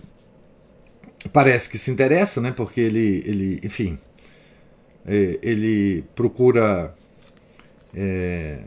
parece 1.33 1.71
que 1.71 1.79
se 1.79 1.91
interessa, 1.91 2.39
né? 2.39 2.53
Porque 2.55 2.83
ele, 2.83 3.23
ele 3.25 3.61
enfim, 3.63 3.99
é, 5.07 5.39
ele 5.41 6.05
procura 6.15 6.95
é, 7.95 8.59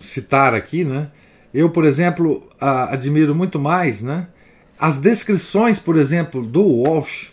citar 0.00 0.54
aqui, 0.54 0.82
né? 0.82 1.08
Eu, 1.52 1.70
por 1.70 1.84
exemplo, 1.84 2.48
a, 2.60 2.92
admiro 2.94 3.34
muito 3.34 3.58
mais, 3.58 4.02
né? 4.02 4.28
As 4.78 4.96
descrições, 4.96 5.78
por 5.78 5.96
exemplo, 5.96 6.44
do 6.44 6.62
Walsh, 6.62 7.30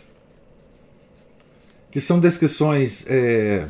que 1.90 2.00
são 2.00 2.20
descrições 2.20 3.04
é, 3.08 3.66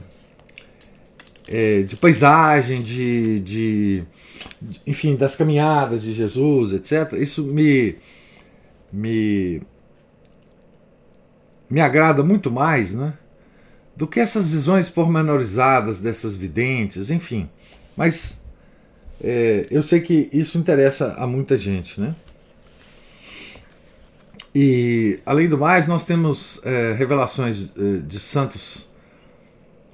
é, 1.49 1.83
de 1.83 1.97
paisagem, 1.97 2.83
de, 2.83 3.41
de, 3.41 4.05
de, 4.61 4.81
enfim, 4.87 5.17
das 5.17 5.37
caminhadas 5.37 6.03
de 6.03 6.13
Jesus, 6.13 6.73
etc. 6.73 7.15
Isso 7.15 7.45
me, 7.45 7.97
me, 8.93 9.63
me 11.71 11.81
agrada 11.81 12.23
muito 12.23 12.51
mais, 12.51 12.95
né? 12.95 13.15
Do 13.97 14.07
que 14.07 14.21
essas 14.21 14.49
visões 14.49 14.89
pormenorizadas 14.89 16.01
dessas 16.01 16.35
videntes, 16.35 17.11
enfim. 17.11 17.49
Mas 17.97 18.40
é, 19.23 19.67
eu 19.71 19.83
sei 19.83 20.01
que 20.01 20.29
isso 20.33 20.57
interessa 20.59 21.15
a 21.19 21.27
muita 21.27 21.57
gente, 21.57 22.01
né? 22.01 22.15
E, 24.55 25.21
além 25.25 25.49
do 25.49 25.57
mais, 25.57 25.87
nós 25.87 26.05
temos 26.05 26.61
é, 26.65 26.93
revelações 26.93 27.71
é, 27.77 27.99
de 27.99 28.19
santos 28.19 28.89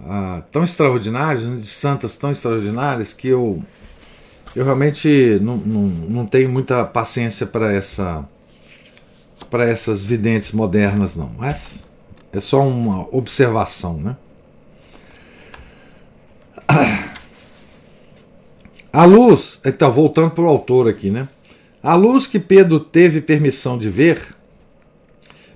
ah, 0.01 0.43
tão 0.51 0.65
extraordinários, 0.65 1.45
né, 1.45 1.57
de 1.57 1.67
santas 1.67 2.17
tão 2.17 2.31
extraordinárias, 2.31 3.13
que 3.13 3.29
eu, 3.29 3.63
eu 4.55 4.65
realmente 4.65 5.39
não, 5.43 5.57
não, 5.57 5.83
não 5.83 6.27
tenho 6.27 6.49
muita 6.49 6.85
paciência 6.85 7.47
para 7.47 7.73
essa 7.73 8.25
para 9.51 9.67
essas 9.67 10.03
videntes 10.03 10.53
modernas, 10.53 11.17
não. 11.17 11.31
Mas 11.39 11.85
é 12.33 12.41
só 12.41 12.67
uma 12.67 13.07
observação, 13.15 13.99
né? 13.99 14.17
A 18.97 19.05
luz, 19.05 19.61
então, 19.63 19.93
voltando 19.93 20.31
para 20.31 20.45
o 20.45 20.49
autor 20.49 20.89
aqui, 20.89 21.11
né? 21.11 21.29
A 21.83 21.95
luz 21.95 22.27
que 22.27 22.41
Pedro 22.41 22.81
teve 22.81 23.21
permissão 23.21 23.77
de 23.77 23.91
ver 23.91 24.35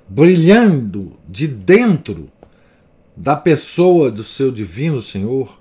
brilhando 0.06 1.16
de 1.26 1.48
dentro 1.48 2.30
da 3.16 3.34
pessoa 3.34 4.10
do 4.10 4.22
seu 4.22 4.52
divino 4.52 5.00
Senhor 5.00 5.58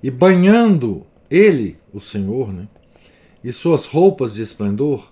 e 0.00 0.12
banhando 0.12 1.04
ele, 1.28 1.76
o 1.92 2.00
Senhor, 2.00 2.52
né, 2.52 2.68
e 3.42 3.52
suas 3.52 3.84
roupas 3.84 4.34
de 4.34 4.42
esplendor, 4.42 5.10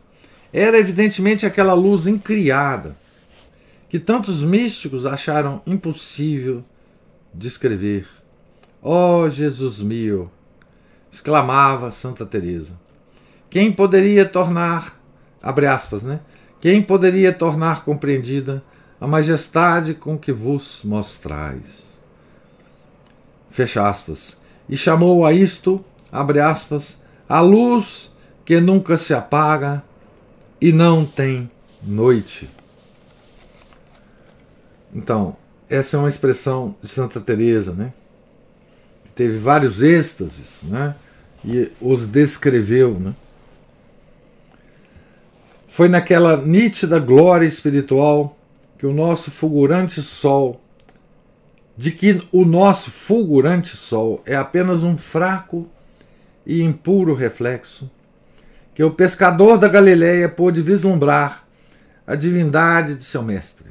era 0.52 0.78
evidentemente 0.78 1.44
aquela 1.44 1.74
luz 1.74 2.06
incriada 2.06 2.96
que 3.88 3.98
tantos 3.98 4.44
místicos 4.44 5.06
acharam 5.06 5.60
impossível 5.66 6.62
descrever. 7.34 8.06
Ó 8.80 9.24
oh, 9.24 9.28
Jesus 9.28 9.82
meu! 9.82 10.30
Exclamava 11.10 11.90
Santa 11.90 12.24
Teresa. 12.24 12.78
Quem 13.48 13.72
poderia 13.72 14.24
tornar, 14.24 14.98
abre 15.42 15.66
aspas, 15.66 16.04
né? 16.04 16.20
Quem 16.60 16.82
poderia 16.82 17.32
tornar 17.32 17.84
compreendida 17.84 18.62
a 19.00 19.06
majestade 19.06 19.94
com 19.94 20.18
que 20.18 20.32
vos 20.32 20.82
mostrais? 20.84 21.98
Fecha 23.50 23.88
aspas. 23.88 24.38
E 24.68 24.76
chamou 24.76 25.26
a 25.26 25.32
isto, 25.32 25.84
abre 26.12 26.40
aspas, 26.40 27.02
a 27.28 27.40
luz 27.40 28.10
que 28.44 28.60
nunca 28.60 28.96
se 28.96 29.14
apaga 29.14 29.82
e 30.60 30.72
não 30.72 31.04
tem 31.04 31.50
noite. 31.82 32.48
Então, 34.94 35.36
essa 35.68 35.96
é 35.96 36.00
uma 36.00 36.08
expressão 36.08 36.74
de 36.82 36.88
Santa 36.88 37.20
Teresa, 37.20 37.72
né? 37.72 37.92
Teve 39.20 39.36
vários 39.36 39.82
êxtases, 39.82 40.62
né? 40.62 40.94
E 41.44 41.70
os 41.78 42.06
descreveu, 42.06 42.98
né? 42.98 43.14
Foi 45.68 45.90
naquela 45.90 46.38
nítida 46.38 46.98
glória 46.98 47.44
espiritual 47.46 48.34
que 48.78 48.86
o 48.86 48.94
nosso 48.94 49.30
fulgurante 49.30 50.00
sol, 50.00 50.58
de 51.76 51.92
que 51.92 52.26
o 52.32 52.46
nosso 52.46 52.90
fulgurante 52.90 53.76
sol 53.76 54.22
é 54.24 54.34
apenas 54.34 54.82
um 54.82 54.96
fraco 54.96 55.68
e 56.46 56.62
impuro 56.62 57.12
reflexo, 57.12 57.90
que 58.74 58.82
o 58.82 58.90
pescador 58.90 59.58
da 59.58 59.68
Galileia 59.68 60.30
pôde 60.30 60.62
vislumbrar 60.62 61.46
a 62.06 62.14
divindade 62.14 62.94
de 62.94 63.04
seu 63.04 63.22
mestre. 63.22 63.68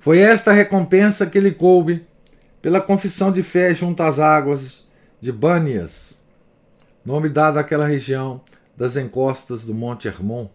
Foi 0.00 0.18
esta 0.18 0.50
recompensa 0.50 1.24
que 1.24 1.38
lhe 1.38 1.52
coube 1.52 2.09
pela 2.60 2.80
confissão 2.80 3.32
de 3.32 3.42
fé 3.42 3.72
junto 3.72 4.02
às 4.02 4.18
águas 4.18 4.84
de 5.20 5.32
Bânias, 5.32 6.20
nome 7.04 7.28
dado 7.28 7.58
àquela 7.58 7.86
região 7.86 8.40
das 8.76 8.96
encostas 8.96 9.64
do 9.64 9.74
Monte 9.74 10.08
Hermon, 10.08 10.48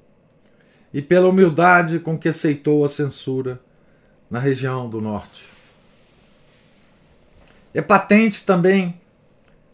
e 0.94 1.02
pela 1.02 1.28
humildade 1.28 2.00
com 2.00 2.18
que 2.18 2.30
aceitou 2.30 2.86
a 2.86 2.90
censura 2.90 3.60
na 4.30 4.40
região 4.40 4.90
do 4.90 5.02
norte. 5.02 5.50
É 7.74 7.82
patente 7.82 8.46
também 8.46 9.00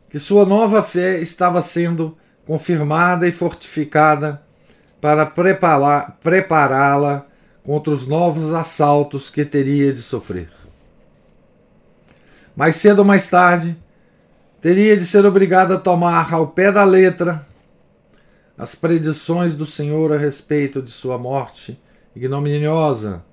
que 0.09 0.17
sua 0.17 0.45
nova 0.45 0.81
fé 0.81 1.19
estava 1.19 1.61
sendo 1.61 2.17
confirmada 2.45 3.27
e 3.27 3.31
fortificada 3.31 4.41
para 4.99 5.25
prepará-la 5.25 7.25
contra 7.63 7.93
os 7.93 8.07
novos 8.07 8.53
assaltos 8.53 9.29
que 9.29 9.45
teria 9.45 9.93
de 9.93 10.01
sofrer. 10.01 10.60
Mais 12.61 12.75
cedo 12.75 12.99
ou 12.99 13.05
mais 13.05 13.27
tarde, 13.27 13.75
teria 14.61 14.95
de 14.95 15.03
ser 15.03 15.25
obrigada 15.25 15.73
a 15.73 15.79
tomar 15.79 16.31
ao 16.31 16.49
pé 16.49 16.71
da 16.71 16.83
letra 16.83 17.43
as 18.55 18.75
predições 18.75 19.55
do 19.55 19.65
Senhor 19.65 20.13
a 20.13 20.17
respeito 20.19 20.79
de 20.79 20.91
sua 20.91 21.17
morte 21.17 21.81
ignominiosa, 22.15 23.25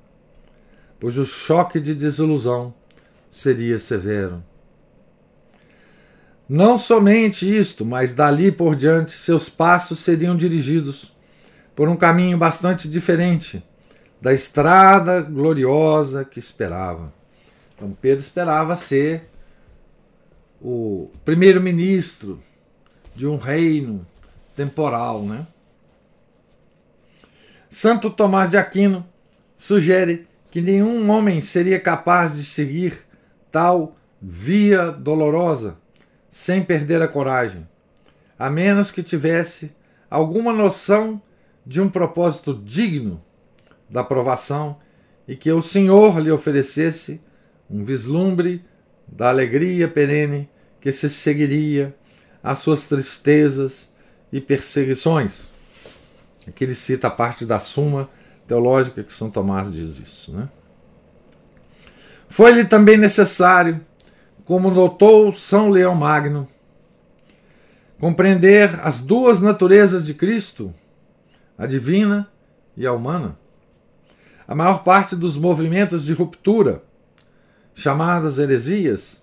pois 0.98 1.18
o 1.18 1.26
choque 1.26 1.78
de 1.78 1.94
desilusão 1.94 2.72
seria 3.28 3.78
severo. 3.78 4.42
Não 6.48 6.78
somente 6.78 7.54
isto, 7.54 7.84
mas 7.84 8.14
dali 8.14 8.50
por 8.50 8.74
diante 8.74 9.12
seus 9.12 9.50
passos 9.50 9.98
seriam 9.98 10.34
dirigidos 10.34 11.14
por 11.76 11.86
um 11.86 11.96
caminho 11.96 12.38
bastante 12.38 12.88
diferente 12.88 13.62
da 14.22 14.32
estrada 14.32 15.20
gloriosa 15.20 16.24
que 16.24 16.38
esperava. 16.38 17.17
Então 17.78 17.92
Pedro 17.92 18.18
esperava 18.18 18.74
ser 18.74 19.30
o 20.60 21.08
primeiro-ministro 21.24 22.40
de 23.14 23.24
um 23.24 23.36
reino 23.36 24.04
temporal, 24.56 25.22
né? 25.22 25.46
Santo 27.70 28.10
Tomás 28.10 28.50
de 28.50 28.56
Aquino 28.56 29.06
sugere 29.56 30.26
que 30.50 30.60
nenhum 30.60 31.08
homem 31.08 31.40
seria 31.40 31.78
capaz 31.78 32.36
de 32.36 32.44
seguir 32.44 33.06
tal 33.52 33.94
via 34.20 34.90
dolorosa 34.90 35.78
sem 36.28 36.64
perder 36.64 37.00
a 37.00 37.06
coragem, 37.06 37.68
a 38.36 38.50
menos 38.50 38.90
que 38.90 39.04
tivesse 39.04 39.72
alguma 40.10 40.52
noção 40.52 41.22
de 41.64 41.80
um 41.80 41.88
propósito 41.88 42.52
digno 42.54 43.22
da 43.88 44.02
provação 44.02 44.78
e 45.28 45.36
que 45.36 45.52
o 45.52 45.62
Senhor 45.62 46.18
lhe 46.18 46.32
oferecesse 46.32 47.20
um 47.70 47.84
vislumbre 47.84 48.64
da 49.06 49.28
alegria 49.28 49.88
perene 49.88 50.48
que 50.80 50.92
se 50.92 51.08
seguiria 51.08 51.94
às 52.42 52.58
suas 52.58 52.86
tristezas 52.86 53.94
e 54.32 54.40
perseguições. 54.40 55.50
Aqui 56.46 56.64
ele 56.64 56.74
cita 56.74 57.08
a 57.08 57.10
parte 57.10 57.44
da 57.44 57.58
Suma 57.58 58.08
Teológica 58.46 59.02
que 59.02 59.12
São 59.12 59.30
Tomás 59.30 59.70
diz 59.70 59.98
isso. 59.98 60.32
Né? 60.32 60.48
Foi-lhe 62.28 62.64
também 62.64 62.96
necessário, 62.96 63.80
como 64.44 64.70
notou 64.70 65.32
São 65.32 65.68
Leão 65.68 65.94
Magno, 65.94 66.48
compreender 67.98 68.78
as 68.82 69.00
duas 69.00 69.40
naturezas 69.40 70.06
de 70.06 70.14
Cristo, 70.14 70.72
a 71.56 71.66
divina 71.66 72.30
e 72.76 72.86
a 72.86 72.92
humana. 72.92 73.36
A 74.46 74.54
maior 74.54 74.82
parte 74.82 75.14
dos 75.14 75.36
movimentos 75.36 76.04
de 76.04 76.14
ruptura, 76.14 76.82
chamadas 77.78 78.40
heresias, 78.40 79.22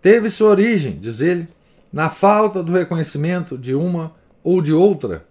teve 0.00 0.30
sua 0.30 0.48
origem, 0.48 0.98
diz 0.98 1.20
ele, 1.20 1.46
na 1.92 2.08
falta 2.08 2.62
do 2.62 2.72
reconhecimento 2.72 3.58
de 3.58 3.74
uma 3.74 4.14
ou 4.42 4.62
de 4.62 4.72
outra. 4.72 5.26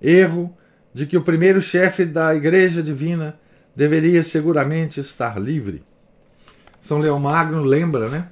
Erro 0.00 0.56
de 0.94 1.04
que 1.04 1.16
o 1.16 1.22
primeiro 1.22 1.60
chefe 1.60 2.04
da 2.04 2.32
Igreja 2.32 2.80
Divina 2.80 3.36
deveria 3.74 4.22
seguramente 4.22 5.00
estar 5.00 5.36
livre. 5.40 5.82
São 6.80 6.98
Leão 6.98 7.18
Magno 7.18 7.62
lembra, 7.64 8.08
né? 8.08 8.28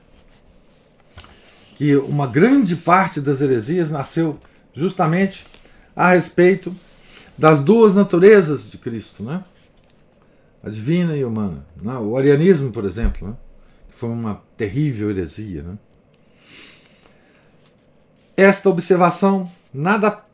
Que 1.74 1.96
uma 1.96 2.28
grande 2.28 2.76
parte 2.76 3.20
das 3.20 3.40
heresias 3.40 3.90
nasceu 3.90 4.38
justamente 4.72 5.44
a 5.96 6.12
respeito 6.12 6.74
das 7.36 7.60
duas 7.60 7.92
naturezas 7.92 8.70
de 8.70 8.78
Cristo, 8.78 9.24
né? 9.24 9.42
A 10.62 10.70
divina 10.70 11.16
e 11.16 11.22
a 11.24 11.26
humana. 11.26 11.66
Né? 11.82 11.92
O 11.98 12.16
arianismo, 12.16 12.70
por 12.70 12.84
exemplo, 12.84 13.28
né? 13.28 13.34
Foi 13.94 14.08
uma 14.08 14.42
terrível 14.56 15.10
heresia. 15.10 15.62
Né? 15.62 15.78
Esta 18.36 18.68
observação 18.68 19.50
nada 19.72 20.24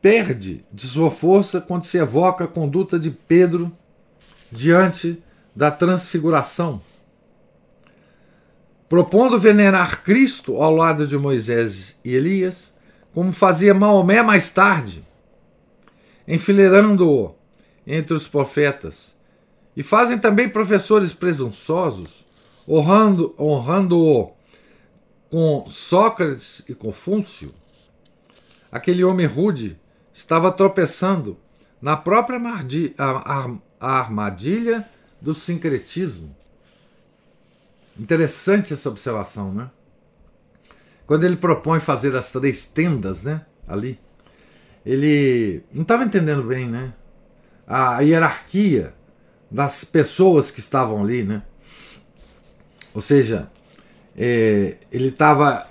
perde 0.00 0.64
de 0.72 0.86
sua 0.86 1.10
força 1.10 1.60
quando 1.60 1.84
se 1.84 1.98
evoca 1.98 2.44
a 2.44 2.48
conduta 2.48 2.98
de 2.98 3.10
Pedro 3.10 3.70
diante 4.50 5.22
da 5.54 5.70
transfiguração. 5.70 6.80
Propondo 8.88 9.38
venerar 9.38 10.02
Cristo 10.02 10.56
ao 10.56 10.74
lado 10.74 11.06
de 11.06 11.16
Moisés 11.16 11.96
e 12.04 12.14
Elias, 12.14 12.74
como 13.12 13.32
fazia 13.32 13.74
Maomé 13.74 14.22
mais 14.22 14.50
tarde, 14.50 15.04
enfileirando-o 16.26 17.34
entre 17.86 18.14
os 18.14 18.26
profetas. 18.26 19.14
E 19.76 19.82
fazem 19.82 20.18
também 20.18 20.48
professores 20.48 21.12
presunçosos, 21.12 22.24
honrando-o 22.68 23.44
honrando 23.44 24.30
com 25.30 25.64
Sócrates 25.68 26.62
e 26.68 26.74
Confúcio. 26.74 27.54
Aquele 28.70 29.04
homem 29.04 29.26
rude 29.26 29.78
estava 30.12 30.52
tropeçando 30.52 31.36
na 31.80 31.96
própria 31.96 32.38
armadilha 33.80 34.88
do 35.20 35.34
sincretismo. 35.34 36.34
Interessante 37.98 38.72
essa 38.72 38.88
observação, 38.88 39.52
né? 39.52 39.70
Quando 41.06 41.24
ele 41.24 41.36
propõe 41.36 41.80
fazer 41.80 42.14
as 42.14 42.30
três 42.30 42.64
tendas, 42.64 43.22
né? 43.22 43.44
Ali, 43.66 43.98
ele 44.84 45.62
não 45.72 45.82
estava 45.82 46.04
entendendo 46.04 46.42
bem, 46.42 46.68
né? 46.68 46.94
A 47.66 48.00
hierarquia 48.00 48.94
das 49.50 49.84
pessoas 49.84 50.50
que 50.50 50.60
estavam 50.60 51.02
ali, 51.02 51.22
né? 51.22 51.42
Ou 52.94 53.00
seja, 53.00 53.50
é, 54.16 54.76
ele 54.90 55.08
estava 55.08 55.68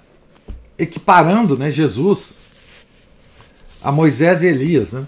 equiparando, 0.77 1.57
né, 1.57 1.69
Jesus 1.69 2.35
a 3.81 3.91
Moisés 3.91 4.41
e 4.41 4.47
Elias, 4.47 4.93
né? 4.93 5.07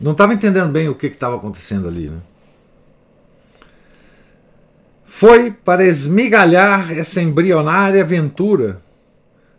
Não 0.00 0.12
estava 0.12 0.34
entendendo 0.34 0.72
bem 0.72 0.88
o 0.88 0.94
que 0.94 1.06
estava 1.06 1.36
acontecendo 1.36 1.86
ali, 1.86 2.08
né? 2.08 2.20
Foi 5.04 5.50
para 5.50 5.84
esmigalhar 5.84 6.90
essa 6.92 7.20
embrionária 7.20 8.02
aventura 8.02 8.80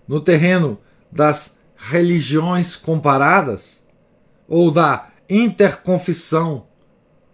no 0.08 0.20
terreno 0.20 0.80
das 1.12 1.60
religiões 1.78 2.76
comparadas 2.76 3.84
ou 4.48 4.72
da 4.72 5.10
interconfissão 5.30 6.66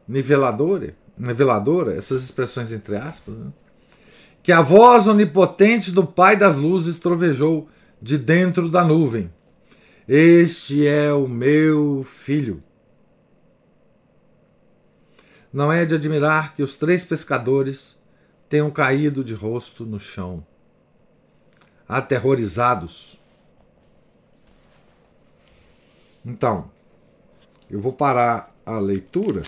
niveladora, 0.07 0.95
niveladora 1.19 1.93
essas 1.95 2.23
expressões 2.23 2.71
entre 2.71 2.95
aspas, 2.95 3.35
né? 3.35 3.51
que 4.41 4.51
a 4.51 4.61
voz 4.61 5.05
onipotente 5.05 5.91
do 5.91 6.07
Pai 6.07 6.37
das 6.37 6.55
Luzes 6.55 6.97
trovejou 6.97 7.67
de 8.01 8.17
dentro 8.17 8.69
da 8.69 8.83
nuvem. 8.83 9.31
Este 10.07 10.87
é 10.87 11.13
o 11.13 11.27
meu 11.27 12.03
filho. 12.03 12.63
Não 15.51 15.71
é 15.71 15.85
de 15.85 15.95
admirar 15.95 16.55
que 16.55 16.63
os 16.63 16.77
três 16.77 17.03
pescadores 17.03 17.99
tenham 18.47 18.71
caído 18.71 19.23
de 19.23 19.33
rosto 19.33 19.85
no 19.85 19.99
chão, 19.99 20.45
aterrorizados. 21.87 23.19
Então, 26.25 26.71
eu 27.69 27.79
vou 27.79 27.93
parar 27.93 28.55
a 28.65 28.79
leitura. 28.79 29.41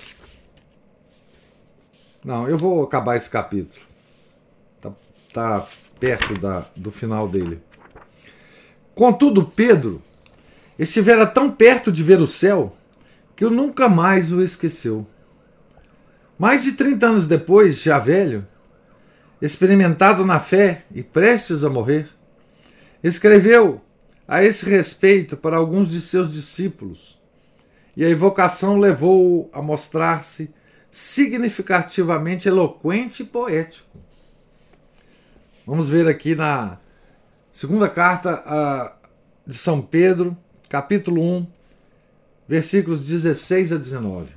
Não, 2.23 2.47
eu 2.47 2.57
vou 2.57 2.83
acabar 2.83 3.15
esse 3.15 3.29
capítulo. 3.29 3.81
Está 4.77 4.93
tá 5.33 5.67
perto 5.99 6.37
da, 6.37 6.65
do 6.75 6.91
final 6.91 7.27
dele. 7.27 7.59
Contudo, 8.93 9.45
Pedro 9.45 10.01
estivera 10.77 11.25
tão 11.25 11.51
perto 11.51 11.91
de 11.91 12.03
ver 12.03 12.21
o 12.21 12.27
céu 12.27 12.75
que 13.35 13.43
eu 13.43 13.49
nunca 13.49 13.89
mais 13.89 14.31
o 14.31 14.41
esqueceu. 14.41 15.05
Mais 16.37 16.63
de 16.63 16.73
30 16.73 17.07
anos 17.07 17.27
depois, 17.27 17.81
já 17.81 17.97
velho, 17.97 18.47
experimentado 19.41 20.25
na 20.25 20.39
fé 20.39 20.85
e 20.93 21.01
prestes 21.01 21.63
a 21.63 21.69
morrer, 21.69 22.07
escreveu 23.03 23.81
a 24.27 24.43
esse 24.43 24.65
respeito 24.65 25.35
para 25.35 25.57
alguns 25.57 25.89
de 25.89 25.99
seus 25.99 26.31
discípulos, 26.31 27.19
e 27.97 28.05
a 28.05 28.09
evocação 28.09 28.77
levou-o 28.77 29.49
a 29.51 29.61
mostrar-se 29.61 30.53
significativamente 30.91 32.49
eloquente 32.49 33.23
e 33.23 33.25
poético. 33.25 33.97
Vamos 35.65 35.87
ver 35.87 36.05
aqui 36.05 36.35
na 36.35 36.77
segunda 37.53 37.87
carta 37.87 38.93
de 39.47 39.57
São 39.57 39.81
Pedro, 39.81 40.37
capítulo 40.67 41.21
1, 41.21 41.47
versículos 42.45 43.05
16 43.05 43.71
a 43.71 43.77
19. 43.77 44.33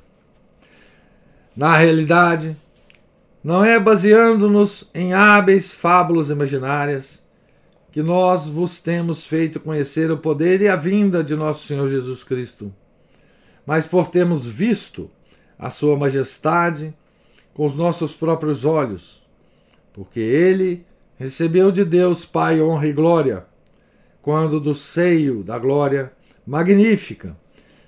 Na 1.57 1.77
realidade, 1.77 2.57
não 3.43 3.65
é 3.65 3.79
baseando-nos 3.81 4.89
em 4.95 5.13
hábeis 5.13 5.73
fábulas 5.73 6.31
imaginárias 6.31 7.23
que 7.91 8.03
nós 8.03 8.47
vos 8.47 8.79
temos 8.81 9.27
feito 9.27 9.59
conhecer 9.59 10.11
o 10.11 10.19
poder 10.19 10.61
e 10.61 10.69
a 10.69 10.77
vinda 10.77 11.23
de 11.23 11.35
nosso 11.35 11.67
Senhor 11.67 11.89
Jesus 11.89 12.23
Cristo, 12.23 12.73
mas 13.67 13.87
por 13.87 14.09
termos 14.09 14.47
visto 14.47 15.11
a 15.59 15.71
Sua 15.71 15.97
Majestade 15.97 16.95
com 17.53 17.67
os 17.67 17.77
nossos 17.77 18.15
próprios 18.15 18.65
olhos, 18.65 19.23
porque 19.93 20.21
Ele 20.21 20.85
recebeu 21.17 21.71
de 21.71 21.85
Deus 21.85 22.25
Pai 22.25 22.61
honra 22.61 22.87
e 22.87 22.93
glória, 22.93 23.47
quando 24.21 24.59
do 24.59 24.75
seio 24.75 25.43
da 25.43 25.59
glória 25.59 26.13
magnífica 26.47 27.37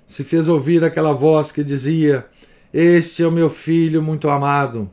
se 0.05 0.23
fez 0.23 0.47
ouvir 0.47 0.83
aquela 0.83 1.11
voz 1.11 1.51
que 1.51 1.63
dizia: 1.63 2.25
Este 2.73 3.23
é 3.23 3.27
o 3.27 3.31
meu 3.31 3.49
filho 3.49 4.01
muito 4.01 4.29
amado 4.29 4.89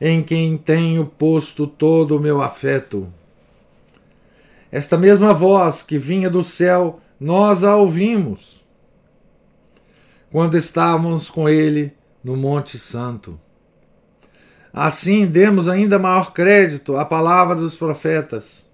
em 0.00 0.22
quem 0.22 0.56
tenho 0.56 1.06
posto 1.06 1.66
todo 1.66 2.16
o 2.16 2.20
meu 2.20 2.40
afeto. 2.40 3.12
Esta 4.72 4.96
mesma 4.96 5.34
voz 5.34 5.82
que 5.82 5.98
vinha 5.98 6.30
do 6.30 6.42
céu, 6.42 7.00
nós 7.18 7.64
a 7.64 7.76
ouvimos 7.76 8.64
quando 10.30 10.56
estávamos 10.56 11.28
com 11.28 11.48
ele 11.48 11.92
no 12.22 12.36
Monte 12.36 12.78
Santo. 12.78 13.38
Assim, 14.72 15.26
demos 15.26 15.68
ainda 15.68 15.98
maior 15.98 16.32
crédito 16.32 16.96
à 16.96 17.04
palavra 17.04 17.56
dos 17.56 17.74
profetas, 17.74 18.68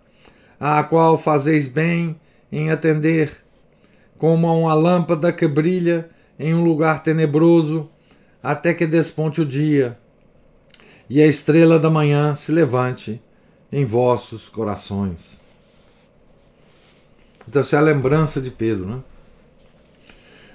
à 0.60 0.82
qual 0.82 1.16
fazeis 1.16 1.68
bem 1.68 2.20
em 2.52 2.70
atender, 2.70 3.32
como 4.18 4.46
a 4.46 4.52
uma 4.52 4.74
lâmpada 4.74 5.32
que 5.32 5.48
brilha 5.48 6.10
em 6.38 6.54
um 6.54 6.62
lugar 6.62 7.02
tenebroso, 7.02 7.88
até 8.42 8.74
que 8.74 8.86
desponte 8.86 9.40
o 9.40 9.46
dia 9.46 9.98
e 11.08 11.22
a 11.22 11.26
estrela 11.26 11.78
da 11.78 11.88
manhã 11.88 12.34
se 12.34 12.52
levante 12.52 13.20
em 13.70 13.84
vossos 13.84 14.48
corações. 14.48 15.44
Então, 17.48 17.62
essa 17.62 17.76
é 17.76 17.78
a 17.78 17.82
lembrança 17.82 18.40
de 18.40 18.50
Pedro. 18.50 18.86
Né? 18.86 19.00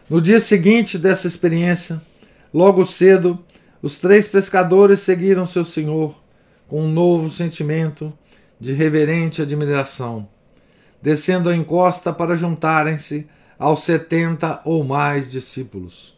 No 0.09 0.21
dia 0.21 0.39
seguinte 0.39 0.97
dessa 0.97 1.25
experiência, 1.25 2.01
logo 2.53 2.85
cedo, 2.85 3.39
os 3.81 3.97
três 3.97 4.27
pescadores 4.27 4.99
seguiram 4.99 5.45
seu 5.45 5.63
senhor 5.63 6.15
com 6.67 6.83
um 6.83 6.91
novo 6.91 7.29
sentimento 7.29 8.13
de 8.59 8.73
reverente 8.73 9.41
admiração, 9.41 10.27
descendo 11.01 11.49
a 11.49 11.55
encosta 11.55 12.13
para 12.13 12.35
juntarem-se 12.35 13.27
aos 13.57 13.83
setenta 13.83 14.61
ou 14.63 14.83
mais 14.83 15.29
discípulos. 15.29 16.17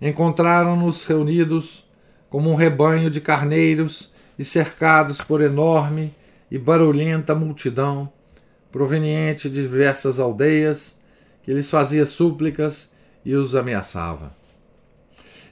Encontraram-nos 0.00 1.04
reunidos 1.04 1.84
como 2.28 2.50
um 2.50 2.54
rebanho 2.54 3.10
de 3.10 3.20
carneiros 3.20 4.12
e 4.38 4.44
cercados 4.44 5.20
por 5.20 5.40
enorme 5.40 6.14
e 6.50 6.58
barulhenta 6.58 7.34
multidão, 7.34 8.10
proveniente 8.70 9.48
de 9.48 9.62
diversas 9.62 10.18
aldeias, 10.18 10.98
que 11.42 11.52
lhes 11.52 11.70
fazia 11.70 12.06
súplicas 12.06 12.90
e 13.24 13.34
os 13.34 13.54
ameaçava. 13.54 14.41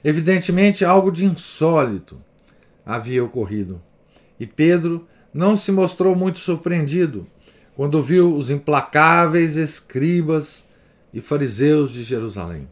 Evidentemente, 0.03 0.83
algo 0.83 1.11
de 1.11 1.25
insólito 1.25 2.19
havia 2.85 3.23
ocorrido, 3.23 3.81
e 4.39 4.47
Pedro 4.47 5.07
não 5.33 5.55
se 5.55 5.71
mostrou 5.71 6.15
muito 6.15 6.39
surpreendido 6.39 7.27
quando 7.75 8.01
viu 8.01 8.35
os 8.35 8.49
implacáveis 8.49 9.55
escribas 9.55 10.67
e 11.13 11.21
fariseus 11.21 11.91
de 11.91 12.03
Jerusalém. 12.03 12.67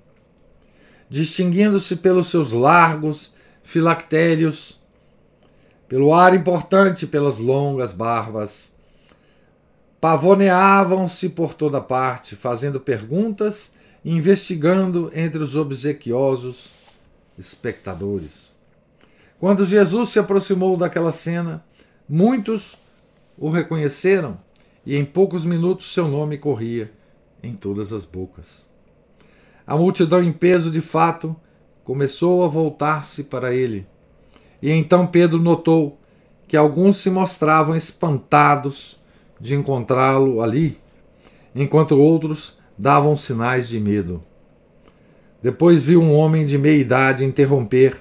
Distinguindo-se 1.09 1.95
pelos 1.97 2.27
seus 2.27 2.51
largos 2.51 3.33
filactérios, 3.63 4.79
pelo 5.87 6.13
ar 6.13 6.35
importante, 6.35 7.07
pelas 7.07 7.37
longas 7.37 7.93
barbas, 7.93 8.71
pavoneavam-se 10.01 11.29
por 11.29 11.53
toda 11.53 11.81
parte, 11.81 12.35
fazendo 12.35 12.79
perguntas 12.79 13.73
e 14.03 14.11
investigando 14.11 15.11
entre 15.13 15.41
os 15.41 15.55
obsequiosos 15.55 16.78
espectadores. 17.39 18.53
Quando 19.39 19.65
Jesus 19.65 20.09
se 20.09 20.19
aproximou 20.19 20.75
daquela 20.75 21.11
cena, 21.11 21.63
muitos 22.07 22.77
o 23.37 23.49
reconheceram 23.49 24.37
e 24.85 24.97
em 24.97 25.05
poucos 25.05 25.45
minutos 25.45 25.93
seu 25.93 26.07
nome 26.07 26.37
corria 26.37 26.91
em 27.41 27.55
todas 27.55 27.93
as 27.93 28.03
bocas. 28.03 28.67
A 29.65 29.77
multidão 29.77 30.21
em 30.21 30.33
peso, 30.33 30.69
de 30.69 30.81
fato, 30.81 31.35
começou 31.85 32.43
a 32.43 32.47
voltar-se 32.47 33.23
para 33.23 33.53
ele. 33.53 33.87
E 34.61 34.69
então 34.71 35.07
Pedro 35.07 35.39
notou 35.39 35.97
que 36.47 36.57
alguns 36.57 36.97
se 36.97 37.09
mostravam 37.09 37.75
espantados 37.75 38.99
de 39.39 39.55
encontrá-lo 39.55 40.41
ali, 40.41 40.77
enquanto 41.55 41.97
outros 41.97 42.57
davam 42.77 43.15
sinais 43.15 43.69
de 43.69 43.79
medo. 43.79 44.23
Depois 45.41 45.81
viu 45.81 46.01
um 46.01 46.13
homem 46.13 46.45
de 46.45 46.57
meia 46.57 46.77
idade 46.77 47.23
interromper, 47.23 47.97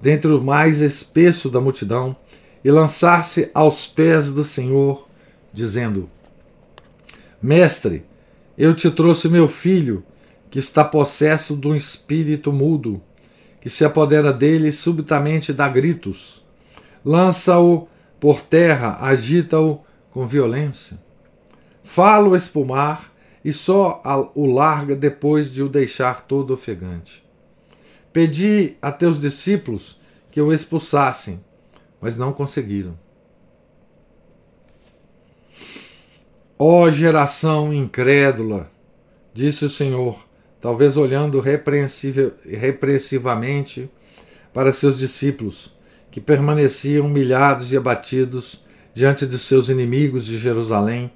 dentre 0.00 0.30
o 0.30 0.40
mais 0.40 0.80
espesso 0.80 1.50
da 1.50 1.60
multidão, 1.60 2.16
e 2.64 2.70
lançar-se 2.70 3.50
aos 3.52 3.86
pés 3.86 4.30
do 4.30 4.44
Senhor, 4.44 5.08
dizendo: 5.52 6.08
Mestre, 7.42 8.04
eu 8.56 8.74
te 8.74 8.90
trouxe 8.90 9.28
meu 9.28 9.48
filho, 9.48 10.04
que 10.50 10.58
está 10.58 10.84
possesso 10.84 11.56
de 11.56 11.68
um 11.68 11.74
espírito 11.74 12.52
mudo, 12.52 13.00
que 13.60 13.68
se 13.68 13.84
apodera 13.84 14.32
dele 14.32 14.68
e 14.68 14.72
subitamente 14.72 15.52
dá 15.52 15.68
gritos. 15.68 16.44
Lança-o 17.04 17.88
por 18.18 18.40
terra, 18.40 18.98
agita-o 19.00 19.80
com 20.10 20.26
violência. 20.26 20.98
Fala-o 21.82 22.36
espumar 22.36 23.12
e 23.44 23.52
só 23.52 24.02
o 24.34 24.46
larga 24.46 24.96
depois 24.96 25.52
de 25.52 25.62
o 25.62 25.68
deixar 25.68 26.26
todo 26.26 26.52
ofegante. 26.52 27.24
Pedi 28.12 28.76
a 28.82 28.90
teus 28.90 29.16
discípulos 29.18 29.96
que 30.30 30.40
o 30.40 30.52
expulsassem, 30.52 31.40
mas 32.00 32.16
não 32.16 32.32
conseguiram. 32.32 32.98
Ó 36.58 36.82
oh, 36.82 36.90
geração 36.90 37.72
incrédula, 37.72 38.68
disse 39.32 39.64
o 39.64 39.70
Senhor, 39.70 40.26
talvez 40.60 40.96
olhando 40.96 41.40
repreensivamente 41.40 43.88
para 44.52 44.72
seus 44.72 44.98
discípulos, 44.98 45.72
que 46.10 46.20
permaneciam 46.20 47.06
humilhados 47.06 47.72
e 47.72 47.76
abatidos 47.76 48.60
diante 48.92 49.24
de 49.24 49.38
seus 49.38 49.68
inimigos 49.68 50.26
de 50.26 50.36
Jerusalém 50.36 51.12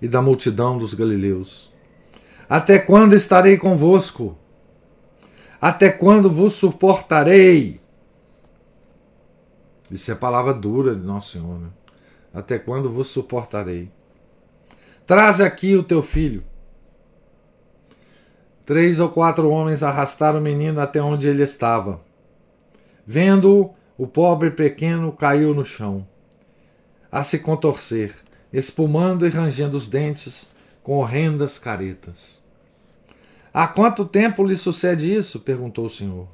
e 0.00 0.08
da 0.08 0.20
multidão 0.20 0.76
dos 0.78 0.94
galileus. 0.94 1.72
Até 2.48 2.78
quando 2.78 3.14
estarei 3.14 3.56
convosco? 3.56 4.36
Até 5.60 5.90
quando 5.90 6.30
vos 6.30 6.54
suportarei? 6.54 7.80
Isso 9.90 10.10
é 10.12 10.14
palavra 10.14 10.52
dura 10.52 10.94
de 10.94 11.02
Nosso 11.02 11.32
Senhor. 11.32 11.58
Né? 11.58 11.68
Até 12.32 12.58
quando 12.58 12.90
vos 12.90 13.08
suportarei? 13.08 13.90
Traze 15.06 15.42
aqui 15.42 15.76
o 15.76 15.82
teu 15.82 16.02
filho. 16.02 16.44
Três 18.64 18.98
ou 18.98 19.08
quatro 19.08 19.48
homens 19.48 19.84
arrastaram 19.84 20.40
o 20.40 20.42
menino 20.42 20.80
até 20.80 21.00
onde 21.00 21.28
ele 21.28 21.44
estava. 21.44 22.00
Vendo-o, 23.06 23.72
o 23.96 24.08
pobre 24.08 24.50
pequeno 24.50 25.12
caiu 25.12 25.54
no 25.54 25.64
chão, 25.64 26.06
a 27.10 27.22
se 27.22 27.38
contorcer, 27.38 28.14
espumando 28.52 29.26
e 29.26 29.30
rangendo 29.30 29.76
os 29.76 29.86
dentes 29.86 30.48
com 30.82 30.98
horrendas 30.98 31.58
caretas. 31.58 32.40
Há 33.52 33.66
quanto 33.66 34.04
tempo 34.04 34.44
lhe 34.44 34.56
sucede 34.56 35.12
isso? 35.12 35.40
perguntou 35.40 35.86
o 35.86 35.90
senhor. 35.90 36.28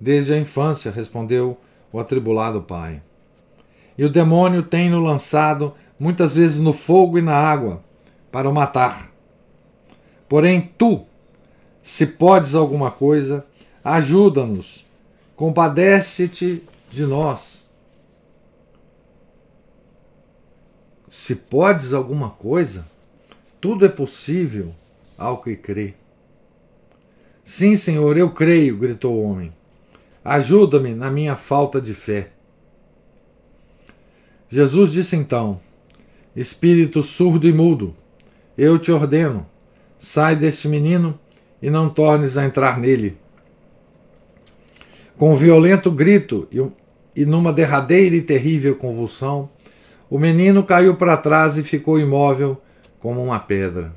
Desde 0.00 0.34
a 0.34 0.38
infância, 0.38 0.90
respondeu 0.90 1.56
o 1.92 1.98
atribulado 1.98 2.62
pai. 2.62 3.02
E 3.96 4.04
o 4.04 4.10
demônio 4.10 4.62
tem-no 4.62 5.00
lançado 5.00 5.74
muitas 5.98 6.34
vezes 6.34 6.58
no 6.58 6.72
fogo 6.72 7.18
e 7.18 7.22
na 7.22 7.34
água 7.34 7.82
para 8.30 8.48
o 8.48 8.52
matar. 8.52 9.10
Porém, 10.28 10.70
tu, 10.76 11.06
se 11.80 12.06
podes 12.06 12.54
alguma 12.54 12.90
coisa, 12.90 13.46
ajuda-nos, 13.82 14.84
compadece-te 15.34 16.62
de 16.90 17.06
nós. 17.06 17.67
Se 21.08 21.34
podes 21.34 21.94
alguma 21.94 22.30
coisa, 22.30 22.86
tudo 23.60 23.86
é 23.86 23.88
possível 23.88 24.74
ao 25.16 25.42
que 25.42 25.56
crê. 25.56 25.94
Sim, 27.42 27.74
Senhor, 27.76 28.16
eu 28.18 28.30
creio, 28.30 28.76
gritou 28.76 29.14
o 29.14 29.22
homem. 29.22 29.52
Ajuda-me 30.22 30.90
na 30.90 31.10
minha 31.10 31.34
falta 31.34 31.80
de 31.80 31.94
fé. 31.94 32.30
Jesus 34.50 34.92
disse 34.92 35.16
então: 35.16 35.58
Espírito 36.36 37.02
surdo 37.02 37.48
e 37.48 37.52
mudo, 37.52 37.96
eu 38.56 38.78
te 38.78 38.92
ordeno, 38.92 39.46
sai 39.98 40.36
deste 40.36 40.68
menino 40.68 41.18
e 41.60 41.70
não 41.70 41.88
tornes 41.88 42.36
a 42.36 42.44
entrar 42.44 42.78
nele. 42.78 43.16
Com 45.16 45.32
um 45.32 45.36
violento 45.36 45.90
grito 45.90 46.46
e 47.16 47.24
numa 47.24 47.52
derradeira 47.52 48.14
e 48.14 48.22
terrível 48.22 48.76
convulsão, 48.76 49.50
o 50.10 50.18
menino 50.18 50.64
caiu 50.64 50.96
para 50.96 51.16
trás 51.16 51.58
e 51.58 51.62
ficou 51.62 51.98
imóvel 51.98 52.60
como 52.98 53.22
uma 53.22 53.38
pedra. 53.38 53.94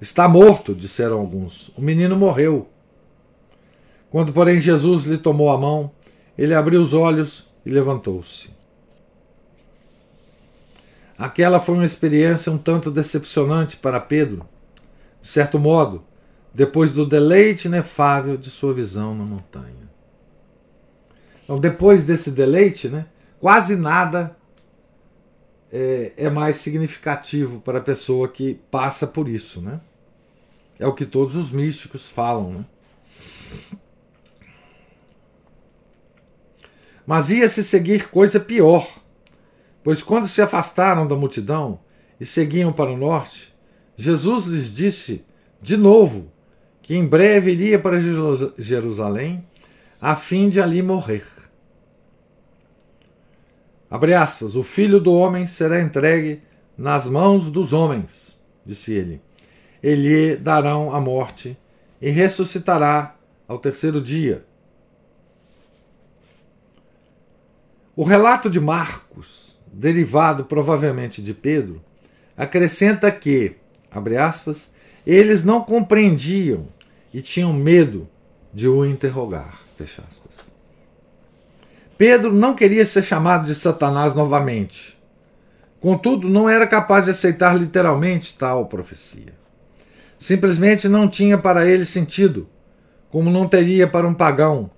Está 0.00 0.28
morto, 0.28 0.74
disseram 0.74 1.18
alguns. 1.18 1.68
O 1.76 1.80
menino 1.82 2.16
morreu. 2.16 2.68
Quando, 4.10 4.32
porém, 4.32 4.58
Jesus 4.60 5.04
lhe 5.04 5.18
tomou 5.18 5.50
a 5.50 5.58
mão, 5.58 5.92
ele 6.36 6.54
abriu 6.54 6.80
os 6.80 6.94
olhos 6.94 7.46
e 7.64 7.70
levantou-se. 7.70 8.48
Aquela 11.18 11.60
foi 11.60 11.74
uma 11.74 11.84
experiência 11.84 12.50
um 12.50 12.56
tanto 12.56 12.90
decepcionante 12.90 13.76
para 13.76 14.00
Pedro, 14.00 14.46
de 15.20 15.28
certo 15.28 15.58
modo, 15.58 16.02
depois 16.52 16.92
do 16.92 17.06
deleite 17.06 17.68
inefável 17.68 18.36
de 18.38 18.50
sua 18.50 18.72
visão 18.72 19.14
na 19.14 19.24
montanha. 19.24 19.90
Então, 21.44 21.58
depois 21.58 22.04
desse 22.04 22.30
deleite, 22.30 22.88
né, 22.88 23.06
quase 23.40 23.74
nada 23.74 24.36
é, 25.72 26.12
é 26.16 26.30
mais 26.30 26.56
significativo 26.56 27.60
para 27.60 27.78
a 27.78 27.82
pessoa 27.82 28.28
que 28.28 28.54
passa 28.70 29.06
por 29.06 29.28
isso. 29.28 29.60
Né? 29.60 29.80
É 30.78 30.86
o 30.86 30.94
que 30.94 31.04
todos 31.04 31.34
os 31.34 31.50
místicos 31.50 32.08
falam. 32.08 32.52
Né? 32.52 32.64
Mas 37.06 37.30
ia 37.30 37.48
se 37.48 37.64
seguir 37.64 38.08
coisa 38.08 38.38
pior 38.38 39.00
Pois 39.82 40.02
quando 40.02 40.26
se 40.26 40.42
afastaram 40.42 41.06
da 41.06 41.16
multidão 41.16 41.80
e 42.18 42.26
seguiam 42.26 42.72
para 42.72 42.90
o 42.90 42.96
norte, 42.96 43.54
Jesus 43.96 44.46
lhes 44.46 44.72
disse 44.72 45.24
de 45.60 45.76
novo 45.76 46.30
que 46.82 46.94
em 46.94 47.06
breve 47.06 47.52
iria 47.52 47.78
para 47.78 47.98
Jerusalém 48.58 49.44
a 50.00 50.16
fim 50.16 50.48
de 50.48 50.60
ali 50.60 50.82
morrer. 50.82 51.24
Abre 53.90 54.14
aspas, 54.14 54.54
o 54.54 54.62
filho 54.62 55.00
do 55.00 55.12
homem 55.12 55.46
será 55.46 55.80
entregue 55.80 56.42
nas 56.78 57.08
mãos 57.08 57.50
dos 57.50 57.72
homens, 57.72 58.40
disse 58.64 58.94
ele. 58.94 59.20
Ele 59.82 60.36
darão 60.36 60.94
a 60.94 61.00
morte 61.00 61.58
e 62.00 62.10
ressuscitará 62.10 63.16
ao 63.48 63.58
terceiro 63.58 64.00
dia. 64.00 64.44
O 67.96 68.04
relato 68.04 68.48
de 68.48 68.60
Marcos 68.60 69.50
derivado 69.72 70.44
provavelmente 70.44 71.22
de 71.22 71.32
Pedro, 71.32 71.82
acrescenta 72.36 73.10
que, 73.10 73.56
abre 73.90 74.16
aspas, 74.16 74.72
eles 75.06 75.44
não 75.44 75.62
compreendiam 75.62 76.66
e 77.12 77.20
tinham 77.20 77.52
medo 77.52 78.08
de 78.52 78.68
o 78.68 78.84
interrogar, 78.84 79.60
fecha 79.76 80.02
aspas. 80.08 80.49
Pedro 82.00 82.32
não 82.32 82.54
queria 82.54 82.86
ser 82.86 83.02
chamado 83.02 83.44
de 83.44 83.54
Satanás 83.54 84.14
novamente. 84.14 84.98
Contudo, 85.78 86.30
não 86.30 86.48
era 86.48 86.66
capaz 86.66 87.04
de 87.04 87.10
aceitar 87.10 87.54
literalmente 87.54 88.38
tal 88.38 88.64
profecia. 88.64 89.34
Simplesmente 90.16 90.88
não 90.88 91.06
tinha 91.06 91.36
para 91.36 91.66
ele 91.66 91.84
sentido, 91.84 92.48
como 93.10 93.28
não 93.28 93.46
teria 93.46 93.86
para 93.86 94.08
um 94.08 94.14
pagão, 94.14 94.70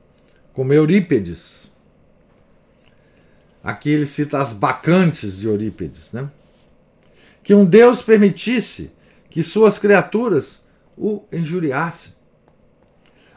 como 0.53 0.73
Eurípedes, 0.73 1.71
Aqui 3.63 3.91
ele 3.91 4.07
cita 4.07 4.41
as 4.41 4.53
bacantes 4.53 5.39
de 5.39 5.47
Eurípides, 5.47 6.11
né? 6.11 6.29
Que 7.45 7.55
um 7.55 7.65
Deus 7.65 8.03
permitisse 8.03 8.91
que 9.31 9.45
suas 9.45 9.79
criaturas 9.79 10.67
o 10.99 11.23
injuriassem. 11.33 12.15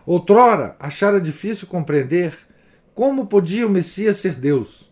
Outrora 0.03 0.75
achara 0.79 1.21
difícil 1.21 1.67
compreender 1.67 2.35
como 2.95 3.27
podia 3.27 3.67
o 3.67 3.69
Messias 3.69 4.17
ser 4.17 4.35
Deus. 4.35 4.89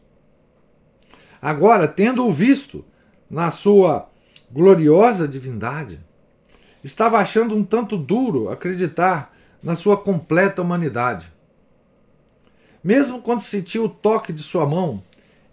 Agora, 1.41 1.87
tendo-o 1.87 2.31
visto 2.31 2.85
na 3.29 3.49
sua 3.49 4.09
gloriosa 4.51 5.27
divindade, 5.27 5.99
estava 6.83 7.17
achando 7.17 7.55
um 7.55 7.63
tanto 7.63 7.97
duro 7.97 8.49
acreditar 8.49 9.33
na 9.63 9.73
sua 9.73 9.95
completa 9.95 10.61
humanidade. 10.61 11.31
Mesmo 12.83 13.21
quando 13.21 13.39
sentiu 13.39 13.85
o 13.85 13.89
toque 13.89 14.33
de 14.33 14.43
sua 14.43 14.67
mão 14.67 15.01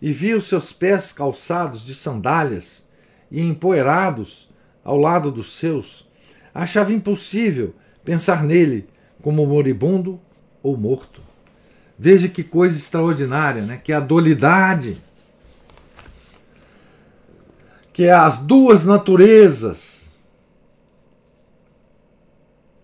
e 0.02 0.12
viu 0.12 0.40
seus 0.40 0.72
pés 0.72 1.12
calçados 1.12 1.84
de 1.84 1.94
sandálias 1.94 2.88
e 3.30 3.40
empoeirados 3.40 4.50
ao 4.82 4.96
lado 4.96 5.30
dos 5.30 5.52
seus, 5.52 6.08
achava 6.52 6.92
impossível 6.92 7.74
pensar 8.04 8.42
nele 8.42 8.88
como 9.22 9.46
moribundo 9.46 10.20
ou 10.60 10.76
morto. 10.76 11.29
Veja 12.02 12.30
que 12.30 12.42
coisa 12.42 12.78
extraordinária, 12.78 13.60
né? 13.60 13.76
que 13.76 13.92
é 13.92 13.94
a 13.94 14.00
dualidade, 14.00 14.96
que 17.92 18.04
é 18.04 18.12
as 18.14 18.38
duas 18.38 18.86
naturezas 18.86 20.08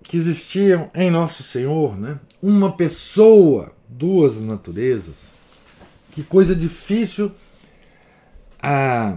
que 0.03 0.19
existiam 0.19 0.91
em 0.95 1.11
Nosso 1.11 1.43
Senhor, 1.43 1.97
né? 1.97 2.21
uma 2.43 2.77
pessoa, 2.77 3.73
duas 3.89 4.43
naturezas. 4.43 5.29
Que 6.11 6.23
coisa 6.23 6.55
difícil 6.55 7.33
ah, 8.62 9.17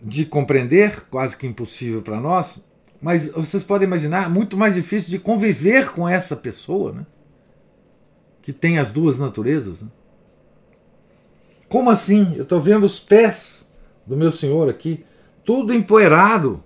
de 0.00 0.24
compreender, 0.24 1.08
quase 1.10 1.36
que 1.36 1.48
impossível 1.48 2.02
para 2.02 2.20
nós, 2.20 2.64
mas 3.02 3.28
vocês 3.32 3.64
podem 3.64 3.88
imaginar, 3.88 4.30
muito 4.30 4.56
mais 4.56 4.76
difícil 4.76 5.10
de 5.10 5.18
conviver 5.18 5.90
com 5.90 6.08
essa 6.08 6.36
pessoa, 6.36 6.92
né? 6.92 7.04
Que 8.50 8.58
tem 8.58 8.80
as 8.80 8.90
duas 8.90 9.16
naturezas. 9.16 9.80
Né? 9.80 9.88
Como 11.68 11.88
assim? 11.88 12.34
Eu 12.34 12.42
estou 12.42 12.60
vendo 12.60 12.84
os 12.84 12.98
pés 12.98 13.64
do 14.04 14.16
meu 14.16 14.32
senhor 14.32 14.68
aqui, 14.68 15.04
tudo 15.44 15.72
empoeirado. 15.72 16.60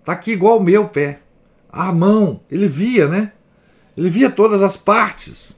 Está 0.00 0.12
aqui 0.12 0.32
igual 0.32 0.58
o 0.58 0.62
meu 0.62 0.90
pé. 0.90 1.20
A 1.70 1.90
mão, 1.90 2.40
ele 2.50 2.68
via, 2.68 3.08
né? 3.08 3.32
Ele 3.96 4.10
via 4.10 4.30
todas 4.30 4.62
as 4.62 4.76
partes 4.76 5.56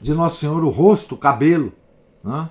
de 0.00 0.14
Nosso 0.14 0.40
Senhor, 0.40 0.64
o 0.64 0.70
rosto, 0.70 1.14
o 1.14 1.18
cabelo. 1.18 1.72
Né? 2.22 2.48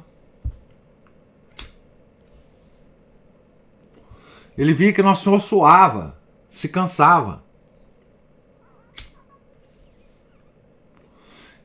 Ele 4.55 4.73
via 4.73 4.93
que 4.93 5.01
Nosso 5.01 5.23
Senhor 5.23 5.41
suava, 5.41 6.15
se 6.51 6.69
cansava. 6.69 7.42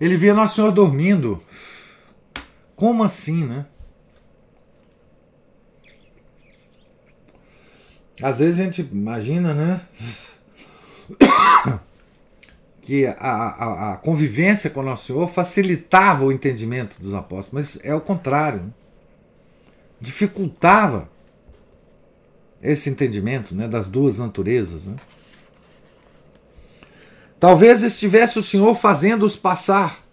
Ele 0.01 0.17
via 0.17 0.35
Nosso 0.35 0.57
Senhor 0.57 0.71
dormindo. 0.71 1.43
Como 2.77 3.03
assim, 3.03 3.45
né? 3.45 3.67
Às 8.23 8.41
vezes 8.41 8.59
a 8.59 8.65
gente 8.65 8.83
imagina, 8.93 9.55
né? 9.55 9.81
Que 12.83 13.05
a, 13.05 13.13
a, 13.19 13.93
a 13.93 13.97
convivência 13.99 14.71
com 14.71 14.83
Nosso 14.83 15.09
Senhor 15.09 15.29
facilitava 15.29 16.25
o 16.25 16.33
entendimento 16.33 16.99
dos 16.99 17.13
apóstolos, 17.13 17.51
mas 17.53 17.85
é 17.85 17.95
o 17.95 18.01
contrário. 18.01 18.63
Né? 18.63 18.71
Dificultava 20.01 21.07
esse 22.63 22.89
entendimento 22.89 23.55
né, 23.55 23.69
das 23.69 23.89
duas 23.89 24.19
naturezas. 24.19 24.87
Né? 24.87 24.97
Talvez 27.41 27.83
estivesse 27.83 28.39
o 28.39 28.43
Senhor 28.43 28.75
fazendo-os 28.75 29.37
passar 29.37 30.05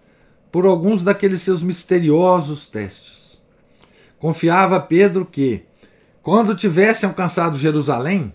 por 0.51 0.65
alguns 0.65 1.03
daqueles 1.03 1.41
seus 1.41 1.63
misteriosos 1.63 2.67
testes. 2.67 3.41
Confiava 4.19 4.80
Pedro 4.80 5.26
que, 5.26 5.63
quando 6.21 6.55
tivessem 6.55 7.09
alcançado 7.09 7.57
Jerusalém, 7.57 8.32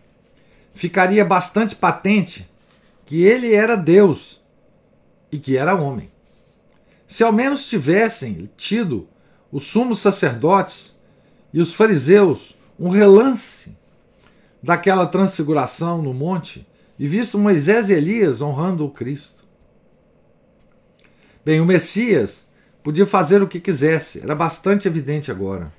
ficaria 0.75 1.25
bastante 1.25 1.75
patente 1.75 2.49
que 3.07 3.23
ele 3.23 3.55
era 3.55 3.77
Deus 3.77 4.41
e 5.31 5.39
que 5.39 5.57
era 5.57 5.75
homem. 5.75 6.11
Se 7.07 7.23
ao 7.23 7.33
menos 7.33 7.69
tivessem 7.69 8.51
tido 8.57 9.09
os 9.51 9.65
sumos 9.65 10.01
sacerdotes 10.01 11.01
e 11.53 11.61
os 11.61 11.73
fariseus 11.73 12.57
um 12.79 12.89
relance 12.89 13.77
daquela 14.63 15.07
transfiguração 15.07 16.03
no 16.03 16.13
monte 16.13 16.67
e 17.01 17.09
visto 17.09 17.39
Moisés 17.39 17.89
e 17.89 17.95
Elias 17.95 18.43
honrando 18.43 18.85
o 18.85 18.91
Cristo. 18.91 19.43
Bem, 21.43 21.59
o 21.59 21.65
Messias 21.65 22.47
podia 22.83 23.07
fazer 23.07 23.43
o 23.43 23.49
que 23.49 23.59
quisesse, 23.59 24.21
era 24.21 24.35
bastante 24.35 24.87
evidente 24.87 25.31
agora. 25.31 25.73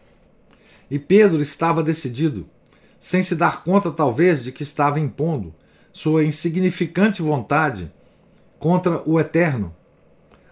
E 0.89 0.97
Pedro 0.97 1.39
estava 1.39 1.83
decidido, 1.83 2.49
sem 2.99 3.21
se 3.21 3.35
dar 3.35 3.63
conta 3.63 3.91
talvez 3.91 4.43
de 4.43 4.51
que 4.51 4.63
estava 4.63 4.99
impondo 4.99 5.53
sua 5.93 6.23
insignificante 6.25 7.21
vontade 7.21 7.93
contra 8.57 9.07
o 9.07 9.19
Eterno, 9.19 9.75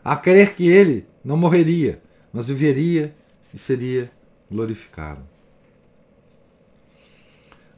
a 0.05 0.15
crer 0.15 0.53
que 0.53 0.69
ele 0.69 1.07
não 1.23 1.35
morreria, 1.35 1.99
mas 2.31 2.47
viveria 2.47 3.15
e 3.51 3.57
seria 3.57 4.11
glorificado. 4.51 5.23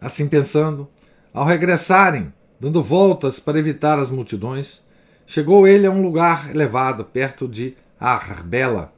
Assim 0.01 0.27
pensando, 0.27 0.89
ao 1.33 1.45
regressarem, 1.45 2.33
dando 2.61 2.83
voltas 2.83 3.39
para 3.39 3.57
evitar 3.57 3.97
as 3.97 4.11
multidões, 4.11 4.83
chegou 5.25 5.67
ele 5.67 5.87
a 5.87 5.89
um 5.89 5.99
lugar 5.99 6.51
elevado 6.51 7.03
perto 7.03 7.47
de 7.47 7.75
Arbela, 7.99 8.93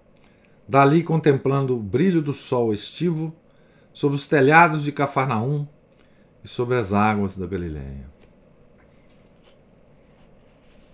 dali 0.67 1.01
contemplando 1.01 1.73
o 1.73 1.79
brilho 1.79 2.21
do 2.21 2.33
sol 2.33 2.73
estivo 2.73 3.33
sobre 3.93 4.15
os 4.15 4.27
telhados 4.27 4.83
de 4.83 4.91
Cafarnaum 4.91 5.65
e 6.43 6.47
sobre 6.47 6.75
as 6.75 6.91
águas 6.91 7.37
da 7.37 7.47
Galiléia. 7.47 8.11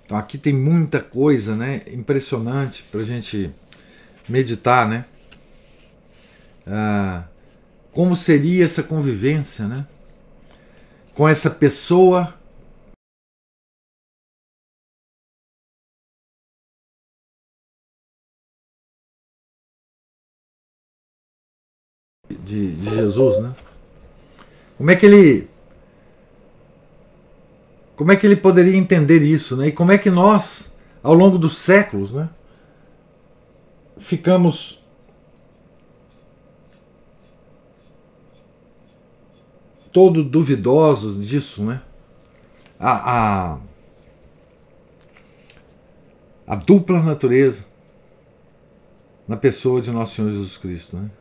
Então 0.06 0.16
aqui 0.16 0.38
tem 0.38 0.54
muita 0.54 1.00
coisa, 1.00 1.56
né, 1.56 1.82
impressionante 1.88 2.84
para 2.92 3.00
a 3.00 3.04
gente 3.04 3.52
meditar, 4.28 4.88
né? 4.88 5.06
Ah, 6.68 7.24
como 7.92 8.16
seria 8.16 8.64
essa 8.64 8.84
convivência, 8.84 9.68
né? 9.68 9.88
com 11.20 11.28
essa 11.28 11.50
pessoa 11.50 12.39
Jesus, 23.00 23.40
né? 23.40 23.54
Como 24.78 24.90
é 24.92 24.96
que 24.96 25.06
ele 25.06 25.50
como 28.00 28.14
é 28.14 28.16
que 28.16 28.26
ele 28.26 28.38
poderia 28.38 28.78
entender 28.78 29.22
isso, 29.22 29.58
né? 29.58 29.68
E 29.68 29.72
como 29.74 29.92
é 29.92 29.98
que 29.98 30.10
nós, 30.10 30.74
ao 31.04 31.14
longo 31.14 31.38
dos 31.38 31.58
séculos, 31.58 32.14
né, 32.14 32.30
ficamos 33.98 34.82
todo 39.92 40.24
duvidosos 40.24 41.28
disso, 41.28 41.62
né? 41.62 41.82
A, 42.80 43.18
a, 43.54 43.58
a 46.48 46.56
dupla 46.56 47.02
natureza 47.02 47.66
na 49.28 49.36
pessoa 49.36 49.82
de 49.82 49.92
nosso 49.92 50.16
Senhor 50.16 50.32
Jesus 50.32 50.56
Cristo, 50.58 50.96
né? 50.96 51.12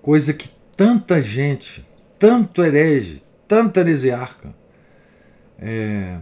Coisa 0.00 0.32
que 0.32 0.48
tanta 0.78 1.20
gente, 1.20 1.84
tanto 2.20 2.62
herege, 2.62 3.20
tanta 3.48 3.80
heresiarca 3.80 4.54
é, 5.58 6.18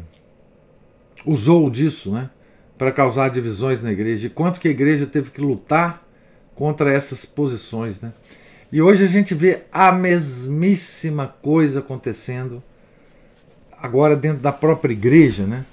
usou 1.26 1.68
disso, 1.68 2.10
né? 2.10 2.30
Para 2.78 2.90
causar 2.90 3.28
divisões 3.28 3.82
na 3.82 3.92
igreja. 3.92 4.26
E 4.26 4.30
quanto 4.30 4.58
que 4.58 4.66
a 4.66 4.70
igreja 4.70 5.06
teve 5.06 5.30
que 5.30 5.42
lutar 5.42 6.02
contra 6.54 6.90
essas 6.90 7.26
posições, 7.26 8.00
né? 8.00 8.14
E 8.72 8.80
hoje 8.80 9.04
a 9.04 9.06
gente 9.06 9.34
vê 9.34 9.64
a 9.70 9.92
mesmíssima 9.92 11.26
coisa 11.42 11.80
acontecendo 11.80 12.62
agora 13.78 14.16
dentro 14.16 14.38
da 14.38 14.52
própria 14.52 14.94
igreja, 14.94 15.46
né? 15.46 15.66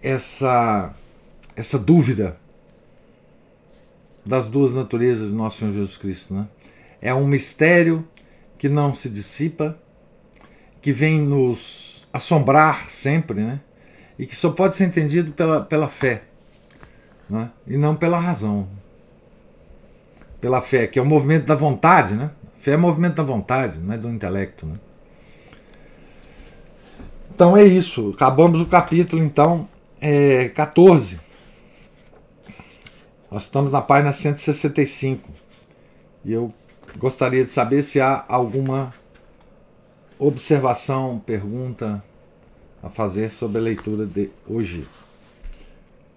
Essa 0.00 0.94
essa 1.56 1.80
dúvida 1.80 2.38
das 4.24 4.46
duas 4.46 4.72
naturezas 4.72 5.30
de 5.30 5.34
nosso 5.34 5.58
Senhor 5.58 5.72
Jesus 5.72 5.96
Cristo, 5.96 6.32
né? 6.32 6.46
É 7.00 7.14
um 7.14 7.26
mistério 7.26 8.06
que 8.58 8.68
não 8.68 8.94
se 8.94 9.08
dissipa, 9.08 9.78
que 10.80 10.92
vem 10.92 11.20
nos 11.20 12.06
assombrar 12.12 12.88
sempre, 12.88 13.40
né? 13.40 13.60
E 14.18 14.26
que 14.26 14.34
só 14.34 14.50
pode 14.50 14.76
ser 14.76 14.84
entendido 14.84 15.32
pela, 15.32 15.62
pela 15.62 15.88
fé, 15.88 16.22
né? 17.28 17.50
e 17.66 17.76
não 17.76 17.94
pela 17.94 18.18
razão. 18.18 18.68
pela 20.40 20.60
fé, 20.60 20.86
que 20.86 20.98
é 20.98 21.02
o 21.02 21.06
movimento 21.06 21.44
da 21.44 21.54
vontade, 21.54 22.14
né? 22.14 22.30
Fé 22.58 22.72
é 22.72 22.76
movimento 22.76 23.16
da 23.16 23.22
vontade, 23.22 23.78
não 23.78 23.94
é 23.94 23.98
do 23.98 24.08
intelecto, 24.08 24.66
né? 24.66 24.74
Então 27.36 27.54
é 27.54 27.64
isso. 27.64 28.10
Acabamos 28.14 28.60
o 28.62 28.66
capítulo, 28.66 29.22
então, 29.22 29.68
é, 30.00 30.48
14. 30.48 31.20
Nós 33.30 33.42
estamos 33.42 33.70
na 33.70 33.82
página 33.82 34.10
165. 34.10 35.28
E 36.24 36.32
eu 36.32 36.54
gostaria 36.98 37.44
de 37.44 37.50
saber 37.50 37.82
se 37.82 38.00
há 38.00 38.24
alguma 38.28 38.94
observação, 40.18 41.18
pergunta 41.24 42.02
a 42.82 42.88
fazer 42.88 43.30
sobre 43.30 43.58
a 43.58 43.60
leitura 43.62 44.06
de 44.06 44.30
hoje. 44.48 44.86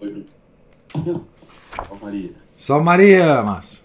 Oi, 0.01 0.25
Salve 1.75 2.03
Maria. 2.03 2.31
Salve 2.57 2.85
Maria, 2.85 3.43
Márcio. 3.43 3.79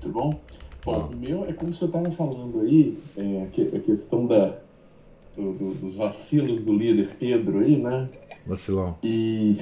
Tudo 0.00 0.12
bom? 0.12 0.40
Bom, 0.84 1.10
o 1.12 1.16
meu 1.16 1.44
é 1.44 1.52
como 1.52 1.72
você 1.72 1.84
estava 1.84 2.10
falando 2.10 2.60
aí, 2.60 2.98
é, 3.16 3.46
a 3.76 3.80
questão 3.80 4.26
da, 4.26 4.56
do, 5.36 5.52
do, 5.52 5.74
dos 5.74 5.96
vacilos 5.96 6.62
do 6.62 6.74
líder 6.74 7.16
Pedro 7.18 7.60
aí, 7.60 7.76
né? 7.76 8.08
Vacilão. 8.44 8.96
E 9.04 9.56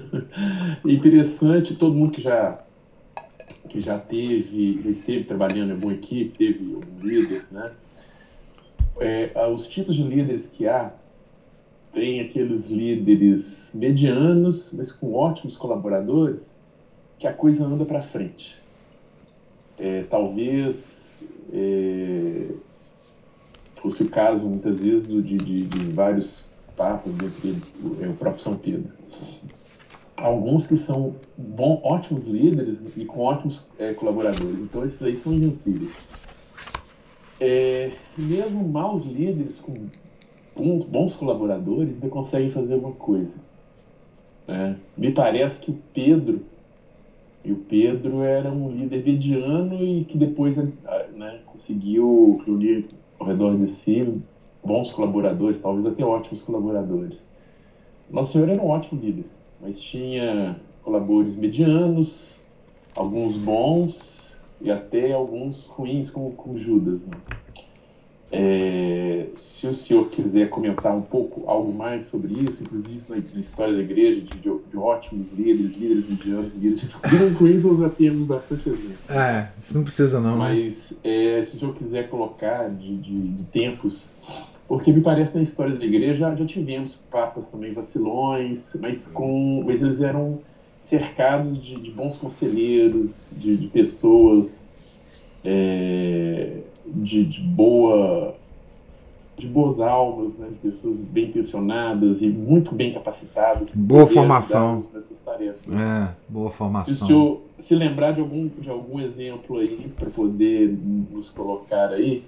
interessante, 0.84 1.76
todo 1.76 1.94
mundo 1.94 2.12
que 2.12 2.22
já 2.22 2.58
que 3.72 3.80
já 3.80 3.98
teve, 3.98 4.82
já 4.82 4.90
esteve 4.90 5.24
trabalhando 5.24 5.72
em 5.72 5.82
uma 5.82 5.94
equipe, 5.94 6.36
teve 6.36 6.76
um 6.76 7.00
líder, 7.02 7.46
né? 7.50 7.72
É, 9.00 9.32
os 9.48 9.66
tipos 9.66 9.96
de 9.96 10.02
líderes 10.02 10.48
que 10.48 10.68
há, 10.68 10.92
tem 11.90 12.20
aqueles 12.20 12.68
líderes 12.68 13.70
medianos, 13.72 14.74
mas 14.74 14.92
com 14.92 15.14
ótimos 15.14 15.56
colaboradores, 15.56 16.54
que 17.18 17.26
a 17.26 17.32
coisa 17.32 17.64
anda 17.64 17.86
para 17.86 18.02
frente. 18.02 18.60
É, 19.78 20.02
talvez 20.02 21.24
é, 21.50 22.48
fosse 23.76 24.02
o 24.02 24.08
caso, 24.10 24.50
muitas 24.50 24.80
vezes, 24.80 25.08
de, 25.08 25.22
de, 25.22 25.62
de 25.64 25.84
vários 25.94 26.44
papas, 26.76 27.10
dentre 27.14 27.56
é, 28.02 28.06
o 28.06 28.12
próprio 28.12 28.42
São 28.42 28.54
Pedro. 28.54 28.92
Alguns 30.16 30.66
que 30.66 30.76
são 30.76 31.14
bom, 31.36 31.80
ótimos 31.82 32.26
líderes 32.26 32.80
e 32.96 33.04
com 33.04 33.20
ótimos 33.20 33.66
é, 33.78 33.94
colaboradores. 33.94 34.58
Então, 34.60 34.84
esses 34.84 35.02
aí 35.02 35.16
são 35.16 35.32
invencíveis. 35.32 35.96
É, 37.40 37.90
mesmo 38.16 38.66
maus 38.68 39.04
líderes 39.04 39.58
com 39.58 40.78
bons 40.88 41.16
colaboradores 41.16 41.94
ainda 41.94 42.08
conseguem 42.08 42.50
fazer 42.50 42.74
alguma 42.74 42.94
coisa. 42.94 43.34
Né? 44.46 44.76
Me 44.96 45.10
parece 45.10 45.60
que 45.60 45.70
o 45.70 45.78
Pedro 45.94 46.42
e 47.44 47.52
o 47.52 47.56
Pedro 47.56 48.22
era 48.22 48.50
um 48.50 48.70
líder 48.70 49.04
mediano 49.04 49.82
e 49.82 50.04
que 50.04 50.16
depois 50.16 50.56
né, 50.56 51.40
conseguiu 51.46 52.40
reunir 52.46 52.86
ao 53.18 53.26
redor 53.26 53.56
de 53.56 53.66
si 53.66 54.22
bons 54.64 54.92
colaboradores, 54.92 55.60
talvez 55.60 55.84
até 55.86 56.04
ótimos 56.04 56.40
colaboradores. 56.42 57.28
Nosso 58.08 58.32
Senhor 58.32 58.48
era 58.48 58.62
um 58.62 58.68
ótimo 58.68 59.00
líder, 59.00 59.24
mas 59.62 59.80
tinha 59.80 60.60
colaboradores 60.82 61.36
medianos, 61.36 62.40
alguns 62.96 63.36
bons 63.36 64.36
e 64.60 64.70
até 64.70 65.12
alguns 65.12 65.66
ruins, 65.66 66.10
como, 66.10 66.32
como 66.32 66.58
Judas. 66.58 67.06
Né? 67.06 67.16
É, 68.34 69.26
se 69.34 69.66
o 69.66 69.74
senhor 69.74 70.08
quiser 70.08 70.48
comentar 70.48 70.96
um 70.96 71.02
pouco 71.02 71.48
algo 71.48 71.70
mais 71.70 72.06
sobre 72.06 72.32
isso, 72.32 72.62
inclusive 72.62 73.04
na, 73.08 73.16
na 73.16 73.40
história 73.40 73.74
da 73.74 73.82
igreja, 73.82 74.22
de, 74.22 74.38
de, 74.38 74.58
de, 74.70 74.76
ótimos 74.76 75.30
líderes, 75.32 75.76
líderes 75.76 76.08
medianos, 76.08 76.54
líderes, 76.54 77.02
líderes 77.04 77.34
ruins, 77.36 77.62
nós 77.62 77.78
já 77.78 77.90
temos 77.90 78.26
bastante 78.26 78.70
exemplo. 78.70 78.96
É, 79.10 79.48
isso 79.58 79.74
não 79.74 79.84
precisa 79.84 80.18
não. 80.18 80.32
Né? 80.32 80.38
Mas 80.38 80.98
né? 81.04 81.38
é, 81.38 81.42
se 81.42 81.56
o 81.56 81.58
senhor 81.58 81.74
quiser 81.74 82.08
colocar 82.08 82.70
de, 82.70 82.96
de, 82.96 83.44
tempos, 83.52 84.14
porque 84.68 84.92
me 84.92 85.00
parece 85.00 85.36
na 85.36 85.42
história 85.42 85.76
da 85.76 85.84
igreja 85.84 86.34
já, 86.36 86.46
tivemos 86.46 86.96
papas 87.10 87.50
também 87.50 87.72
vacilões, 87.72 88.76
mas, 88.80 89.06
com, 89.08 89.62
mas 89.66 89.82
eles 89.82 90.00
eram 90.00 90.40
cercados 90.80 91.62
de, 91.62 91.76
de 91.76 91.90
bons 91.90 92.18
conselheiros, 92.18 93.32
de, 93.36 93.56
de 93.56 93.66
pessoas. 93.68 94.70
É, 95.44 96.60
de, 96.86 97.24
de 97.24 97.40
boa 97.40 98.36
de 99.36 99.46
boas 99.48 99.80
almas, 99.80 100.36
né, 100.36 100.48
de 100.48 100.70
pessoas 100.70 101.00
bem 101.00 101.24
intencionadas 101.24 102.20
e 102.22 102.28
muito 102.28 102.74
bem 102.74 102.92
capacitadas. 102.92 103.74
Boa 103.74 104.06
formação. 104.06 104.84
Nessas 104.94 105.20
tarefas. 105.22 105.62
É, 105.68 106.14
boa 106.28 106.50
formação. 106.50 106.94
Se 106.94 107.02
o 107.02 107.06
senhor 107.06 107.40
se 107.58 107.74
lembrar 107.74 108.12
de 108.12 108.20
algum, 108.20 108.46
de 108.46 108.70
algum 108.70 109.00
exemplo 109.00 109.58
aí 109.58 109.90
para 109.96 110.10
poder 110.10 110.76
nos 111.10 111.30
colocar 111.30 111.90
aí 111.90 112.22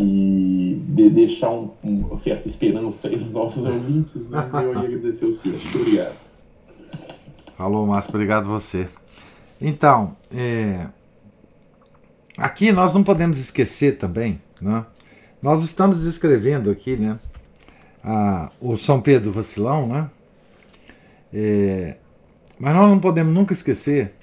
e 0.00 0.82
de 0.88 1.10
deixar 1.10 1.50
um, 1.50 1.70
uma 1.82 2.16
certa 2.16 2.48
esperança 2.48 3.08
aí 3.08 3.14
aos 3.14 3.32
nossos 3.32 3.64
ouvintes, 3.64 4.28
né, 4.28 4.48
eu 4.54 4.72
ia 4.72 4.78
agradecer 4.80 5.26
ao 5.26 5.32
senhor. 5.32 5.58
Muito 5.58 5.78
obrigado. 5.78 6.16
Falou, 7.54 7.86
Márcio. 7.86 8.10
Obrigado 8.10 8.46
você. 8.46 8.88
Então, 9.60 10.16
é, 10.32 10.86
Aqui 12.38 12.70
nós 12.70 12.94
não 12.94 13.02
podemos 13.02 13.36
esquecer 13.36 13.98
também, 13.98 14.40
né? 14.60 14.86
nós 15.42 15.64
estamos 15.64 16.04
descrevendo 16.04 16.70
aqui 16.70 16.96
né, 16.96 17.18
a, 18.02 18.52
o 18.60 18.76
São 18.76 19.00
Pedro 19.00 19.32
Vacilão, 19.32 19.88
né? 19.88 20.08
É, 21.34 21.96
mas 22.60 22.76
nós 22.76 22.88
não 22.88 23.00
podemos 23.00 23.34
nunca 23.34 23.52
esquecer 23.52 24.14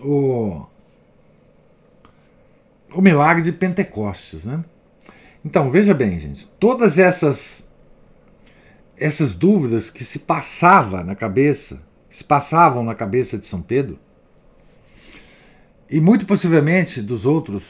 o, 0.00 0.66
o 2.94 3.00
milagre 3.00 3.42
de 3.42 3.52
Pentecostes. 3.52 4.44
Né? 4.44 4.64
Então, 5.44 5.70
veja 5.70 5.94
bem, 5.94 6.18
gente, 6.18 6.46
todas 6.58 6.98
essas, 6.98 7.68
essas 8.96 9.34
dúvidas 9.34 9.90
que 9.90 10.04
se 10.04 10.20
passava 10.20 11.02
na 11.02 11.14
cabeça, 11.14 11.82
se 12.08 12.24
passavam 12.24 12.82
na 12.82 12.94
cabeça 12.94 13.38
de 13.38 13.46
São 13.46 13.60
Pedro, 13.60 13.98
e 15.90 16.00
muito 16.00 16.24
possivelmente 16.24 17.02
dos 17.02 17.26
outros 17.26 17.64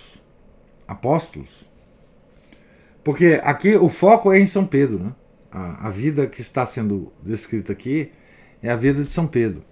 apóstolos, 0.87 1.66
porque 3.03 3.41
aqui 3.43 3.77
o 3.77 3.89
foco 3.89 4.33
é 4.33 4.39
em 4.39 4.47
São 4.47 4.64
Pedro, 4.64 4.99
né? 4.99 5.12
a, 5.51 5.89
a 5.89 5.91
vida 5.91 6.27
que 6.27 6.41
está 6.41 6.64
sendo 6.64 7.12
descrita 7.23 7.73
aqui 7.73 8.12
é 8.62 8.70
a 8.70 8.77
vida 8.77 9.03
de 9.03 9.11
São 9.11 9.27
Pedro. 9.27 9.64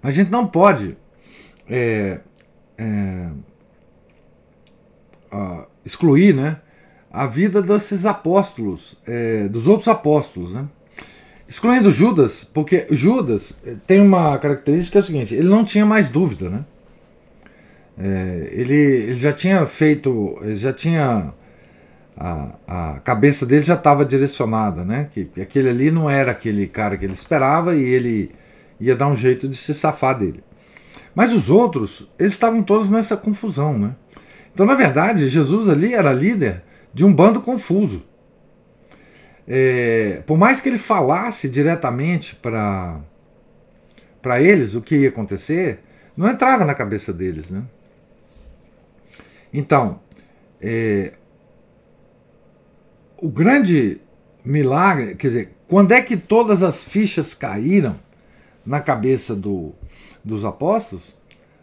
Mas 0.00 0.14
a 0.14 0.22
gente 0.22 0.30
não 0.30 0.46
pode 0.46 0.96
é, 1.68 2.20
é, 2.78 3.28
uh, 5.32 5.64
excluir 5.84 6.34
né, 6.34 6.58
a 7.10 7.26
vida 7.26 7.62
desses 7.62 8.04
apóstolos, 8.04 8.96
é, 9.06 9.48
dos 9.48 9.66
outros 9.66 9.88
apóstolos. 9.88 10.54
Né? 10.54 10.66
Excluindo 11.48 11.90
Judas, 11.90 12.44
porque 12.44 12.86
Judas 12.90 13.52
tem 13.86 14.00
uma 14.00 14.36
característica 14.38 14.92
que 14.92 14.98
é 14.98 15.00
o 15.00 15.04
seguinte: 15.04 15.34
ele 15.34 15.48
não 15.48 15.64
tinha 15.64 15.86
mais 15.86 16.08
dúvida. 16.08 16.50
Né? 16.50 16.64
É, 17.98 18.48
ele, 18.52 18.74
ele, 18.74 19.14
já 19.14 19.32
tinha 19.32 19.64
feito, 19.66 20.38
já 20.54 20.72
tinha 20.72 21.32
a, 22.16 22.48
a 22.66 23.00
cabeça 23.00 23.44
dele 23.44 23.62
já 23.62 23.74
estava 23.74 24.04
direcionada, 24.04 24.84
né? 24.84 25.08
Que, 25.12 25.26
que 25.26 25.40
aquele 25.40 25.68
ali 25.68 25.90
não 25.90 26.08
era 26.08 26.32
aquele 26.32 26.66
cara 26.66 26.96
que 26.96 27.04
ele 27.04 27.14
esperava 27.14 27.74
e 27.74 27.82
ele 27.82 28.32
ia 28.80 28.96
dar 28.96 29.08
um 29.08 29.16
jeito 29.16 29.48
de 29.48 29.56
se 29.56 29.72
safar 29.74 30.18
dele. 30.18 30.42
Mas 31.14 31.32
os 31.32 31.48
outros, 31.48 32.08
eles 32.18 32.32
estavam 32.32 32.62
todos 32.62 32.90
nessa 32.90 33.16
confusão, 33.16 33.78
né? 33.78 33.94
Então, 34.56 34.64
na 34.64 34.74
verdade, 34.74 35.28
Jesus 35.28 35.68
ali 35.68 35.92
era 35.92 36.14
líder 36.14 36.62
de 36.94 37.04
um 37.04 37.12
bando 37.12 37.42
confuso. 37.42 38.02
É, 39.46 40.22
por 40.26 40.38
mais 40.38 40.62
que 40.62 40.68
ele 40.70 40.78
falasse 40.78 41.46
diretamente 41.46 42.34
para 42.34 42.98
para 44.22 44.40
eles 44.40 44.74
o 44.74 44.80
que 44.80 44.96
ia 44.96 45.10
acontecer, 45.10 45.80
não 46.16 46.26
entrava 46.26 46.64
na 46.64 46.72
cabeça 46.72 47.12
deles, 47.12 47.50
né? 47.50 47.64
Então, 49.52 50.00
é, 50.58 51.12
o 53.18 53.28
grande 53.28 54.00
milagre, 54.42 55.16
quer 55.16 55.26
dizer, 55.26 55.56
quando 55.68 55.92
é 55.92 56.00
que 56.00 56.16
todas 56.16 56.62
as 56.62 56.82
fichas 56.82 57.34
caíram 57.34 58.00
na 58.64 58.80
cabeça 58.80 59.36
do, 59.36 59.74
dos 60.24 60.46
apóstolos? 60.46 61.14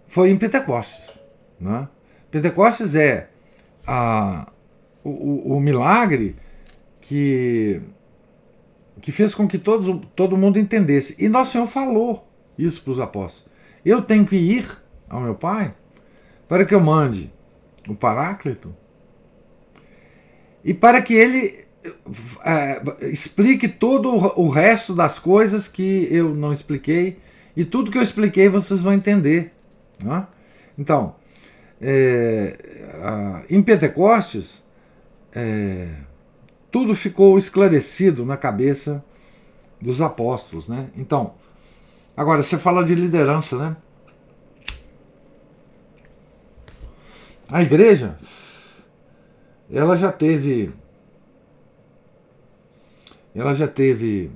Foi 0.05 0.29
em 0.29 0.37
Pentecostes. 0.37 1.19
Né? 1.59 1.87
Pentecostes 2.33 2.95
é 2.95 3.29
a, 3.85 4.51
o, 5.03 5.55
o, 5.55 5.59
milagre 5.59 6.35
que, 6.99 7.79
que 8.99 9.11
fez 9.11 9.35
com 9.35 9.47
que 9.47 9.59
todos, 9.59 10.03
todo 10.15 10.35
mundo 10.35 10.57
entendesse. 10.57 11.15
E 11.23 11.29
Nosso 11.29 11.51
Senhor 11.51 11.67
falou 11.67 12.27
isso 12.57 12.81
para 12.81 12.91
os 12.91 12.99
apóstolos. 12.99 13.47
Eu 13.85 14.01
tenho 14.01 14.25
que 14.25 14.35
ir 14.35 14.67
ao 15.07 15.21
meu 15.21 15.35
Pai 15.35 15.75
para 16.47 16.65
que 16.65 16.73
eu 16.73 16.81
mande 16.81 17.31
o 17.87 17.93
Paráclito, 17.93 18.75
e 20.63 20.73
para 20.73 21.03
que 21.03 21.13
ele 21.13 21.65
é, 22.43 22.81
explique 23.11 23.67
todo 23.67 24.09
o 24.09 24.49
resto 24.49 24.95
das 24.95 25.19
coisas 25.19 25.67
que 25.67 26.07
eu 26.09 26.33
não 26.33 26.51
expliquei, 26.51 27.19
e 27.55 27.63
tudo 27.63 27.91
que 27.91 27.97
eu 27.99 28.01
expliquei 28.01 28.49
vocês 28.49 28.79
vão 28.81 28.93
entender. 28.93 29.53
Né? 30.03 30.25
Então, 30.79 31.15
é, 31.83 32.57
em 33.49 33.61
Pentecostes, 33.61 34.63
é, 35.33 35.89
tudo 36.71 36.95
ficou 36.95 37.37
esclarecido 37.37 38.25
na 38.25 38.37
cabeça 38.37 39.03
dos 39.81 40.01
apóstolos. 40.01 40.67
Né? 40.67 40.89
Então, 40.95 41.33
agora 42.15 42.41
você 42.41 42.57
fala 42.57 42.83
de 42.85 42.95
liderança, 42.95 43.57
né? 43.57 43.75
A 47.49 47.61
igreja, 47.61 48.17
ela 49.69 49.95
já 49.95 50.11
teve. 50.11 50.71
Ela 53.35 53.53
já 53.53 53.67
teve 53.67 54.31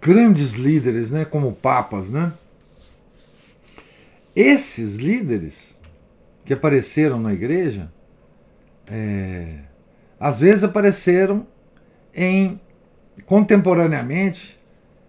grandes 0.00 0.54
líderes, 0.54 1.10
né, 1.10 1.24
como 1.24 1.52
papas, 1.52 2.10
né? 2.10 2.32
Esses 4.36 4.96
líderes 4.96 5.80
que 6.44 6.52
apareceram 6.52 7.18
na 7.18 7.32
igreja, 7.32 7.90
é, 8.86 9.60
às 10.20 10.38
vezes 10.38 10.62
apareceram 10.62 11.46
em 12.14 12.60
contemporaneamente 13.24 14.60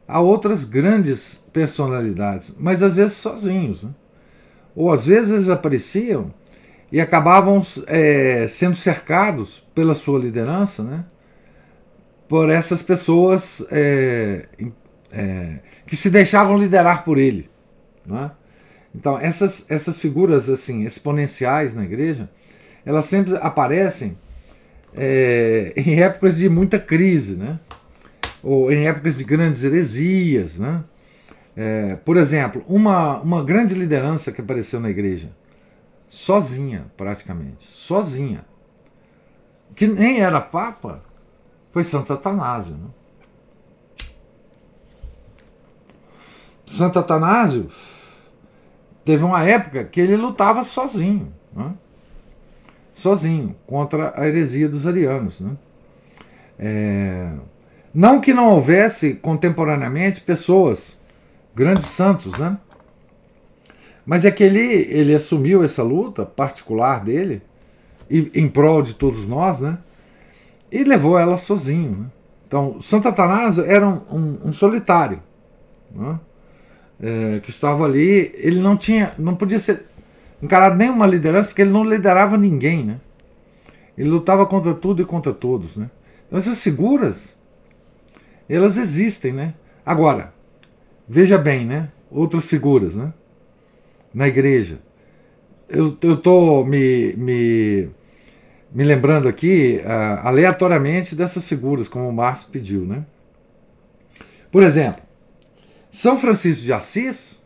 a 0.07 0.21
outras 0.21 0.63
grandes 0.63 1.43
personalidades, 1.51 2.55
mas 2.57 2.81
às 2.81 2.95
vezes 2.95 3.17
sozinhos, 3.17 3.83
né? 3.83 3.89
ou 4.73 4.93
às 4.93 5.05
vezes 5.05 5.31
eles 5.31 5.49
apareciam 5.49 6.33
e 6.89 7.01
acabavam 7.01 7.65
é, 7.85 8.47
sendo 8.47 8.77
cercados 8.77 9.61
pela 9.75 9.93
sua 9.93 10.19
liderança, 10.19 10.81
né? 10.83 11.03
por 12.29 12.49
essas 12.49 12.81
pessoas 12.81 13.65
é, 13.71 14.47
é, 15.11 15.59
que 15.85 15.97
se 15.97 16.09
deixavam 16.09 16.57
liderar 16.57 17.03
por 17.03 17.17
ele. 17.17 17.49
Né? 18.05 18.31
Então, 18.97 19.19
essas, 19.19 19.63
essas 19.69 19.99
figuras 19.99 20.49
assim 20.49 20.81
exponenciais 20.81 21.75
na 21.75 21.83
igreja, 21.83 22.27
elas 22.83 23.05
sempre 23.05 23.35
aparecem 23.35 24.17
é, 24.95 25.71
em 25.77 26.01
épocas 26.01 26.35
de 26.35 26.49
muita 26.49 26.79
crise, 26.79 27.35
né? 27.35 27.59
ou 28.41 28.71
em 28.71 28.87
épocas 28.87 29.19
de 29.19 29.23
grandes 29.23 29.63
heresias. 29.63 30.57
Né? 30.57 30.83
É, 31.55 31.95
por 31.97 32.17
exemplo, 32.17 32.65
uma, 32.67 33.19
uma 33.21 33.43
grande 33.43 33.75
liderança 33.75 34.31
que 34.31 34.41
apareceu 34.41 34.79
na 34.79 34.89
igreja, 34.89 35.29
sozinha, 36.09 36.87
praticamente, 36.97 37.67
sozinha, 37.69 38.45
que 39.75 39.85
nem 39.85 40.21
era 40.21 40.41
papa, 40.41 41.03
foi 41.71 41.83
Santo 41.83 42.13
Atanásio. 42.13 42.73
Né? 42.73 42.89
Santo 46.65 46.97
Atanásio 46.97 47.69
teve 49.07 49.23
uma 49.23 49.41
época 49.41 49.85
que 49.85 50.01
ele 50.01 50.17
lutava 50.17 50.65
sozinho, 50.65 51.31
né? 51.55 51.73
sozinho, 52.93 53.55
contra 53.65 54.13
a 54.19 54.27
heresia 54.27 54.67
dos 54.67 54.85
arianos. 54.85 55.39
Né? 55.39 55.51
É... 56.59 57.31
Não 57.93 58.19
que 58.19 58.33
não 58.33 58.49
houvesse 58.49 59.13
contemporaneamente 59.13 60.19
pessoas, 60.19 60.99
grandes 61.55 61.87
santos, 61.87 62.37
né? 62.37 62.57
Mas 64.05 64.25
é 64.25 64.31
que 64.31 64.43
ele, 64.43 64.59
ele 64.59 65.15
assumiu 65.15 65.63
essa 65.63 65.83
luta 65.83 66.25
particular 66.25 67.01
dele, 67.01 67.41
e, 68.09 68.29
em 68.35 68.49
prol 68.49 68.81
de 68.81 68.93
todos 68.93 69.25
nós, 69.25 69.61
né? 69.61 69.77
E 70.69 70.83
levou 70.83 71.17
ela 71.17 71.37
sozinho. 71.37 71.91
Né? 71.91 72.05
Então, 72.45 72.81
Santo 72.81 73.07
Atanásio 73.07 73.63
era 73.63 73.87
um, 73.87 74.01
um, 74.11 74.37
um 74.49 74.53
solitário. 74.53 75.21
Né? 75.91 76.19
É, 77.01 77.39
que 77.39 77.49
estava 77.49 77.85
ali, 77.85 78.31
ele 78.35 78.59
não 78.59 78.75
tinha, 78.75 79.13
não 79.17 79.35
podia 79.35 79.59
ser 79.59 79.85
encarado 80.41 80.75
nenhuma 80.75 81.05
liderança, 81.05 81.47
porque 81.47 81.61
ele 81.61 81.71
não 81.71 81.83
liderava 81.83 82.37
ninguém, 82.37 82.83
né? 82.83 82.99
Ele 83.97 84.09
lutava 84.09 84.45
contra 84.45 84.73
tudo 84.73 85.01
e 85.01 85.05
contra 85.05 85.33
todos, 85.33 85.75
né? 85.75 85.89
Então 86.27 86.37
essas 86.37 86.61
figuras, 86.61 87.37
elas 88.47 88.77
existem, 88.77 89.33
né? 89.33 89.53
Agora, 89.85 90.33
veja 91.07 91.37
bem, 91.37 91.65
né? 91.65 91.89
Outras 92.11 92.47
figuras, 92.47 92.95
né? 92.95 93.13
Na 94.13 94.27
igreja. 94.27 94.79
Eu, 95.69 95.97
eu 96.01 96.17
tô 96.17 96.63
me, 96.63 97.13
me, 97.13 97.89
me 98.71 98.83
lembrando 98.83 99.27
aqui 99.27 99.81
uh, 99.83 100.27
aleatoriamente 100.27 101.15
dessas 101.15 101.47
figuras, 101.47 101.87
como 101.87 102.07
o 102.07 102.13
Márcio 102.13 102.49
pediu, 102.49 102.85
né? 102.85 103.05
Por 104.51 104.63
exemplo, 104.63 105.01
são 105.89 106.17
Francisco 106.17 106.63
de 106.63 106.73
Assis 106.73 107.43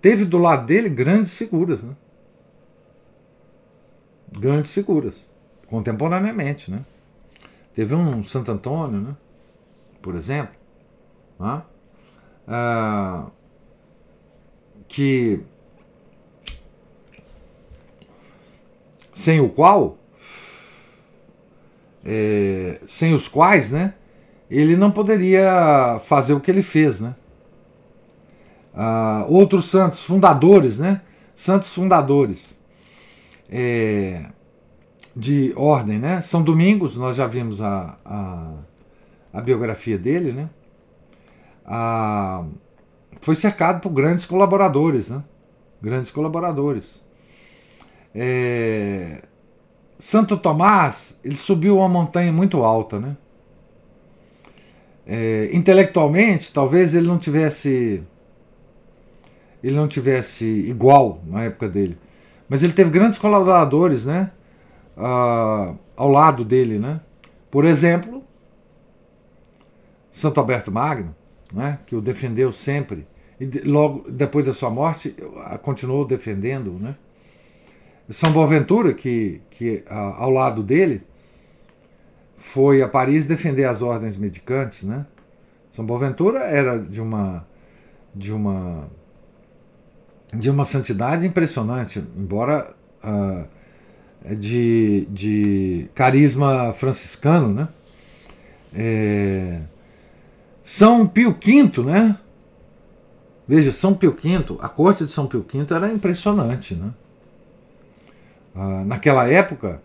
teve 0.00 0.24
do 0.24 0.38
lado 0.38 0.66
dele 0.66 0.88
grandes 0.88 1.34
figuras, 1.34 1.82
né? 1.82 1.94
Grandes 4.30 4.70
figuras, 4.70 5.28
contemporaneamente, 5.68 6.70
né? 6.70 6.84
Teve 7.74 7.94
um 7.94 8.22
Santo 8.24 8.50
Antônio, 8.50 9.00
né? 9.00 9.16
Por 10.02 10.14
exemplo, 10.14 10.54
né? 11.38 11.62
Ah, 12.46 13.26
que 14.88 15.40
sem 19.12 19.40
o 19.40 19.48
qual, 19.48 19.98
é, 22.04 22.80
sem 22.86 23.14
os 23.14 23.28
quais, 23.28 23.70
né? 23.70 23.94
Ele 24.50 24.76
não 24.76 24.90
poderia 24.90 26.00
fazer 26.04 26.32
o 26.32 26.40
que 26.40 26.50
ele 26.50 26.62
fez, 26.62 27.00
né? 27.00 27.14
Uh, 28.74 29.32
outros 29.32 29.66
santos 29.66 30.02
fundadores, 30.02 30.78
né? 30.78 31.02
Santos 31.34 31.72
fundadores 31.72 32.58
é, 33.48 34.26
de 35.16 35.52
ordem, 35.56 35.98
né? 35.98 36.20
São 36.20 36.42
Domingos, 36.42 36.96
nós 36.96 37.16
já 37.16 37.26
vimos 37.26 37.62
a, 37.62 37.98
a, 38.04 38.52
a 39.32 39.40
biografia 39.40 39.98
dele, 39.98 40.32
né? 40.32 40.50
Ah, 41.64 42.44
foi 43.20 43.34
cercado 43.34 43.80
por 43.80 43.90
grandes 43.90 44.24
colaboradores, 44.24 45.10
né? 45.10 45.22
Grandes 45.82 46.10
colaboradores. 46.10 47.04
É, 48.14 49.22
Santo 49.98 50.36
Tomás, 50.36 51.18
ele 51.24 51.36
subiu 51.36 51.78
uma 51.78 51.88
montanha 51.88 52.32
muito 52.32 52.62
alta, 52.62 52.98
né? 52.98 53.16
É, 55.10 55.48
intelectualmente, 55.52 56.52
talvez 56.52 56.94
ele 56.94 57.08
não 57.08 57.18
tivesse 57.18 58.02
ele 59.64 59.74
não 59.74 59.88
tivesse 59.88 60.44
igual 60.44 61.20
na 61.26 61.44
época 61.44 61.68
dele. 61.68 61.98
Mas 62.48 62.62
ele 62.62 62.72
teve 62.72 62.90
grandes 62.90 63.18
colaboradores, 63.18 64.04
né? 64.04 64.30
Uh, 64.96 65.76
ao 65.96 66.08
lado 66.08 66.44
dele, 66.44 66.78
né? 66.78 67.00
Por 67.50 67.64
exemplo, 67.64 68.22
Santo 70.12 70.38
Alberto 70.38 70.70
Magno, 70.70 71.14
né? 71.52 71.78
Que 71.86 71.96
o 71.96 72.00
defendeu 72.00 72.52
sempre 72.52 73.06
e 73.40 73.46
logo 73.60 74.10
depois 74.10 74.44
da 74.44 74.52
sua 74.52 74.70
morte 74.70 75.14
continuou 75.62 76.04
defendendo, 76.04 76.72
né? 76.72 76.96
São 78.10 78.32
Boaventura, 78.32 78.94
que, 78.94 79.40
que 79.50 79.84
uh, 79.86 79.94
ao 80.16 80.30
lado 80.30 80.62
dele 80.62 81.02
foi 82.38 82.82
a 82.82 82.88
Paris 82.88 83.26
defender 83.26 83.64
as 83.64 83.82
ordens 83.82 84.16
medicantes, 84.16 84.84
né? 84.84 85.04
São 85.70 85.84
Boaventura 85.84 86.40
era 86.40 86.78
de 86.78 87.00
uma 87.00 87.46
de 88.14 88.32
uma 88.32 88.88
de 90.32 90.50
uma 90.50 90.64
santidade 90.64 91.26
impressionante, 91.26 92.02
embora 92.16 92.74
uh, 93.02 93.44
de, 94.36 95.06
de 95.10 95.88
carisma 95.94 96.72
franciscano, 96.72 97.52
né? 97.52 97.68
É, 98.74 99.60
São 100.62 101.06
Pio 101.06 101.32
V, 101.32 101.82
né? 101.82 102.18
Veja, 103.46 103.72
São 103.72 103.94
Pio 103.94 104.12
V, 104.12 104.58
a 104.60 104.68
corte 104.68 105.06
de 105.06 105.12
São 105.12 105.26
Pio 105.26 105.44
V 105.50 105.74
era 105.74 105.90
impressionante, 105.90 106.74
né? 106.74 106.90
Uh, 108.54 108.84
naquela 108.84 109.26
época, 109.28 109.80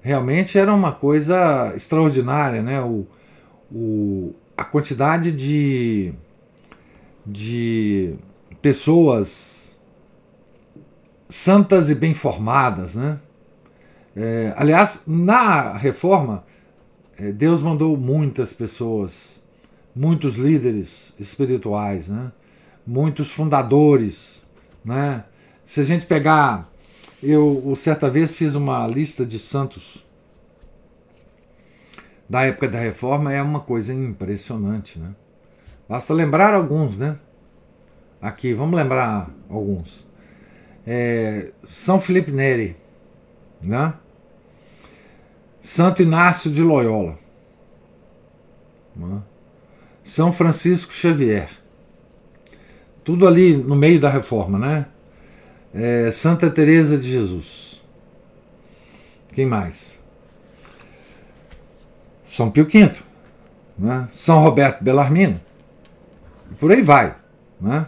realmente 0.00 0.58
era 0.58 0.74
uma 0.74 0.92
coisa 0.92 1.72
extraordinária, 1.74 2.62
né? 2.62 2.80
O, 2.80 3.06
o, 3.70 4.34
a 4.56 4.64
quantidade 4.64 5.32
de, 5.32 6.12
de 7.26 8.14
pessoas 8.60 9.78
santas 11.28 11.90
e 11.90 11.94
bem 11.94 12.14
formadas, 12.14 12.94
né? 12.94 13.18
É, 14.16 14.52
aliás, 14.56 15.02
na 15.06 15.76
reforma, 15.76 16.44
é, 17.16 17.30
Deus 17.30 17.62
mandou 17.62 17.96
muitas 17.96 18.52
pessoas, 18.52 19.40
muitos 19.94 20.36
líderes 20.36 21.14
espirituais, 21.18 22.08
né? 22.08 22.32
Muitos 22.86 23.30
fundadores, 23.30 24.44
né? 24.84 25.24
Se 25.64 25.80
a 25.80 25.84
gente 25.84 26.06
pegar, 26.06 26.69
eu 27.22 27.74
certa 27.76 28.10
vez 28.10 28.34
fiz 28.34 28.54
uma 28.54 28.86
lista 28.86 29.24
de 29.24 29.38
santos 29.38 30.04
da 32.28 32.42
época 32.42 32.68
da 32.68 32.78
reforma, 32.78 33.32
é 33.32 33.42
uma 33.42 33.60
coisa 33.60 33.92
impressionante, 33.92 34.98
né? 34.98 35.14
Basta 35.88 36.14
lembrar 36.14 36.54
alguns, 36.54 36.96
né? 36.96 37.18
aqui, 38.20 38.52
vamos 38.52 38.76
lembrar 38.76 39.30
alguns. 39.48 40.06
É, 40.86 41.52
São 41.64 41.98
Felipe 41.98 42.30
Neri, 42.30 42.76
né? 43.62 43.94
Santo 45.62 46.02
Inácio 46.02 46.50
de 46.50 46.62
Loyola, 46.62 47.18
né? 48.96 49.22
São 50.02 50.32
Francisco 50.32 50.92
Xavier, 50.92 51.50
tudo 53.04 53.28
ali 53.28 53.54
no 53.54 53.76
meio 53.76 54.00
da 54.00 54.10
reforma, 54.10 54.58
né? 54.58 54.86
É, 55.72 56.10
Santa 56.10 56.50
Teresa 56.50 56.98
de 56.98 57.10
Jesus. 57.10 57.80
Quem 59.32 59.46
mais? 59.46 59.98
São 62.24 62.50
Pio 62.50 62.66
V, 62.66 62.92
né? 63.78 64.08
São 64.12 64.42
Roberto 64.42 64.82
Bellarmino, 64.82 65.40
por 66.58 66.70
aí 66.72 66.82
vai. 66.82 67.16
Né? 67.60 67.86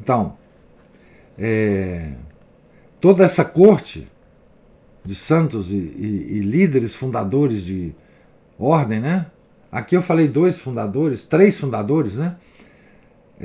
Então, 0.00 0.36
é, 1.38 2.12
toda 3.00 3.24
essa 3.24 3.44
corte 3.44 4.08
de 5.04 5.14
santos 5.14 5.70
e, 5.72 5.76
e, 5.76 6.38
e, 6.38 6.40
líderes 6.40 6.94
fundadores 6.94 7.64
de 7.64 7.94
ordem, 8.58 9.00
né? 9.00 9.26
Aqui 9.70 9.96
eu 9.96 10.02
falei 10.02 10.28
dois 10.28 10.58
fundadores, 10.58 11.24
três 11.24 11.58
fundadores, 11.58 12.18
né? 12.18 12.36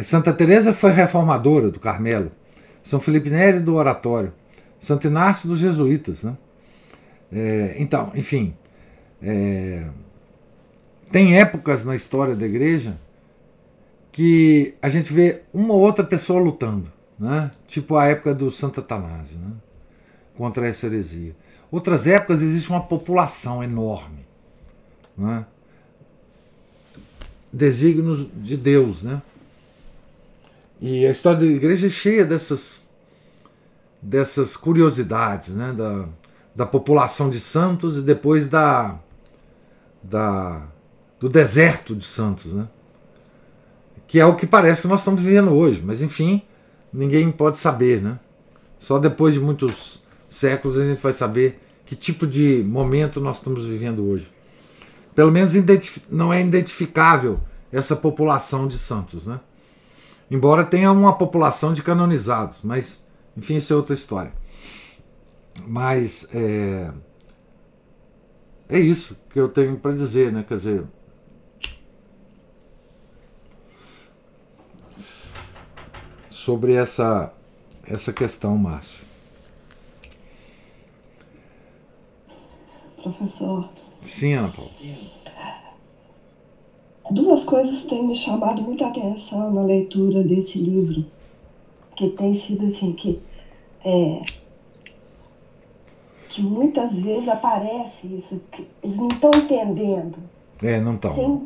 Santa 0.02 0.34
Teresa 0.34 0.74
foi 0.74 0.92
reformadora 0.92 1.70
do 1.70 1.80
Carmelo, 1.80 2.32
São 2.84 3.00
Felipe 3.00 3.30
Neri 3.30 3.60
do 3.60 3.76
Oratório, 3.76 4.34
Santo 4.80 5.08
Inácio 5.08 5.48
dos 5.48 5.60
Jesuítas, 5.60 6.24
né? 6.24 6.38
É, 7.32 7.76
então, 7.80 8.12
enfim, 8.14 8.54
é, 9.22 9.88
tem 11.12 11.40
épocas 11.40 11.86
na 11.86 11.96
história 11.96 12.36
da 12.36 12.46
Igreja 12.46 12.98
que 14.12 14.76
a 14.82 14.90
gente 14.90 15.12
vê 15.12 15.42
uma 15.52 15.74
ou 15.74 15.80
outra 15.80 16.06
pessoa 16.06 16.40
lutando, 16.40 16.92
né? 17.18 17.50
tipo 17.66 17.96
a 17.96 18.06
época 18.06 18.36
do 18.36 18.52
Santo 18.52 18.80
Atanásio, 18.80 19.38
né? 19.38 19.52
contra 20.36 20.68
essa 20.68 20.86
heresia. 20.86 21.36
Outras 21.72 22.06
épocas 22.06 22.44
existe 22.44 22.70
uma 22.70 22.82
população 22.82 23.64
enorme, 23.64 24.26
né? 25.18 25.46
desígnios 27.52 28.28
de 28.36 28.56
Deus. 28.56 29.02
Né? 29.02 29.20
E 30.86 31.08
a 31.08 31.12
história 31.12 31.40
da 31.40 31.46
igreja 31.46 31.88
é 31.88 31.90
cheia 31.90 32.26
dessas, 32.26 32.86
dessas 34.02 34.58
curiosidades, 34.58 35.56
né? 35.56 35.72
da, 35.72 36.10
da 36.54 36.66
população 36.66 37.30
de 37.30 37.40
santos 37.40 37.98
e 37.98 38.02
depois 38.02 38.50
da, 38.50 39.00
da, 40.04 40.68
do 41.22 41.30
deserto 41.30 41.96
de 41.96 42.06
santos. 42.06 42.52
Né? 42.52 42.68
que 44.14 44.20
é 44.20 44.26
o 44.28 44.36
que 44.36 44.46
parece 44.46 44.82
que 44.84 44.88
nós 44.88 45.00
estamos 45.00 45.22
vivendo 45.22 45.52
hoje. 45.52 45.82
Mas 45.84 46.02
enfim, 46.02 46.44
ninguém 46.94 47.32
pode 47.32 47.58
saber, 47.58 48.00
né? 48.00 48.20
Só 48.78 49.00
depois 49.00 49.34
de 49.34 49.40
muitos 49.40 50.04
séculos 50.28 50.78
a 50.78 50.86
gente 50.86 51.02
vai 51.02 51.14
saber 51.14 51.60
que 51.86 51.96
tipo 51.96 52.28
de 52.28 52.62
momento 52.64 53.22
nós 53.22 53.38
estamos 53.38 53.66
vivendo 53.66 54.06
hoje. 54.06 54.30
Pelo 55.16 55.32
menos 55.32 55.54
não 56.12 56.34
é 56.34 56.42
identificável 56.42 57.40
essa 57.72 57.96
população 57.96 58.68
de 58.68 58.78
santos, 58.78 59.26
né? 59.26 59.40
Embora 60.30 60.64
tenha 60.64 60.92
uma 60.92 61.14
população 61.14 61.74
de 61.74 61.84
canonizados, 61.84 62.60
mas 62.64 63.04
enfim, 63.36 63.58
isso 63.58 63.74
é 63.74 63.76
outra 63.76 63.94
história. 63.94 64.34
Mas 65.68 66.28
é, 66.34 66.92
é 68.70 68.80
isso 68.80 69.18
que 69.30 69.40
eu 69.40 69.50
tenho 69.50 69.78
para 69.78 69.94
dizer, 69.94 70.32
né? 70.32 70.44
Quer 70.48 70.58
dizer, 70.58 70.84
sobre 76.30 76.74
essa, 76.74 77.34
essa 77.86 78.12
questão, 78.12 78.58
Márcio. 78.58 79.04
Professor. 83.02 83.70
Sim, 84.04 84.34
Ana 84.34 84.50
Paula. 84.50 84.72
Duas 87.12 87.44
coisas 87.44 87.84
têm 87.84 88.08
me 88.08 88.16
chamado 88.16 88.62
muita 88.62 88.88
atenção 88.88 89.52
na 89.52 89.62
leitura 89.64 90.24
desse 90.24 90.58
livro, 90.58 91.06
que 91.96 92.10
tem 92.10 92.34
sido 92.34 92.66
assim, 92.66 92.94
que, 92.94 93.22
é, 93.84 94.22
que 96.30 96.42
muitas 96.42 96.98
vezes 96.98 97.28
aparece 97.28 98.08
isso, 98.08 98.42
que 98.52 98.66
eles 98.82 98.98
não 98.98 99.10
estão 99.10 99.32
entendendo. 99.36 100.18
É, 100.62 100.80
não 100.80 100.96
estão. 100.96 101.14
Sem, 101.14 101.42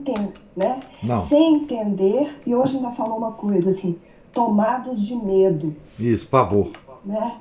né? 0.55 0.79
Não. 1.01 1.27
Sem 1.27 1.55
entender, 1.55 2.39
e 2.45 2.53
hoje 2.53 2.77
ainda 2.77 2.91
falou 2.91 3.17
uma 3.17 3.31
coisa 3.31 3.71
assim, 3.71 3.97
tomados 4.31 5.01
de 5.01 5.15
medo. 5.15 5.75
Isso, 5.99 6.27
pavor. 6.27 6.71
Né? 7.03 7.39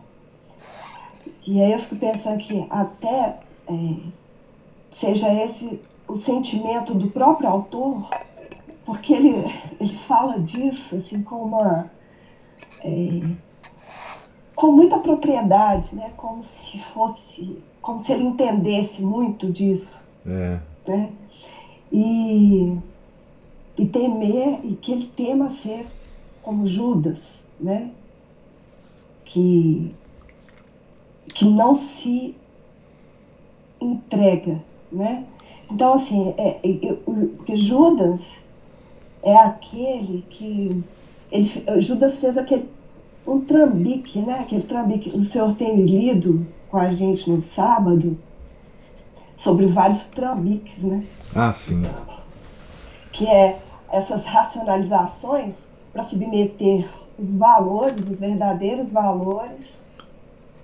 E 1.47 1.61
aí 1.61 1.73
eu 1.73 1.79
fico 1.81 1.97
pensando 1.97 2.39
que 2.39 2.67
até 2.71 3.39
é, 3.69 3.95
seja 4.91 5.33
esse 5.45 5.79
o 6.09 6.17
sentimento 6.17 6.95
do 6.95 7.09
próprio 7.09 7.49
autor, 7.49 8.09
porque 8.85 9.13
ele, 9.15 9.35
ele 9.81 9.97
fala 10.07 10.39
disso 10.39 10.97
assim 10.97 11.23
com 11.23 11.37
uma. 11.37 11.91
É, 12.83 13.29
com 14.55 14.73
muita 14.73 14.99
propriedade, 14.99 15.95
né? 15.95 16.13
como 16.17 16.43
se 16.43 16.79
fosse. 16.79 17.59
como 17.83 18.01
se 18.01 18.13
ele 18.13 18.25
entendesse 18.25 19.03
muito 19.03 19.51
disso. 19.51 20.03
É. 20.27 20.59
Né? 20.87 21.13
E, 21.93 22.77
e 23.77 23.87
temer, 23.87 24.61
e 24.65 24.75
que 24.75 24.93
ele 24.93 25.07
tema 25.15 25.51
ser 25.51 25.87
como 26.43 26.67
Judas, 26.67 27.43
né? 27.61 27.91
Que, 29.25 29.93
que 31.35 31.45
não 31.45 31.75
se 31.75 32.37
entrega, 33.81 34.63
né? 34.91 35.27
Então, 35.71 35.95
assim, 35.95 36.35
é, 36.39 36.61
é, 36.63 36.93
porque 37.05 37.57
Judas 37.57 38.39
é 39.23 39.37
aquele 39.37 40.25
que. 40.31 40.83
Ele, 41.31 41.81
Judas 41.81 42.19
fez 42.19 42.39
aquele 42.39 42.69
um 43.27 43.41
trambique, 43.41 44.21
né? 44.21 44.41
Aquele 44.41 44.63
trambique. 44.63 45.11
O 45.11 45.23
senhor 45.23 45.55
tem 45.55 45.85
lido 45.85 46.47
com 46.71 46.79
a 46.79 46.89
gente 46.89 47.29
no 47.29 47.41
sábado 47.41 48.17
sobre 49.37 49.67
vários 49.67 50.05
trambiques, 50.07 50.79
né? 50.79 51.05
Ah, 51.35 51.53
sim. 51.53 51.83
Que 53.13 53.27
é 53.27 53.59
essas 53.91 54.25
racionalizações 54.25 55.69
para 55.93 56.03
submeter 56.03 56.89
os 57.19 57.35
valores, 57.35 58.09
os 58.09 58.21
verdadeiros 58.21 58.93
valores, 58.93 59.83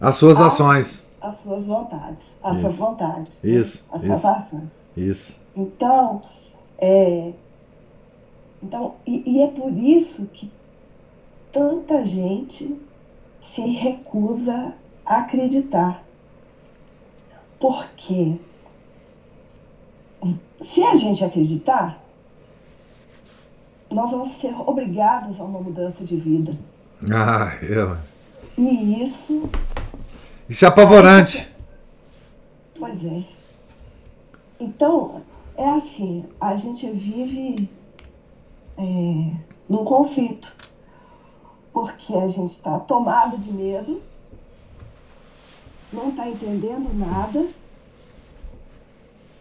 às 0.00 0.16
suas 0.16 0.40
a, 0.40 0.46
ações, 0.46 1.02
às 1.20 1.38
suas 1.38 1.66
vontades, 1.66 2.24
às 2.42 2.60
suas 2.60 2.76
vontades, 2.76 3.32
isso, 3.42 3.84
às 3.90 4.04
suas 4.04 4.24
ações. 4.24 4.81
Isso. 4.96 5.36
Então, 5.56 6.20
é, 6.78 7.32
então 8.62 8.94
e, 9.06 9.38
e 9.38 9.42
é 9.42 9.48
por 9.48 9.72
isso 9.76 10.26
que 10.26 10.50
tanta 11.50 12.04
gente 12.04 12.76
se 13.40 13.62
recusa 13.62 14.74
a 15.04 15.18
acreditar. 15.18 16.02
Porque 17.58 18.36
se 20.60 20.82
a 20.82 20.96
gente 20.96 21.24
acreditar, 21.24 22.02
nós 23.90 24.10
vamos 24.10 24.30
ser 24.36 24.54
obrigados 24.54 25.40
a 25.40 25.44
uma 25.44 25.60
mudança 25.60 26.04
de 26.04 26.16
vida. 26.16 26.56
Ah, 27.12 27.56
eu. 27.62 27.96
E 28.56 29.02
isso. 29.02 29.50
Isso 30.48 30.64
é 30.64 30.68
apavorante. 30.68 31.48
Pois 32.78 33.04
é. 33.04 33.24
Então, 34.62 35.22
é 35.56 35.68
assim: 35.68 36.24
a 36.40 36.54
gente 36.54 36.88
vive 36.88 37.68
é, 38.78 39.36
num 39.68 39.84
conflito. 39.84 40.54
Porque 41.72 42.14
a 42.14 42.28
gente 42.28 42.52
está 42.52 42.78
tomado 42.78 43.38
de 43.38 43.50
medo, 43.50 44.02
não 45.92 46.10
está 46.10 46.28
entendendo 46.28 46.94
nada, 46.94 47.48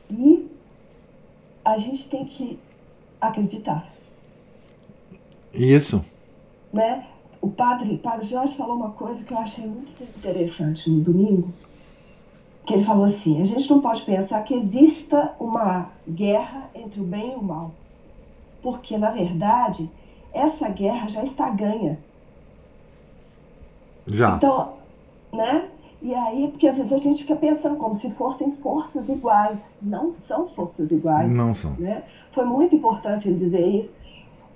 e 0.10 0.50
a 1.64 1.78
gente 1.78 2.08
tem 2.08 2.26
que 2.26 2.58
acreditar. 3.20 3.92
Isso. 5.54 6.04
Né? 6.72 7.06
O 7.42 7.52
padre, 7.52 7.98
padre 7.98 8.26
Jorge 8.26 8.56
falou 8.56 8.78
uma 8.78 8.92
coisa 8.92 9.26
que 9.26 9.34
eu 9.34 9.38
achei 9.38 9.68
muito 9.68 9.92
interessante 10.02 10.90
no 10.90 11.02
domingo, 11.02 11.54
que 12.72 12.78
ele 12.78 12.86
falou 12.86 13.04
assim, 13.04 13.42
a 13.42 13.46
gente 13.46 13.70
não 13.70 13.82
pode 13.82 14.02
pensar 14.04 14.42
que 14.44 14.54
exista 14.54 15.34
uma 15.38 15.90
guerra 16.08 16.70
entre 16.74 17.02
o 17.02 17.04
bem 17.04 17.34
e 17.34 17.36
o 17.36 17.44
mal, 17.44 17.72
porque, 18.62 18.98
na 18.98 19.12
verdade, 19.12 19.90
essa 20.34 20.70
guerra 20.70 21.10
já 21.10 21.22
está 21.22 21.50
ganha. 21.50 22.00
Já. 24.08 24.36
Então, 24.38 24.74
né? 25.34 25.68
E 26.02 26.16
aí, 26.16 26.48
porque 26.48 26.66
às 26.66 26.78
vezes 26.78 26.94
a 26.94 26.98
gente 26.98 27.24
fica 27.24 27.36
pensando 27.36 27.76
como 27.76 27.94
se 27.94 28.10
fossem 28.10 28.54
forças 28.54 29.10
iguais. 29.10 29.78
Não 29.82 30.10
são 30.10 30.48
forças 30.48 30.90
iguais. 30.90 31.30
Não 31.30 31.54
são. 31.54 31.74
Né? 31.78 32.04
Foi 32.32 32.46
muito 32.46 32.74
importante 32.74 33.28
ele 33.28 33.36
dizer 33.36 33.68
isso, 33.68 33.94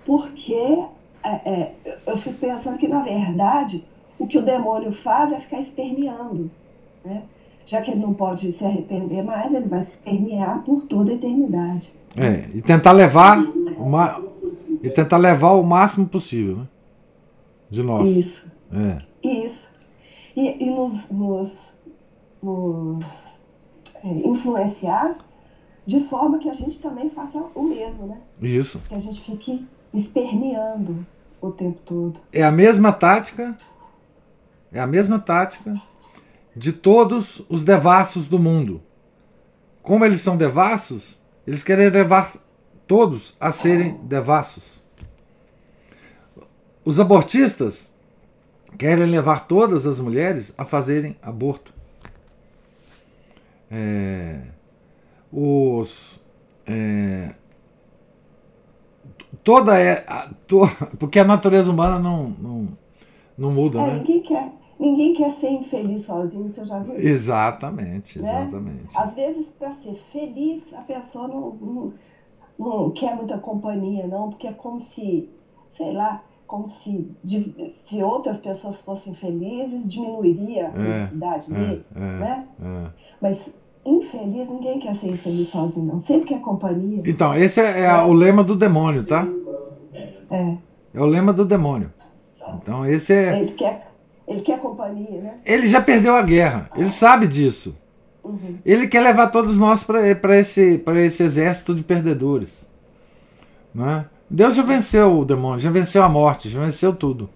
porque 0.06 0.86
é, 1.22 1.30
é, 1.46 1.76
eu 2.08 2.18
fico 2.18 2.38
pensando 2.38 2.78
que, 2.78 2.88
na 2.88 3.02
verdade, 3.02 3.86
o 4.18 4.26
que 4.26 4.38
o 4.38 4.42
demônio 4.42 4.94
faz 4.94 5.34
é 5.34 5.40
ficar 5.40 5.60
esperneando. 5.60 6.50
Né? 7.04 7.22
Já 7.66 7.82
que 7.82 7.92
ele 7.92 8.00
não 8.00 8.14
pode 8.14 8.52
se 8.52 8.64
arrepender 8.64 9.24
mais, 9.24 9.54
ele 9.54 9.68
vai 9.68 9.82
se 9.82 9.94
espernear 9.98 10.62
por 10.64 10.84
toda 10.84 11.12
a 11.12 11.16
eternidade. 11.16 11.94
É, 12.16 12.48
e 12.54 12.62
tentar 12.62 12.92
levar 12.92 13.40
uma, 13.78 14.22
e 14.82 14.90
tentar 14.90 15.18
levar 15.18 15.52
o 15.52 15.64
máximo 15.64 16.08
possível, 16.08 16.58
né? 16.58 16.68
De 17.70 17.82
nós. 17.82 18.08
Isso. 18.08 18.52
É. 18.72 19.02
Isso. 19.28 19.70
E, 20.36 20.64
e 20.64 20.70
nos, 20.70 21.10
nos, 21.10 21.80
nos 22.42 23.34
é, 24.04 24.08
influenciar 24.08 25.18
de 25.86 26.02
forma 26.02 26.38
que 26.38 26.50
a 26.50 26.54
gente 26.54 26.80
também 26.80 27.10
faça 27.10 27.44
o 27.56 27.64
mesmo, 27.64 28.08
né? 28.08 28.20
Isso. 28.42 28.80
Que 28.88 28.96
a 28.96 29.00
gente 29.00 29.20
fique 29.22 29.66
esperneando 29.94 31.06
o 31.42 31.52
tempo 31.52 31.80
todo. 31.84 32.20
É 32.32 32.44
a 32.44 32.52
mesma 32.52 32.92
tática, 32.92 33.58
é 34.72 34.80
a 34.80 34.88
mesma 34.88 35.20
tática 35.20 35.74
de 36.56 36.72
todos 36.72 37.42
os 37.50 37.64
devassos 37.64 38.28
do 38.28 38.40
mundo. 38.40 38.82
Como 39.82 40.06
eles 40.06 40.22
são 40.22 40.38
devassos, 40.38 41.20
eles 41.46 41.64
querem 41.64 41.90
levar 41.90 42.34
todos 42.88 43.36
a 43.40 43.52
serem 43.52 43.98
devassos. 44.04 44.84
Os 46.84 47.00
abortistas 47.00 47.92
querem 48.78 49.06
levar 49.06 49.48
todas 49.48 49.86
as 49.86 50.00
mulheres 50.00 50.54
a 50.58 50.66
fazerem 50.66 51.18
aborto. 51.22 51.74
É, 53.70 54.42
os 55.32 56.20
é, 56.66 57.34
toda 59.44 59.80
é 59.80 60.06
to, 60.48 60.62
porque 61.00 61.20
a 61.20 61.24
natureza 61.24 61.72
humana 61.72 62.00
não 62.00 62.30
não, 62.30 62.78
não 63.38 63.52
muda, 63.52 63.80
é, 63.80 63.88
né? 63.88 63.98
Ninguém 63.98 64.22
quer, 64.22 64.52
ninguém 64.80 65.14
quer 65.14 65.32
ser 65.32 65.50
infeliz 65.50 66.06
sozinho, 66.06 66.50
você 66.50 66.66
já 66.66 66.80
viu? 66.80 66.96
Exatamente, 66.96 68.20
né? 68.20 68.42
exatamente. 68.42 68.98
Às 68.98 69.16
vezes 69.16 69.50
para 69.50 69.72
ser 69.72 69.96
feliz 70.12 70.74
a 70.74 70.82
pessoa 70.82 71.28
não, 71.28 71.52
não, 71.56 71.94
não 72.58 72.92
quer 72.92 73.16
muita 73.16 73.38
companhia, 73.38 74.08
não, 74.08 74.30
porque 74.30 74.48
é 74.48 74.54
como 74.54 74.80
se, 74.80 75.30
sei 75.70 75.94
lá, 75.94 76.24
como 76.48 76.68
se, 76.68 77.12
se 77.68 78.04
outras 78.04 78.40
pessoas 78.40 78.82
fossem 78.82 79.16
felizes, 79.16 79.92
diminuiria 79.92 80.68
a 80.68 80.72
felicidade 80.72 81.52
é, 81.52 81.56
dele, 81.56 81.86
é, 81.96 82.00
né? 82.00 82.48
É. 82.62 82.90
Mas 83.22 83.56
infeliz, 83.86 84.50
ninguém 84.50 84.80
quer 84.80 84.96
ser 84.96 85.12
infeliz 85.12 85.50
sozinho, 85.50 85.88
não. 85.88 85.98
Sempre 85.98 86.30
quer 86.30 86.42
companhia. 86.42 87.04
Então, 87.06 87.36
esse 87.36 87.62
é, 87.62 87.82
é 87.82 88.02
o 88.04 88.14
lema 88.14 88.44
do 88.44 88.56
demônio, 88.56 89.06
tá? 89.06 89.28
É. 90.30 90.58
É 90.94 91.00
o 91.00 91.06
lema 91.06 91.34
do 91.34 91.46
demônio. 91.46 91.92
Então, 92.62 92.86
esse 92.86 93.14
é. 93.14 93.40
Ele 93.40 93.52
quer, 93.52 93.92
ele 94.28 94.42
quer 94.42 94.60
companhia, 94.60 95.22
né? 95.22 95.38
Ele 95.46 95.68
já 95.68 95.82
perdeu 95.82 96.16
a 96.16 96.22
guerra, 96.22 96.70
ele 96.76 96.90
sabe 96.90 97.28
disso. 97.28 97.76
Uhum. 98.24 98.58
Ele 98.66 98.88
quer 98.88 99.02
levar 99.02 99.28
todos 99.28 99.56
nós 99.56 99.84
para 99.84 100.40
esse, 100.40 100.84
esse 101.04 101.24
exército 101.24 101.76
de 101.76 101.84
perdedores. 101.84 102.66
Né? 103.74 104.06
Deus 104.28 104.56
já 104.56 104.64
venceu 104.64 105.20
o 105.20 105.26
demônio, 105.26 105.60
já 105.60 105.70
venceu 105.70 106.02
a 106.02 106.10
morte, 106.10 106.50
já 106.50 106.60
venceu 106.60 106.96
tudo. 106.96 107.30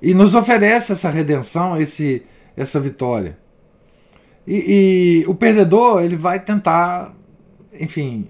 E 0.00 0.14
nos 0.14 0.34
oferece 0.34 0.92
essa 0.92 1.10
redenção, 1.10 1.78
esse, 1.78 2.22
essa 2.56 2.80
vitória. 2.80 3.36
E, 4.46 5.22
e 5.24 5.28
o 5.28 5.34
perdedor, 5.34 6.02
ele 6.02 6.16
vai 6.16 6.40
tentar, 6.40 7.14
enfim, 7.78 8.26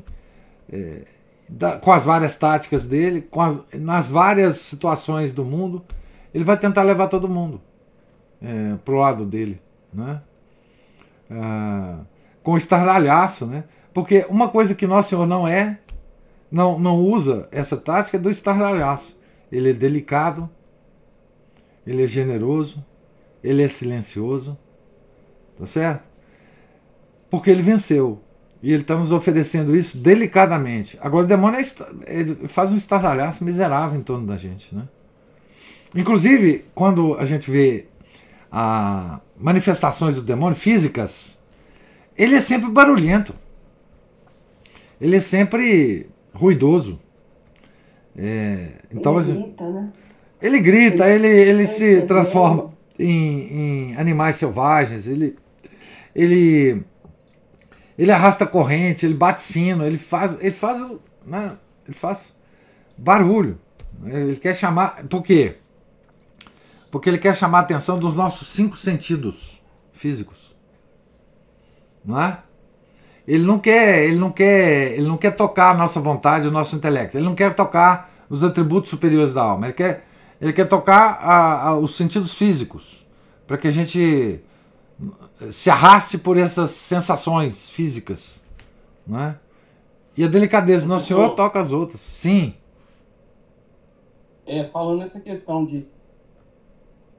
é, 0.72 1.02
da, 1.48 1.76
com 1.78 1.92
as 1.92 2.04
várias 2.04 2.34
táticas 2.34 2.84
dele, 2.84 3.22
com 3.22 3.40
as, 3.40 3.64
nas 3.74 4.08
várias 4.08 4.56
situações 4.56 5.32
do 5.32 5.44
mundo, 5.44 5.84
ele 6.34 6.42
vai 6.42 6.58
tentar 6.58 6.82
levar 6.82 7.06
todo 7.06 7.28
mundo 7.28 7.62
é, 8.42 8.74
pro 8.84 8.96
lado 8.96 9.24
dele, 9.24 9.62
né? 9.92 10.20
Ah, 11.30 12.00
com 12.42 12.56
estardalhaço, 12.56 13.46
né? 13.46 13.64
Porque 13.94 14.26
uma 14.28 14.48
coisa 14.48 14.74
que 14.74 14.86
nosso 14.86 15.10
Senhor 15.10 15.26
não 15.26 15.46
é, 15.46 15.78
não, 16.50 16.78
não 16.78 16.96
usa 16.96 17.48
essa 17.52 17.76
tática 17.76 18.16
é 18.16 18.20
do 18.20 18.28
estardalhaço. 18.28 19.18
Ele 19.50 19.70
é 19.70 19.72
delicado, 19.72 20.50
ele 21.86 22.02
é 22.02 22.06
generoso, 22.06 22.84
ele 23.42 23.62
é 23.62 23.68
silencioso, 23.68 24.58
tá 25.56 25.66
certo? 25.66 26.02
Porque 27.30 27.50
ele 27.50 27.62
venceu. 27.62 28.20
E 28.60 28.72
ele 28.72 28.82
está 28.82 28.96
nos 28.96 29.12
oferecendo 29.12 29.76
isso 29.76 29.98
delicadamente. 29.98 30.98
Agora 31.00 31.24
o 31.24 31.28
demônio 31.28 31.60
é, 31.60 32.48
faz 32.48 32.72
um 32.72 32.76
estardalhaço 32.76 33.44
miserável 33.44 33.98
em 33.98 34.02
torno 34.02 34.26
da 34.26 34.36
gente, 34.36 34.74
né? 34.74 34.88
Inclusive, 35.94 36.64
quando 36.74 37.14
a 37.18 37.24
gente 37.24 37.50
vê 37.50 37.86
a 38.50 39.20
manifestações 39.36 40.16
do 40.16 40.22
demônio 40.22 40.56
físicas, 40.56 41.38
ele 42.16 42.36
é 42.36 42.40
sempre 42.40 42.70
barulhento. 42.70 43.34
Ele 45.00 45.16
é 45.16 45.20
sempre 45.20 46.08
ruidoso. 46.32 46.98
É, 48.16 48.68
então, 48.92 49.18
ele 49.20 49.32
grita, 49.32 49.70
né? 49.70 49.92
Ele 50.40 50.60
grita, 50.60 51.08
ele, 51.08 51.26
ele, 51.26 51.50
ele 51.50 51.66
se 51.66 52.02
transforma 52.02 52.72
em, 52.98 53.90
em, 53.90 53.96
animais 53.96 54.36
selvagens, 54.36 55.08
ele, 55.08 55.36
ele, 56.14 56.82
ele 57.98 58.12
arrasta 58.12 58.46
corrente, 58.46 59.06
ele 59.06 59.14
bate 59.14 59.42
sino, 59.42 59.84
ele 59.84 59.98
faz, 59.98 60.36
ele 60.40 60.52
faz, 60.52 60.80
né, 61.26 61.56
ele 61.86 61.96
faz 61.96 62.36
barulho. 62.96 63.58
Ele 64.04 64.36
quer 64.36 64.54
chamar. 64.54 65.04
Por 65.08 65.22
quê? 65.22 65.56
Porque 66.94 67.10
ele 67.10 67.18
quer 67.18 67.34
chamar 67.34 67.58
a 67.58 67.62
atenção 67.62 67.98
dos 67.98 68.14
nossos 68.14 68.46
cinco 68.46 68.76
sentidos 68.76 69.60
físicos. 69.94 70.54
Não 72.04 72.22
é? 72.22 72.38
Ele 73.26 73.42
não 73.44 73.58
quer, 73.58 74.04
ele 74.04 74.16
não 74.16 74.30
quer, 74.30 74.92
ele 74.92 75.08
não 75.08 75.16
quer 75.16 75.32
tocar 75.32 75.72
a 75.72 75.74
nossa 75.74 75.98
vontade, 75.98 76.46
o 76.46 76.52
nosso 76.52 76.76
intelecto. 76.76 77.16
Ele 77.16 77.24
não 77.24 77.34
quer 77.34 77.52
tocar 77.56 78.08
os 78.30 78.44
atributos 78.44 78.90
superiores 78.90 79.34
da 79.34 79.42
alma. 79.42 79.66
Ele 79.66 79.72
quer, 79.72 80.06
ele 80.40 80.52
quer 80.52 80.68
tocar 80.68 81.18
a, 81.20 81.62
a, 81.70 81.76
os 81.76 81.96
sentidos 81.96 82.32
físicos, 82.32 83.04
para 83.44 83.58
que 83.58 83.66
a 83.66 83.72
gente 83.72 84.40
se 85.50 85.70
arraste 85.70 86.16
por 86.16 86.36
essas 86.36 86.70
sensações 86.70 87.68
físicas, 87.68 88.40
não 89.04 89.18
é? 89.18 89.36
E 90.16 90.22
a 90.22 90.28
delicadeza 90.28 90.86
do 90.86 90.90
nosso 90.90 91.08
Senhor 91.08 91.34
toca 91.34 91.58
as 91.58 91.72
outras. 91.72 92.00
Sim. 92.00 92.54
É, 94.46 94.62
falando 94.62 95.00
nessa 95.00 95.20
questão 95.20 95.64
de 95.64 96.03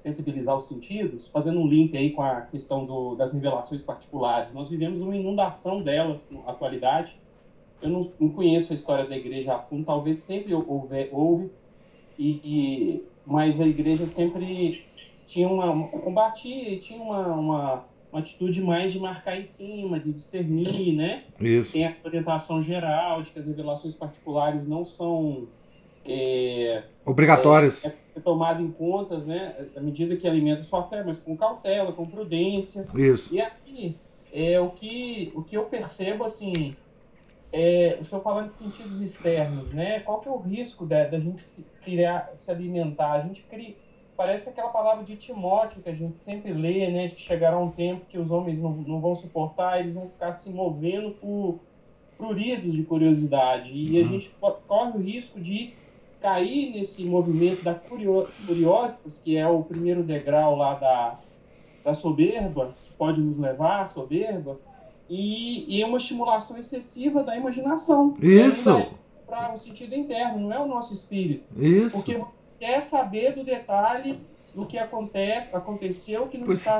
sensibilizar 0.05 0.55
os 0.55 0.67
sentidos, 0.67 1.27
fazendo 1.27 1.59
um 1.59 1.67
link 1.67 1.97
aí 1.97 2.11
com 2.11 2.21
a 2.21 2.41
questão 2.41 2.85
do, 2.85 3.15
das 3.15 3.33
revelações 3.33 3.81
particulares. 3.81 4.53
Nós 4.53 4.69
vivemos 4.69 5.01
uma 5.01 5.15
inundação 5.15 5.81
delas 5.81 6.29
na 6.29 6.41
atualidade. 6.41 7.19
Eu 7.81 7.89
não, 7.89 8.11
não 8.19 8.29
conheço 8.29 8.71
a 8.71 8.75
história 8.75 9.05
da 9.05 9.17
igreja 9.17 9.55
a 9.55 9.59
fundo, 9.59 9.83
talvez 9.83 10.19
sempre 10.19 10.53
houve, 10.53 11.09
houve 11.11 11.49
e, 12.17 12.29
e, 12.43 13.03
mas 13.25 13.59
a 13.59 13.65
igreja 13.65 14.05
sempre 14.05 14.85
tinha 15.25 15.47
uma 15.47 15.87
combatia, 15.87 16.77
tinha 16.77 17.01
uma, 17.01 17.27
uma, 17.27 17.85
uma, 18.11 18.19
atitude 18.19 18.61
mais 18.61 18.93
de 18.93 18.99
marcar 18.99 19.37
em 19.37 19.43
cima, 19.43 19.99
de 19.99 20.13
discernir, 20.13 20.95
né? 20.95 21.23
Isso. 21.41 21.73
Tem 21.73 21.83
essa 21.83 22.07
orientação 22.07 22.61
geral 22.61 23.23
de 23.23 23.31
que 23.31 23.39
as 23.39 23.45
revelações 23.45 23.95
particulares 23.95 24.67
não 24.67 24.85
são 24.85 25.47
é, 26.05 26.83
obrigatórias. 27.03 27.85
É, 27.85 28.04
tomado 28.21 28.61
em 28.61 28.71
contas, 28.71 29.25
né, 29.25 29.67
à 29.75 29.81
medida 29.81 30.15
que 30.15 30.27
alimenta 30.27 30.63
sua 30.63 30.83
fé, 30.83 31.03
mas 31.03 31.17
com 31.17 31.35
cautela, 31.35 31.91
com 31.91 32.05
prudência. 32.05 32.85
Isso. 32.95 33.33
E 33.33 33.41
aqui, 33.41 33.97
é, 34.33 34.59
o, 34.59 34.69
que, 34.69 35.31
o 35.35 35.43
que 35.43 35.57
eu 35.57 35.65
percebo, 35.65 36.23
assim, 36.23 36.75
é, 37.51 37.97
o 37.99 38.03
senhor 38.03 38.21
falando 38.21 38.45
de 38.45 38.51
sentidos 38.51 39.01
externos, 39.01 39.73
né, 39.73 39.99
qual 39.99 40.19
que 40.19 40.27
é 40.27 40.31
o 40.31 40.37
risco 40.37 40.85
da, 40.85 41.05
da 41.05 41.19
gente 41.19 41.43
se, 41.43 41.65
criar, 41.83 42.31
se 42.35 42.49
alimentar? 42.49 43.13
A 43.13 43.19
gente 43.19 43.43
cria, 43.43 43.75
parece 44.15 44.49
aquela 44.49 44.69
palavra 44.69 45.03
de 45.03 45.15
Timóteo 45.15 45.81
que 45.81 45.89
a 45.89 45.93
gente 45.93 46.17
sempre 46.17 46.53
lê, 46.53 46.89
né, 46.89 47.07
de 47.07 47.15
que 47.15 47.21
chegará 47.21 47.57
um 47.57 47.71
tempo 47.71 48.05
que 48.07 48.17
os 48.17 48.31
homens 48.31 48.61
não, 48.61 48.71
não 48.71 48.99
vão 48.99 49.15
suportar, 49.15 49.79
eles 49.79 49.95
vão 49.95 50.07
ficar 50.07 50.33
se 50.33 50.49
movendo 50.49 51.11
por 51.11 51.59
pruridos 52.17 52.73
de 52.73 52.83
curiosidade, 52.83 53.73
e 53.73 53.99
uhum. 53.99 54.05
a 54.05 54.09
gente 54.09 54.31
corre 54.67 54.97
o 54.97 55.01
risco 55.01 55.39
de 55.39 55.73
cair 56.25 56.71
nesse 56.71 57.05
movimento 57.05 57.63
da 57.63 57.75
curiositas, 57.75 59.21
que 59.23 59.37
é 59.37 59.47
o 59.47 59.61
primeiro 59.61 60.01
degrau 60.01 60.55
lá 60.55 60.73
da, 60.73 61.19
da 61.83 61.93
soberba, 61.93 62.73
que 62.83 62.91
pode 62.93 63.21
nos 63.21 63.37
levar 63.37 63.83
à 63.83 63.85
soberba, 63.85 64.59
e, 65.07 65.65
e 65.69 65.83
uma 65.83 65.97
estimulação 65.97 66.57
excessiva 66.57 67.21
da 67.21 67.37
imaginação. 67.37 68.15
Isso! 68.19 68.87
Para 69.27 69.53
o 69.53 69.57
sentido 69.57 69.93
interno, 69.93 70.39
não 70.39 70.51
é 70.51 70.59
o 70.59 70.65
nosso 70.65 70.95
espírito. 70.95 71.43
Isso! 71.61 71.95
Porque 71.95 72.17
você 72.17 72.31
quer 72.59 72.81
saber 72.81 73.35
do 73.35 73.43
detalhe 73.43 74.19
do 74.55 74.65
que 74.65 74.79
acontece, 74.79 75.55
aconteceu 75.55 76.25
que 76.25 76.39
não 76.39 76.47
pois... 76.47 76.57
está 76.57 76.79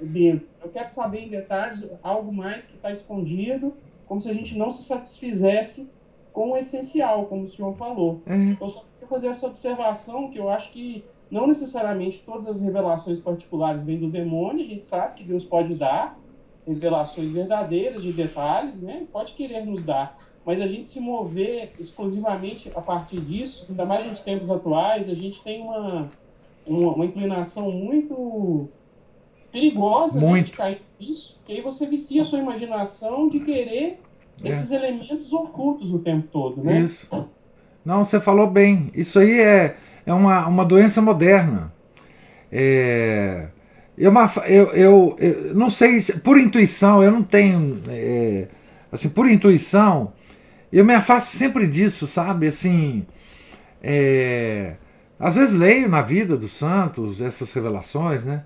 dentro. 0.00 0.48
Eu 0.60 0.68
quero 0.68 0.88
saber 0.88 1.26
em 1.26 1.28
detalhes 1.28 1.88
algo 2.02 2.32
mais 2.32 2.64
que 2.64 2.74
está 2.74 2.90
escondido, 2.90 3.72
como 4.08 4.20
se 4.20 4.28
a 4.28 4.32
gente 4.32 4.58
não 4.58 4.68
se 4.72 4.82
satisfizesse 4.82 5.88
com 6.32 6.52
o 6.52 6.56
essencial, 6.56 7.26
como 7.26 7.42
o 7.42 7.46
senhor 7.46 7.74
falou. 7.74 8.22
É. 8.26 8.56
Eu 8.60 8.68
só 8.68 8.80
queria 8.80 9.08
fazer 9.08 9.28
essa 9.28 9.46
observação 9.46 10.30
que 10.30 10.38
eu 10.38 10.48
acho 10.48 10.72
que 10.72 11.04
não 11.30 11.46
necessariamente 11.46 12.22
todas 12.24 12.46
as 12.46 12.60
revelações 12.60 13.20
particulares 13.20 13.82
vêm 13.82 13.98
do 13.98 14.10
demônio, 14.10 14.64
a 14.64 14.68
gente 14.68 14.84
sabe 14.84 15.14
que 15.14 15.24
Deus 15.24 15.44
pode 15.44 15.74
dar 15.74 16.18
revelações 16.66 17.30
verdadeiras 17.30 18.02
de 18.02 18.12
detalhes, 18.12 18.82
né? 18.82 19.06
Pode 19.12 19.34
querer 19.34 19.64
nos 19.64 19.84
dar, 19.84 20.18
mas 20.44 20.60
a 20.60 20.66
gente 20.66 20.86
se 20.86 21.00
mover 21.00 21.72
exclusivamente 21.78 22.70
a 22.74 22.80
partir 22.80 23.20
disso, 23.20 23.66
ainda 23.68 23.84
mais 23.84 24.06
nos 24.06 24.20
tempos 24.20 24.50
atuais, 24.50 25.08
a 25.08 25.14
gente 25.14 25.42
tem 25.42 25.62
uma, 25.62 26.10
uma, 26.66 26.94
uma 26.94 27.04
inclinação 27.06 27.70
muito 27.70 28.68
perigosa 29.50 30.20
muito. 30.20 30.34
Né, 30.34 30.42
de 30.42 30.52
cair 30.52 30.82
nisso, 30.98 31.40
que 31.44 31.52
aí 31.52 31.60
você 31.60 31.86
vicia 31.86 32.22
a 32.22 32.24
sua 32.24 32.38
imaginação 32.38 33.28
de 33.28 33.40
querer 33.40 34.00
É. 34.42 34.48
esses 34.48 34.70
elementos 34.70 35.32
ocultos 35.32 35.92
o 35.92 35.98
tempo 35.98 36.28
todo, 36.32 36.62
né? 36.62 36.80
Isso. 36.80 37.08
Não, 37.84 38.04
você 38.04 38.20
falou 38.20 38.48
bem. 38.50 38.90
Isso 38.94 39.18
aí 39.18 39.40
é, 39.40 39.76
é 40.06 40.12
uma, 40.14 40.46
uma 40.46 40.64
doença 40.64 41.00
moderna. 41.00 41.72
É, 42.52 43.48
eu, 43.96 44.10
uma- 44.10 44.30
eu, 44.46 44.66
eu, 44.72 45.16
eu 45.18 45.54
não 45.54 45.70
sei, 45.70 46.00
se- 46.02 46.18
por 46.20 46.38
intuição, 46.38 47.02
eu 47.02 47.10
não 47.10 47.22
tenho. 47.22 47.80
é, 47.88 48.48
assim, 48.92 49.08
por 49.08 49.28
intuição, 49.30 50.12
eu 50.72 50.84
me 50.84 50.94
afasto 50.94 51.30
sempre 51.36 51.66
disso, 51.66 52.06
sabe? 52.06 52.46
Assim. 52.48 53.06
é, 53.82 54.76
às 55.18 55.36
vezes 55.36 55.54
leio 55.54 55.88
na 55.88 56.02
vida 56.02 56.36
dos 56.36 56.56
santos 56.56 57.20
essas 57.20 57.52
revelações, 57.52 58.24
né? 58.24 58.44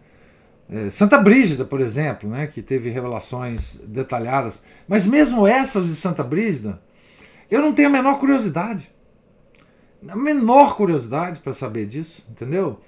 É, 0.68 0.90
Santa 0.90 1.18
Brígida, 1.18 1.64
por 1.64 1.80
exemplo, 1.80 2.28
né, 2.28 2.46
que 2.46 2.62
teve 2.62 2.90
revelações 2.90 3.76
detalhadas, 3.86 4.62
mas 4.88 5.06
mesmo 5.06 5.46
essas 5.46 5.86
de 5.86 5.94
Santa 5.94 6.22
Brígida, 6.22 6.80
eu 7.50 7.60
não 7.60 7.74
tenho 7.74 7.88
a 7.88 7.92
menor 7.92 8.18
curiosidade. 8.18 8.90
A 10.08 10.16
menor 10.16 10.76
curiosidade 10.76 11.40
para 11.40 11.52
saber 11.52 11.86
disso, 11.86 12.26
entendeu? 12.30 12.80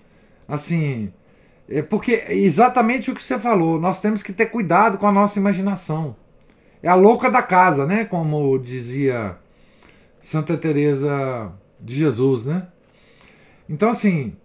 Assim, 0.49 1.13
é 1.69 1.83
porque 1.83 2.25
é 2.27 2.35
exatamente 2.35 3.11
o 3.11 3.15
que 3.15 3.23
você 3.23 3.39
falou, 3.39 3.81
nós 3.81 4.01
temos 4.01 4.23
que 4.23 4.33
ter 4.33 4.47
cuidado 4.47 4.99
com 4.99 5.07
a 5.07 5.13
nossa 5.13 5.39
imaginação. 5.39 6.17
É 6.83 6.89
a 6.89 6.95
louca 6.95 7.31
da 7.31 7.43
casa, 7.43 7.87
né? 7.87 8.05
Como 8.05 8.59
dizia 8.59 9.37
Santa 10.23 10.57
Teresa 10.57 11.53
de 11.81 11.97
Jesus, 11.97 12.47
né? 12.47 12.69
Então, 13.69 13.91
assim, 13.91 14.37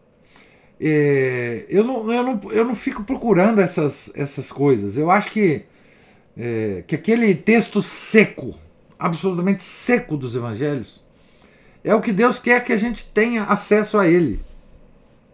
é, 0.84 1.66
eu, 1.70 1.84
não, 1.84 2.12
eu, 2.12 2.24
não, 2.24 2.52
eu 2.52 2.66
não 2.66 2.74
fico 2.74 3.04
procurando 3.04 3.62
essas, 3.62 4.12
essas 4.16 4.52
coisas. 4.52 4.98
Eu 4.98 5.12
acho 5.12 5.32
que, 5.32 5.64
é, 6.36 6.84
que 6.88 6.96
aquele 6.96 7.36
texto 7.36 7.84
seco, 7.84 8.56
absolutamente 8.98 9.62
seco 9.62 10.18
dos 10.18 10.36
evangelhos, 10.36 11.04
é 11.84 11.94
o 11.94 12.02
que 12.02 12.12
Deus 12.12 12.40
quer 12.40 12.64
que 12.64 12.74
a 12.74 12.78
gente 12.78 13.06
tenha 13.06 13.44
acesso 13.44 14.00
a 14.00 14.08
ele. 14.08 14.44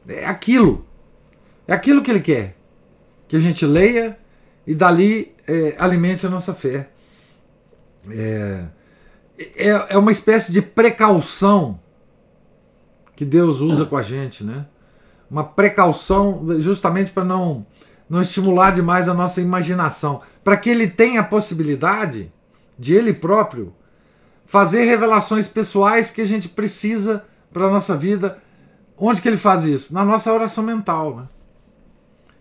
É 0.05 0.25
aquilo. 0.25 0.85
É 1.65 1.73
aquilo 1.73 2.03
que 2.03 2.11
ele 2.11 2.19
quer. 2.19 2.57
Que 3.29 3.37
a 3.37 3.39
gente 3.39 3.65
leia 3.65 4.17
e 4.65 4.75
dali 4.75 5.33
é, 5.47 5.75
alimente 5.77 6.25
a 6.25 6.29
nossa 6.29 6.53
fé. 6.53 6.89
É, 8.09 8.65
é, 9.37 9.93
é 9.93 9.97
uma 9.97 10.11
espécie 10.11 10.51
de 10.51 10.61
precaução 10.61 11.79
que 13.15 13.23
Deus 13.23 13.61
usa 13.61 13.85
com 13.85 13.95
a 13.95 14.01
gente, 14.01 14.43
né? 14.43 14.65
Uma 15.29 15.43
precaução 15.43 16.45
justamente 16.59 17.11
para 17.11 17.23
não, 17.23 17.65
não 18.09 18.21
estimular 18.21 18.71
demais 18.71 19.09
a 19.09 19.13
nossa 19.13 19.41
imaginação, 19.41 20.21
para 20.43 20.57
que 20.57 20.69
ele 20.69 20.87
tenha 20.87 21.21
a 21.21 21.25
possibilidade 21.25 22.31
de 22.77 22.93
ele 22.93 23.13
próprio 23.13 23.73
fazer 24.45 24.85
revelações 24.85 25.47
pessoais 25.47 26.09
que 26.09 26.21
a 26.21 26.25
gente 26.25 26.47
precisa 26.47 27.25
para 27.51 27.65
a 27.65 27.71
nossa 27.71 27.95
vida. 27.95 28.41
Onde 28.97 29.21
que 29.21 29.27
ele 29.27 29.37
faz 29.37 29.63
isso? 29.63 29.93
Na 29.93 30.03
nossa 30.03 30.33
oração 30.33 30.63
mental, 30.63 31.15
né? 31.15 31.27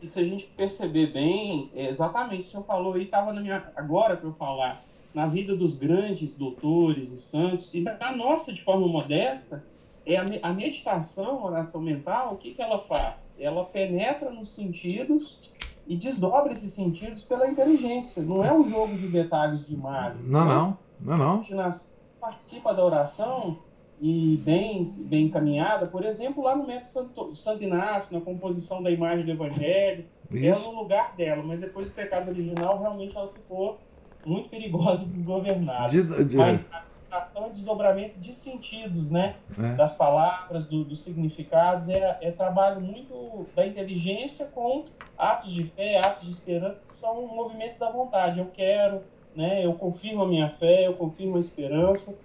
E 0.00 0.06
se 0.06 0.20
a 0.20 0.24
gente 0.24 0.46
perceber 0.46 1.08
bem, 1.08 1.70
é 1.74 1.88
exatamente 1.88 2.42
o 2.42 2.44
senhor 2.44 2.62
falou 2.62 2.94
aí, 2.94 3.02
estava 3.02 3.32
na 3.32 3.40
minha 3.40 3.72
agora 3.74 4.16
para 4.16 4.28
eu 4.28 4.32
falar, 4.32 4.82
na 5.12 5.26
vida 5.26 5.56
dos 5.56 5.76
grandes 5.76 6.36
doutores 6.36 7.10
e 7.10 7.16
santos, 7.16 7.72
e 7.74 7.80
na 7.80 8.14
nossa 8.14 8.52
de 8.52 8.62
forma 8.62 8.86
modesta, 8.86 9.64
é 10.06 10.16
a, 10.16 10.24
me- 10.24 10.38
a 10.42 10.52
meditação, 10.52 11.40
a 11.40 11.46
oração 11.46 11.82
mental, 11.82 12.34
o 12.34 12.36
que, 12.36 12.54
que 12.54 12.62
ela 12.62 12.78
faz? 12.78 13.34
Ela 13.38 13.64
penetra 13.64 14.30
nos 14.30 14.50
sentidos 14.54 15.52
e 15.86 15.96
desdobra 15.96 16.52
esses 16.52 16.72
sentidos 16.72 17.22
pela 17.24 17.48
inteligência. 17.48 18.22
Não 18.22 18.44
é 18.44 18.52
um 18.52 18.68
jogo 18.68 18.96
de 18.96 19.08
detalhes 19.08 19.66
de 19.66 19.74
imagens. 19.74 20.26
Não, 20.26 20.44
né? 20.46 20.54
não, 20.54 20.78
não, 21.00 21.14
A 21.14 21.16
não. 21.16 21.34
imaginação 21.36 21.90
participa 22.20 22.72
da 22.72 22.84
oração 22.84 23.58
e 24.00 24.36
bem, 24.44 24.84
bem 25.06 25.26
encaminhada, 25.26 25.86
por 25.86 26.04
exemplo, 26.04 26.42
lá 26.42 26.54
no 26.54 26.66
método 26.66 26.88
Santo, 26.88 27.34
Santo 27.36 27.62
Inácio, 27.64 28.16
na 28.18 28.24
composição 28.24 28.82
da 28.82 28.90
imagem 28.90 29.24
do 29.24 29.32
Evangelho, 29.32 30.04
Isso. 30.30 30.70
no 30.70 30.82
lugar 30.82 31.14
dela, 31.16 31.42
mas 31.42 31.58
depois 31.60 31.86
do 31.88 31.94
pecado 31.94 32.28
original, 32.28 32.78
realmente 32.80 33.16
ela 33.16 33.32
ficou 33.32 33.78
muito 34.24 34.48
perigosa 34.50 35.04
e 35.04 35.06
desgovernada. 35.06 35.88
De- 35.88 36.24
de- 36.24 36.36
Mas 36.36 36.66
a 36.72 36.82
meditação 37.10 37.46
é 37.46 37.48
desdobramento 37.50 38.18
de 38.18 38.34
sentidos, 38.34 39.10
né? 39.10 39.36
é. 39.58 39.74
Das 39.74 39.94
palavras, 39.94 40.66
do- 40.66 40.84
dos 40.84 41.00
significados, 41.02 41.88
é, 41.88 42.18
é 42.20 42.30
trabalho 42.30 42.80
muito 42.80 43.46
da 43.54 43.66
inteligência 43.66 44.46
com 44.46 44.84
atos 45.16 45.52
de 45.52 45.64
fé, 45.64 45.98
atos 45.98 46.24
de 46.26 46.32
esperança, 46.32 46.78
que 46.88 46.96
são 46.96 47.26
movimentos 47.28 47.78
da 47.78 47.90
vontade. 47.90 48.38
Eu 48.40 48.46
quero, 48.52 49.02
né? 49.34 49.64
Eu 49.64 49.72
confirmo 49.74 50.22
a 50.22 50.26
minha 50.28 50.48
fé, 50.50 50.86
eu 50.86 50.94
confirmo 50.94 51.36
a 51.36 51.40
esperança. 51.40 52.16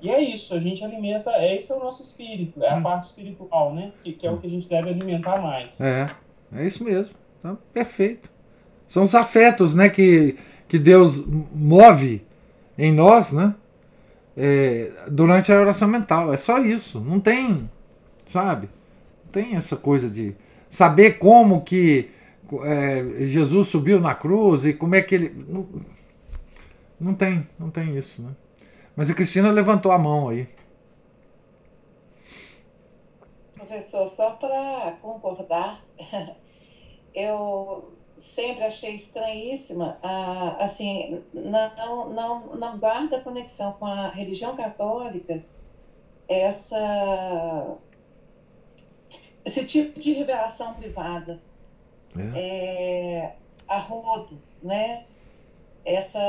E 0.00 0.10
é 0.10 0.20
isso, 0.20 0.54
a 0.54 0.58
gente 0.60 0.84
alimenta, 0.84 1.30
é 1.30 1.56
esse 1.56 1.72
é 1.72 1.74
o 1.76 1.78
nosso 1.80 2.02
espírito, 2.02 2.62
é 2.62 2.68
a 2.70 2.76
Hum. 2.76 2.82
parte 2.82 3.04
espiritual, 3.04 3.72
né? 3.72 3.92
Que, 4.02 4.12
que 4.12 4.26
é 4.26 4.30
o 4.30 4.38
que 4.38 4.46
a 4.46 4.50
gente 4.50 4.68
deve 4.68 4.90
alimentar 4.90 5.40
mais. 5.40 5.80
É, 5.80 6.06
é 6.54 6.66
isso 6.66 6.84
mesmo. 6.84 7.14
Tá 7.42 7.56
perfeito. 7.72 8.30
São 8.86 9.04
os 9.04 9.14
afetos, 9.14 9.74
né, 9.74 9.88
que, 9.88 10.36
que 10.68 10.78
Deus 10.78 11.24
move 11.26 12.22
em 12.76 12.92
nós, 12.92 13.32
né? 13.32 13.54
É, 14.36 14.92
durante 15.10 15.52
a 15.52 15.60
oração 15.60 15.88
mental. 15.88 16.32
É 16.32 16.36
só 16.36 16.58
isso. 16.58 17.00
Não 17.00 17.20
tem, 17.20 17.68
sabe? 18.26 18.68
Não 19.24 19.32
tem 19.32 19.56
essa 19.56 19.76
coisa 19.76 20.08
de 20.08 20.34
saber 20.68 21.18
como 21.18 21.62
que 21.62 22.10
é, 22.64 23.24
Jesus 23.26 23.68
subiu 23.68 24.00
na 24.00 24.14
cruz 24.14 24.64
e 24.64 24.72
como 24.72 24.94
é 24.94 25.02
que 25.02 25.14
ele. 25.14 25.44
Não, 25.48 25.68
não 27.00 27.14
tem, 27.14 27.46
não 27.58 27.70
tem 27.70 27.96
isso, 27.96 28.22
né? 28.22 28.32
Mas 28.96 29.10
a 29.10 29.14
Cristina 29.14 29.50
levantou 29.50 29.90
a 29.90 29.98
mão 29.98 30.28
aí. 30.28 30.48
Professor, 33.54 34.06
só 34.06 34.30
para 34.32 34.92
concordar, 35.00 35.82
eu 37.14 37.92
sempre 38.16 38.64
achei 38.64 38.94
estranhíssima, 38.94 39.98
a, 40.02 40.62
assim, 40.64 41.22
não, 41.32 42.10
não, 42.10 42.56
não 42.56 42.78
guarda 42.78 43.20
conexão 43.20 43.72
com 43.72 43.86
a 43.86 44.08
religião 44.10 44.54
católica 44.56 45.44
essa, 46.28 47.76
esse 49.44 49.66
tipo 49.66 50.00
de 50.00 50.12
revelação 50.12 50.74
privada, 50.74 51.40
É. 52.16 52.38
é, 53.24 53.36
a 53.66 53.78
rodo, 53.78 54.40
né? 54.62 55.04
Essa, 55.84 56.20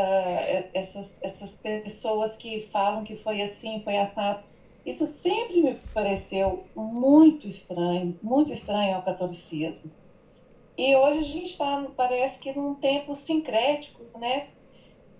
essas, 0.73 1.21
essas 1.23 1.51
pessoas 1.57 2.35
que 2.37 2.59
falam 2.59 3.03
que 3.03 3.15
foi 3.15 3.41
assim, 3.41 3.81
foi 3.81 3.97
assado. 3.97 4.43
Isso 4.85 5.05
sempre 5.07 5.61
me 5.61 5.75
pareceu 5.93 6.67
muito 6.75 7.47
estranho, 7.47 8.17
muito 8.21 8.51
estranho 8.51 8.95
ao 8.95 9.01
catolicismo. 9.03 9.91
E 10.77 10.95
hoje 10.95 11.19
a 11.19 11.23
gente 11.23 11.51
está, 11.51 11.85
parece 11.95 12.39
que 12.39 12.51
num 12.53 12.75
tempo 12.75 13.15
sincrético, 13.15 14.03
né? 14.17 14.49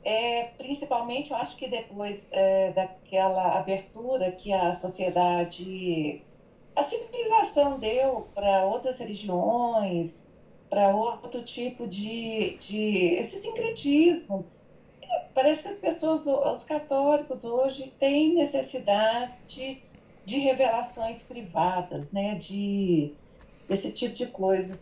É, 0.04 0.50
principalmente, 0.58 1.32
eu 1.32 1.38
acho 1.38 1.58
que 1.58 1.68
depois 1.68 2.30
é, 2.32 2.72
daquela 2.72 3.58
abertura 3.58 4.32
que 4.32 4.54
a 4.54 4.74
sociedade, 4.74 6.22
a 6.76 6.84
civilização 6.84 7.80
deu 7.80 8.28
para 8.36 8.66
outras 8.66 9.00
religiões, 9.00 10.28
para 10.70 10.94
outro 10.96 11.42
tipo 11.42 11.88
de, 11.88 12.58
de 12.58 13.16
esse 13.16 13.38
sincretismo. 13.38 14.46
Parece 15.34 15.64
que 15.64 15.70
as 15.70 15.80
pessoas, 15.80 16.28
os 16.28 16.64
católicos 16.66 17.46
hoje 17.46 17.92
têm 17.98 18.36
necessidade 18.36 19.82
de 20.26 20.38
revelações 20.38 21.24
privadas, 21.24 22.12
né? 22.12 22.36
De 22.36 23.16
desse 23.68 23.92
tipo 23.92 24.14
de 24.14 24.28
coisa. 24.28 24.80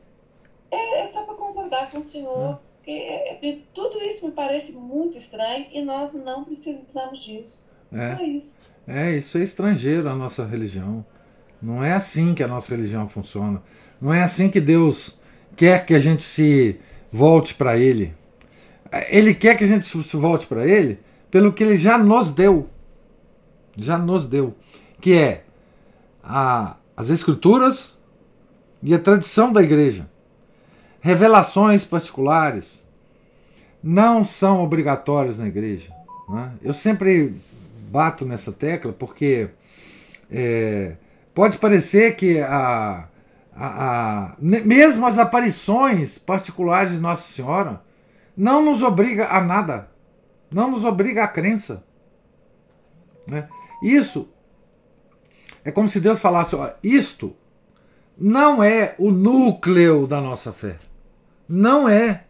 É, 0.73 1.03
é 1.03 1.07
só 1.07 1.23
para 1.23 1.35
concordar 1.35 1.91
com 1.91 1.99
o 1.99 2.03
senhor, 2.03 2.59
porque 2.77 2.91
é, 2.91 3.39
é, 3.41 3.57
tudo 3.73 3.99
isso 3.99 4.25
me 4.25 4.31
parece 4.31 4.73
muito 4.73 5.17
estranho 5.17 5.67
e 5.71 5.81
nós 5.83 6.13
não 6.15 6.43
precisamos 6.43 7.23
disso. 7.23 7.71
É. 7.91 8.15
Só 8.15 8.23
isso. 8.23 8.61
É, 8.87 9.11
isso 9.15 9.37
é 9.37 9.43
estrangeiro 9.43 10.09
à 10.09 10.15
nossa 10.15 10.43
religião. 10.45 11.05
Não 11.61 11.83
é 11.83 11.93
assim 11.93 12.33
que 12.33 12.43
a 12.43 12.47
nossa 12.47 12.75
religião 12.75 13.07
funciona. 13.07 13.61
Não 14.01 14.13
é 14.13 14.23
assim 14.23 14.49
que 14.49 14.59
Deus 14.59 15.17
quer 15.55 15.85
que 15.85 15.93
a 15.93 15.99
gente 15.99 16.23
se 16.23 16.79
volte 17.11 17.53
para 17.53 17.77
Ele. 17.77 18.13
Ele 19.07 19.33
quer 19.33 19.55
que 19.55 19.63
a 19.63 19.67
gente 19.67 19.85
se 19.85 20.17
volte 20.17 20.45
para 20.47 20.67
Ele 20.67 20.99
pelo 21.31 21.53
que 21.53 21.63
Ele 21.63 21.77
já 21.77 21.97
nos 21.97 22.31
deu. 22.31 22.67
Já 23.77 23.97
nos 23.97 24.27
deu. 24.27 24.55
Que 24.99 25.13
é 25.13 25.43
a, 26.21 26.77
as 26.97 27.09
Escrituras 27.09 27.97
e 28.81 28.93
a 28.93 28.99
tradição 28.99 29.53
da 29.53 29.61
igreja. 29.61 30.09
Revelações 31.03 31.83
particulares 31.83 32.87
não 33.83 34.23
são 34.23 34.63
obrigatórias 34.63 35.37
na 35.37 35.49
igreja. 35.49 35.93
Né? 36.29 36.53
Eu 36.61 36.73
sempre 36.73 37.35
bato 37.91 38.25
nessa 38.25 38.53
tecla 38.53 38.93
porque 38.93 39.49
é, 40.31 40.93
pode 41.35 41.57
parecer 41.57 42.15
que 42.15 42.39
a, 42.39 43.09
a, 43.53 43.65
a, 43.65 44.35
mesmo 44.39 45.05
as 45.05 45.19
aparições 45.19 46.17
particulares 46.17 46.93
de 46.93 46.99
Nossa 46.99 47.33
Senhora 47.33 47.81
não 48.35 48.63
nos 48.63 48.81
obriga 48.81 49.27
a 49.27 49.41
nada, 49.41 49.89
não 50.49 50.71
nos 50.71 50.85
obriga 50.85 51.25
à 51.25 51.27
crença. 51.27 51.83
Né? 53.27 53.49
Isso 53.83 54.29
é 55.65 55.69
como 55.69 55.89
se 55.89 55.99
Deus 55.99 56.21
falasse: 56.21 56.55
ó, 56.55 56.71
isto 56.81 57.35
não 58.17 58.63
é 58.63 58.95
o 58.97 59.11
núcleo 59.11 60.07
da 60.07 60.21
nossa 60.21 60.53
fé. 60.53 60.77
Não 61.53 61.87
é. 61.87 62.25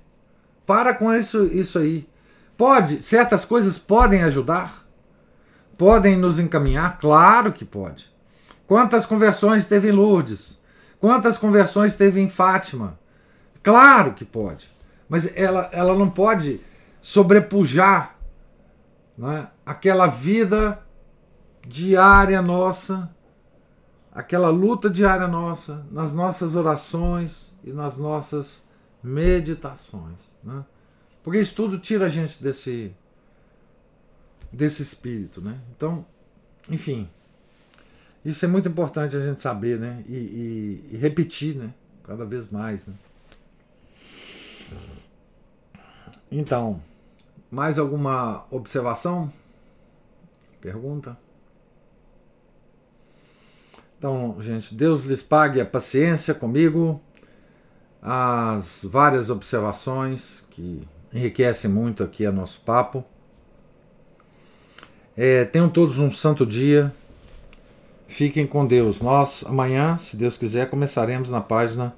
Para 0.65 0.93
com 0.93 1.13
isso, 1.13 1.45
isso 1.45 1.79
aí. 1.79 2.05
Pode, 2.57 3.01
certas 3.01 3.45
coisas 3.45 3.79
podem 3.79 4.21
ajudar, 4.21 4.85
podem 5.77 6.17
nos 6.17 6.39
encaminhar, 6.39 6.99
claro 6.99 7.53
que 7.53 7.63
pode. 7.63 8.11
Quantas 8.67 9.05
conversões 9.05 9.65
teve 9.65 9.87
em 9.87 9.91
Lourdes? 9.93 10.59
Quantas 10.99 11.37
conversões 11.37 11.95
teve 11.95 12.19
em 12.19 12.27
Fátima? 12.27 12.99
Claro 13.63 14.13
que 14.13 14.25
pode. 14.25 14.69
Mas 15.07 15.31
ela, 15.37 15.69
ela 15.71 15.95
não 15.95 16.09
pode 16.09 16.59
sobrepujar 17.01 18.17
né, 19.17 19.47
aquela 19.65 20.07
vida 20.07 20.83
diária 21.65 22.41
nossa, 22.41 23.09
aquela 24.13 24.49
luta 24.49 24.89
diária 24.89 25.29
nossa, 25.29 25.85
nas 25.89 26.11
nossas 26.11 26.57
orações 26.57 27.55
e 27.63 27.71
nas 27.71 27.97
nossas 27.97 28.67
meditações. 29.03 30.19
Né? 30.43 30.63
Porque 31.23 31.39
isso 31.39 31.53
tudo 31.53 31.77
tira 31.77 32.05
a 32.05 32.09
gente 32.09 32.41
desse, 32.41 32.93
desse 34.51 34.81
espírito. 34.81 35.41
Né? 35.41 35.59
Então, 35.75 36.05
enfim, 36.69 37.09
isso 38.23 38.45
é 38.45 38.47
muito 38.47 38.69
importante 38.69 39.15
a 39.15 39.19
gente 39.19 39.41
saber 39.41 39.79
né? 39.79 40.03
e, 40.07 40.15
e, 40.15 40.89
e 40.93 40.97
repetir 40.97 41.55
né? 41.55 41.73
cada 42.03 42.25
vez 42.25 42.49
mais. 42.49 42.87
Né? 42.87 42.95
Então, 46.31 46.81
mais 47.51 47.77
alguma 47.77 48.45
observação? 48.49 49.31
Pergunta? 50.59 51.17
Então, 53.97 54.35
gente, 54.41 54.73
Deus 54.73 55.03
lhes 55.03 55.21
pague 55.23 55.61
a 55.61 55.65
paciência 55.65 56.33
comigo, 56.33 57.01
as 58.05 58.83
várias 58.83 59.29
observações 59.29 60.45
que 60.51 60.81
enriquecem 61.13 61.71
muito 61.71 62.03
aqui 62.03 62.25
a 62.25 62.31
nosso 62.33 62.59
papo. 62.61 63.05
É, 65.15 65.45
tenham 65.45 65.69
todos 65.69 65.97
um 65.99 66.11
santo 66.11 66.45
dia. 66.45 66.93
Fiquem 68.07 68.45
com 68.45 68.65
Deus. 68.65 68.99
Nós, 68.99 69.45
amanhã, 69.47 69.97
se 69.97 70.17
Deus 70.17 70.35
quiser, 70.35 70.69
começaremos 70.69 71.29
na 71.29 71.39
página 71.39 71.95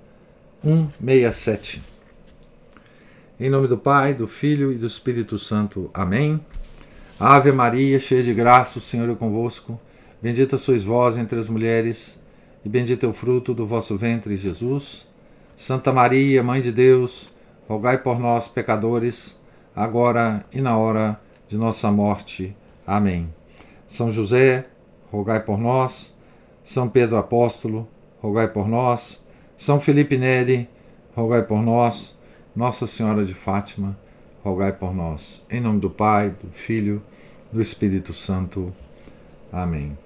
167. 0.62 1.82
Em 3.40 3.50
nome 3.50 3.68
do 3.68 3.78
Pai, 3.78 4.14
do 4.14 4.28
Filho 4.28 4.72
e 4.72 4.76
do 4.76 4.86
Espírito 4.86 5.40
Santo. 5.40 5.90
Amém. 5.92 6.40
Ave 7.20 7.52
Maria, 7.52 8.00
cheia 8.00 8.22
de 8.22 8.34
graça, 8.34 8.78
o 8.78 8.82
Senhor 8.82 9.10
é 9.10 9.16
convosco. 9.16 9.80
Bendita 10.22 10.58
sois 10.58 10.84
vós 10.84 11.18
entre 11.18 11.40
as 11.40 11.50
mulheres, 11.50 12.22
e 12.64 12.70
bendito 12.70 13.06
é 13.06 13.10
o 13.10 13.14
fruto 13.14 13.54
do 13.54 13.66
vosso 13.66 13.98
ventre, 13.98 14.38
Jesus. 14.38 15.06
Santa 15.56 15.94
Maria, 15.94 16.44
Mãe 16.44 16.62
de 16.62 16.72
Deus, 16.72 17.30
rogai 17.68 17.98
por 17.98 18.20
nós, 18.20 18.48
pecadores, 18.48 19.42
agora 19.76 20.46
e 20.52 20.60
na 20.60 20.78
hora 20.78 21.20
de 21.48 21.58
nossa 21.58 21.90
morte. 21.92 22.56
Amém. 22.86 23.34
São 23.88 24.12
José, 24.12 24.68
rogai 25.12 25.40
por 25.40 25.58
nós. 25.58 26.16
São 26.64 26.90
Pedro 26.90 27.18
Apóstolo, 27.18 27.88
rogai 28.22 28.48
por 28.48 28.68
nós. 28.68 29.26
São 29.56 29.80
Felipe 29.80 30.18
Neri, 30.18 30.68
rogai 31.16 31.44
por 31.44 31.62
nós. 31.62 32.20
Nossa 32.56 32.86
Senhora 32.86 33.24
de 33.24 33.34
Fátima, 33.34 33.98
rogai 34.44 34.74
por 34.74 34.94
nós. 34.94 35.46
Em 35.50 35.62
nome 35.62 35.80
do 35.80 35.90
Pai, 35.90 36.30
do 36.30 36.50
Filho, 36.52 37.02
do 37.52 37.62
Espírito 37.62 38.14
Santo. 38.14 38.74
Amém. 39.52 40.05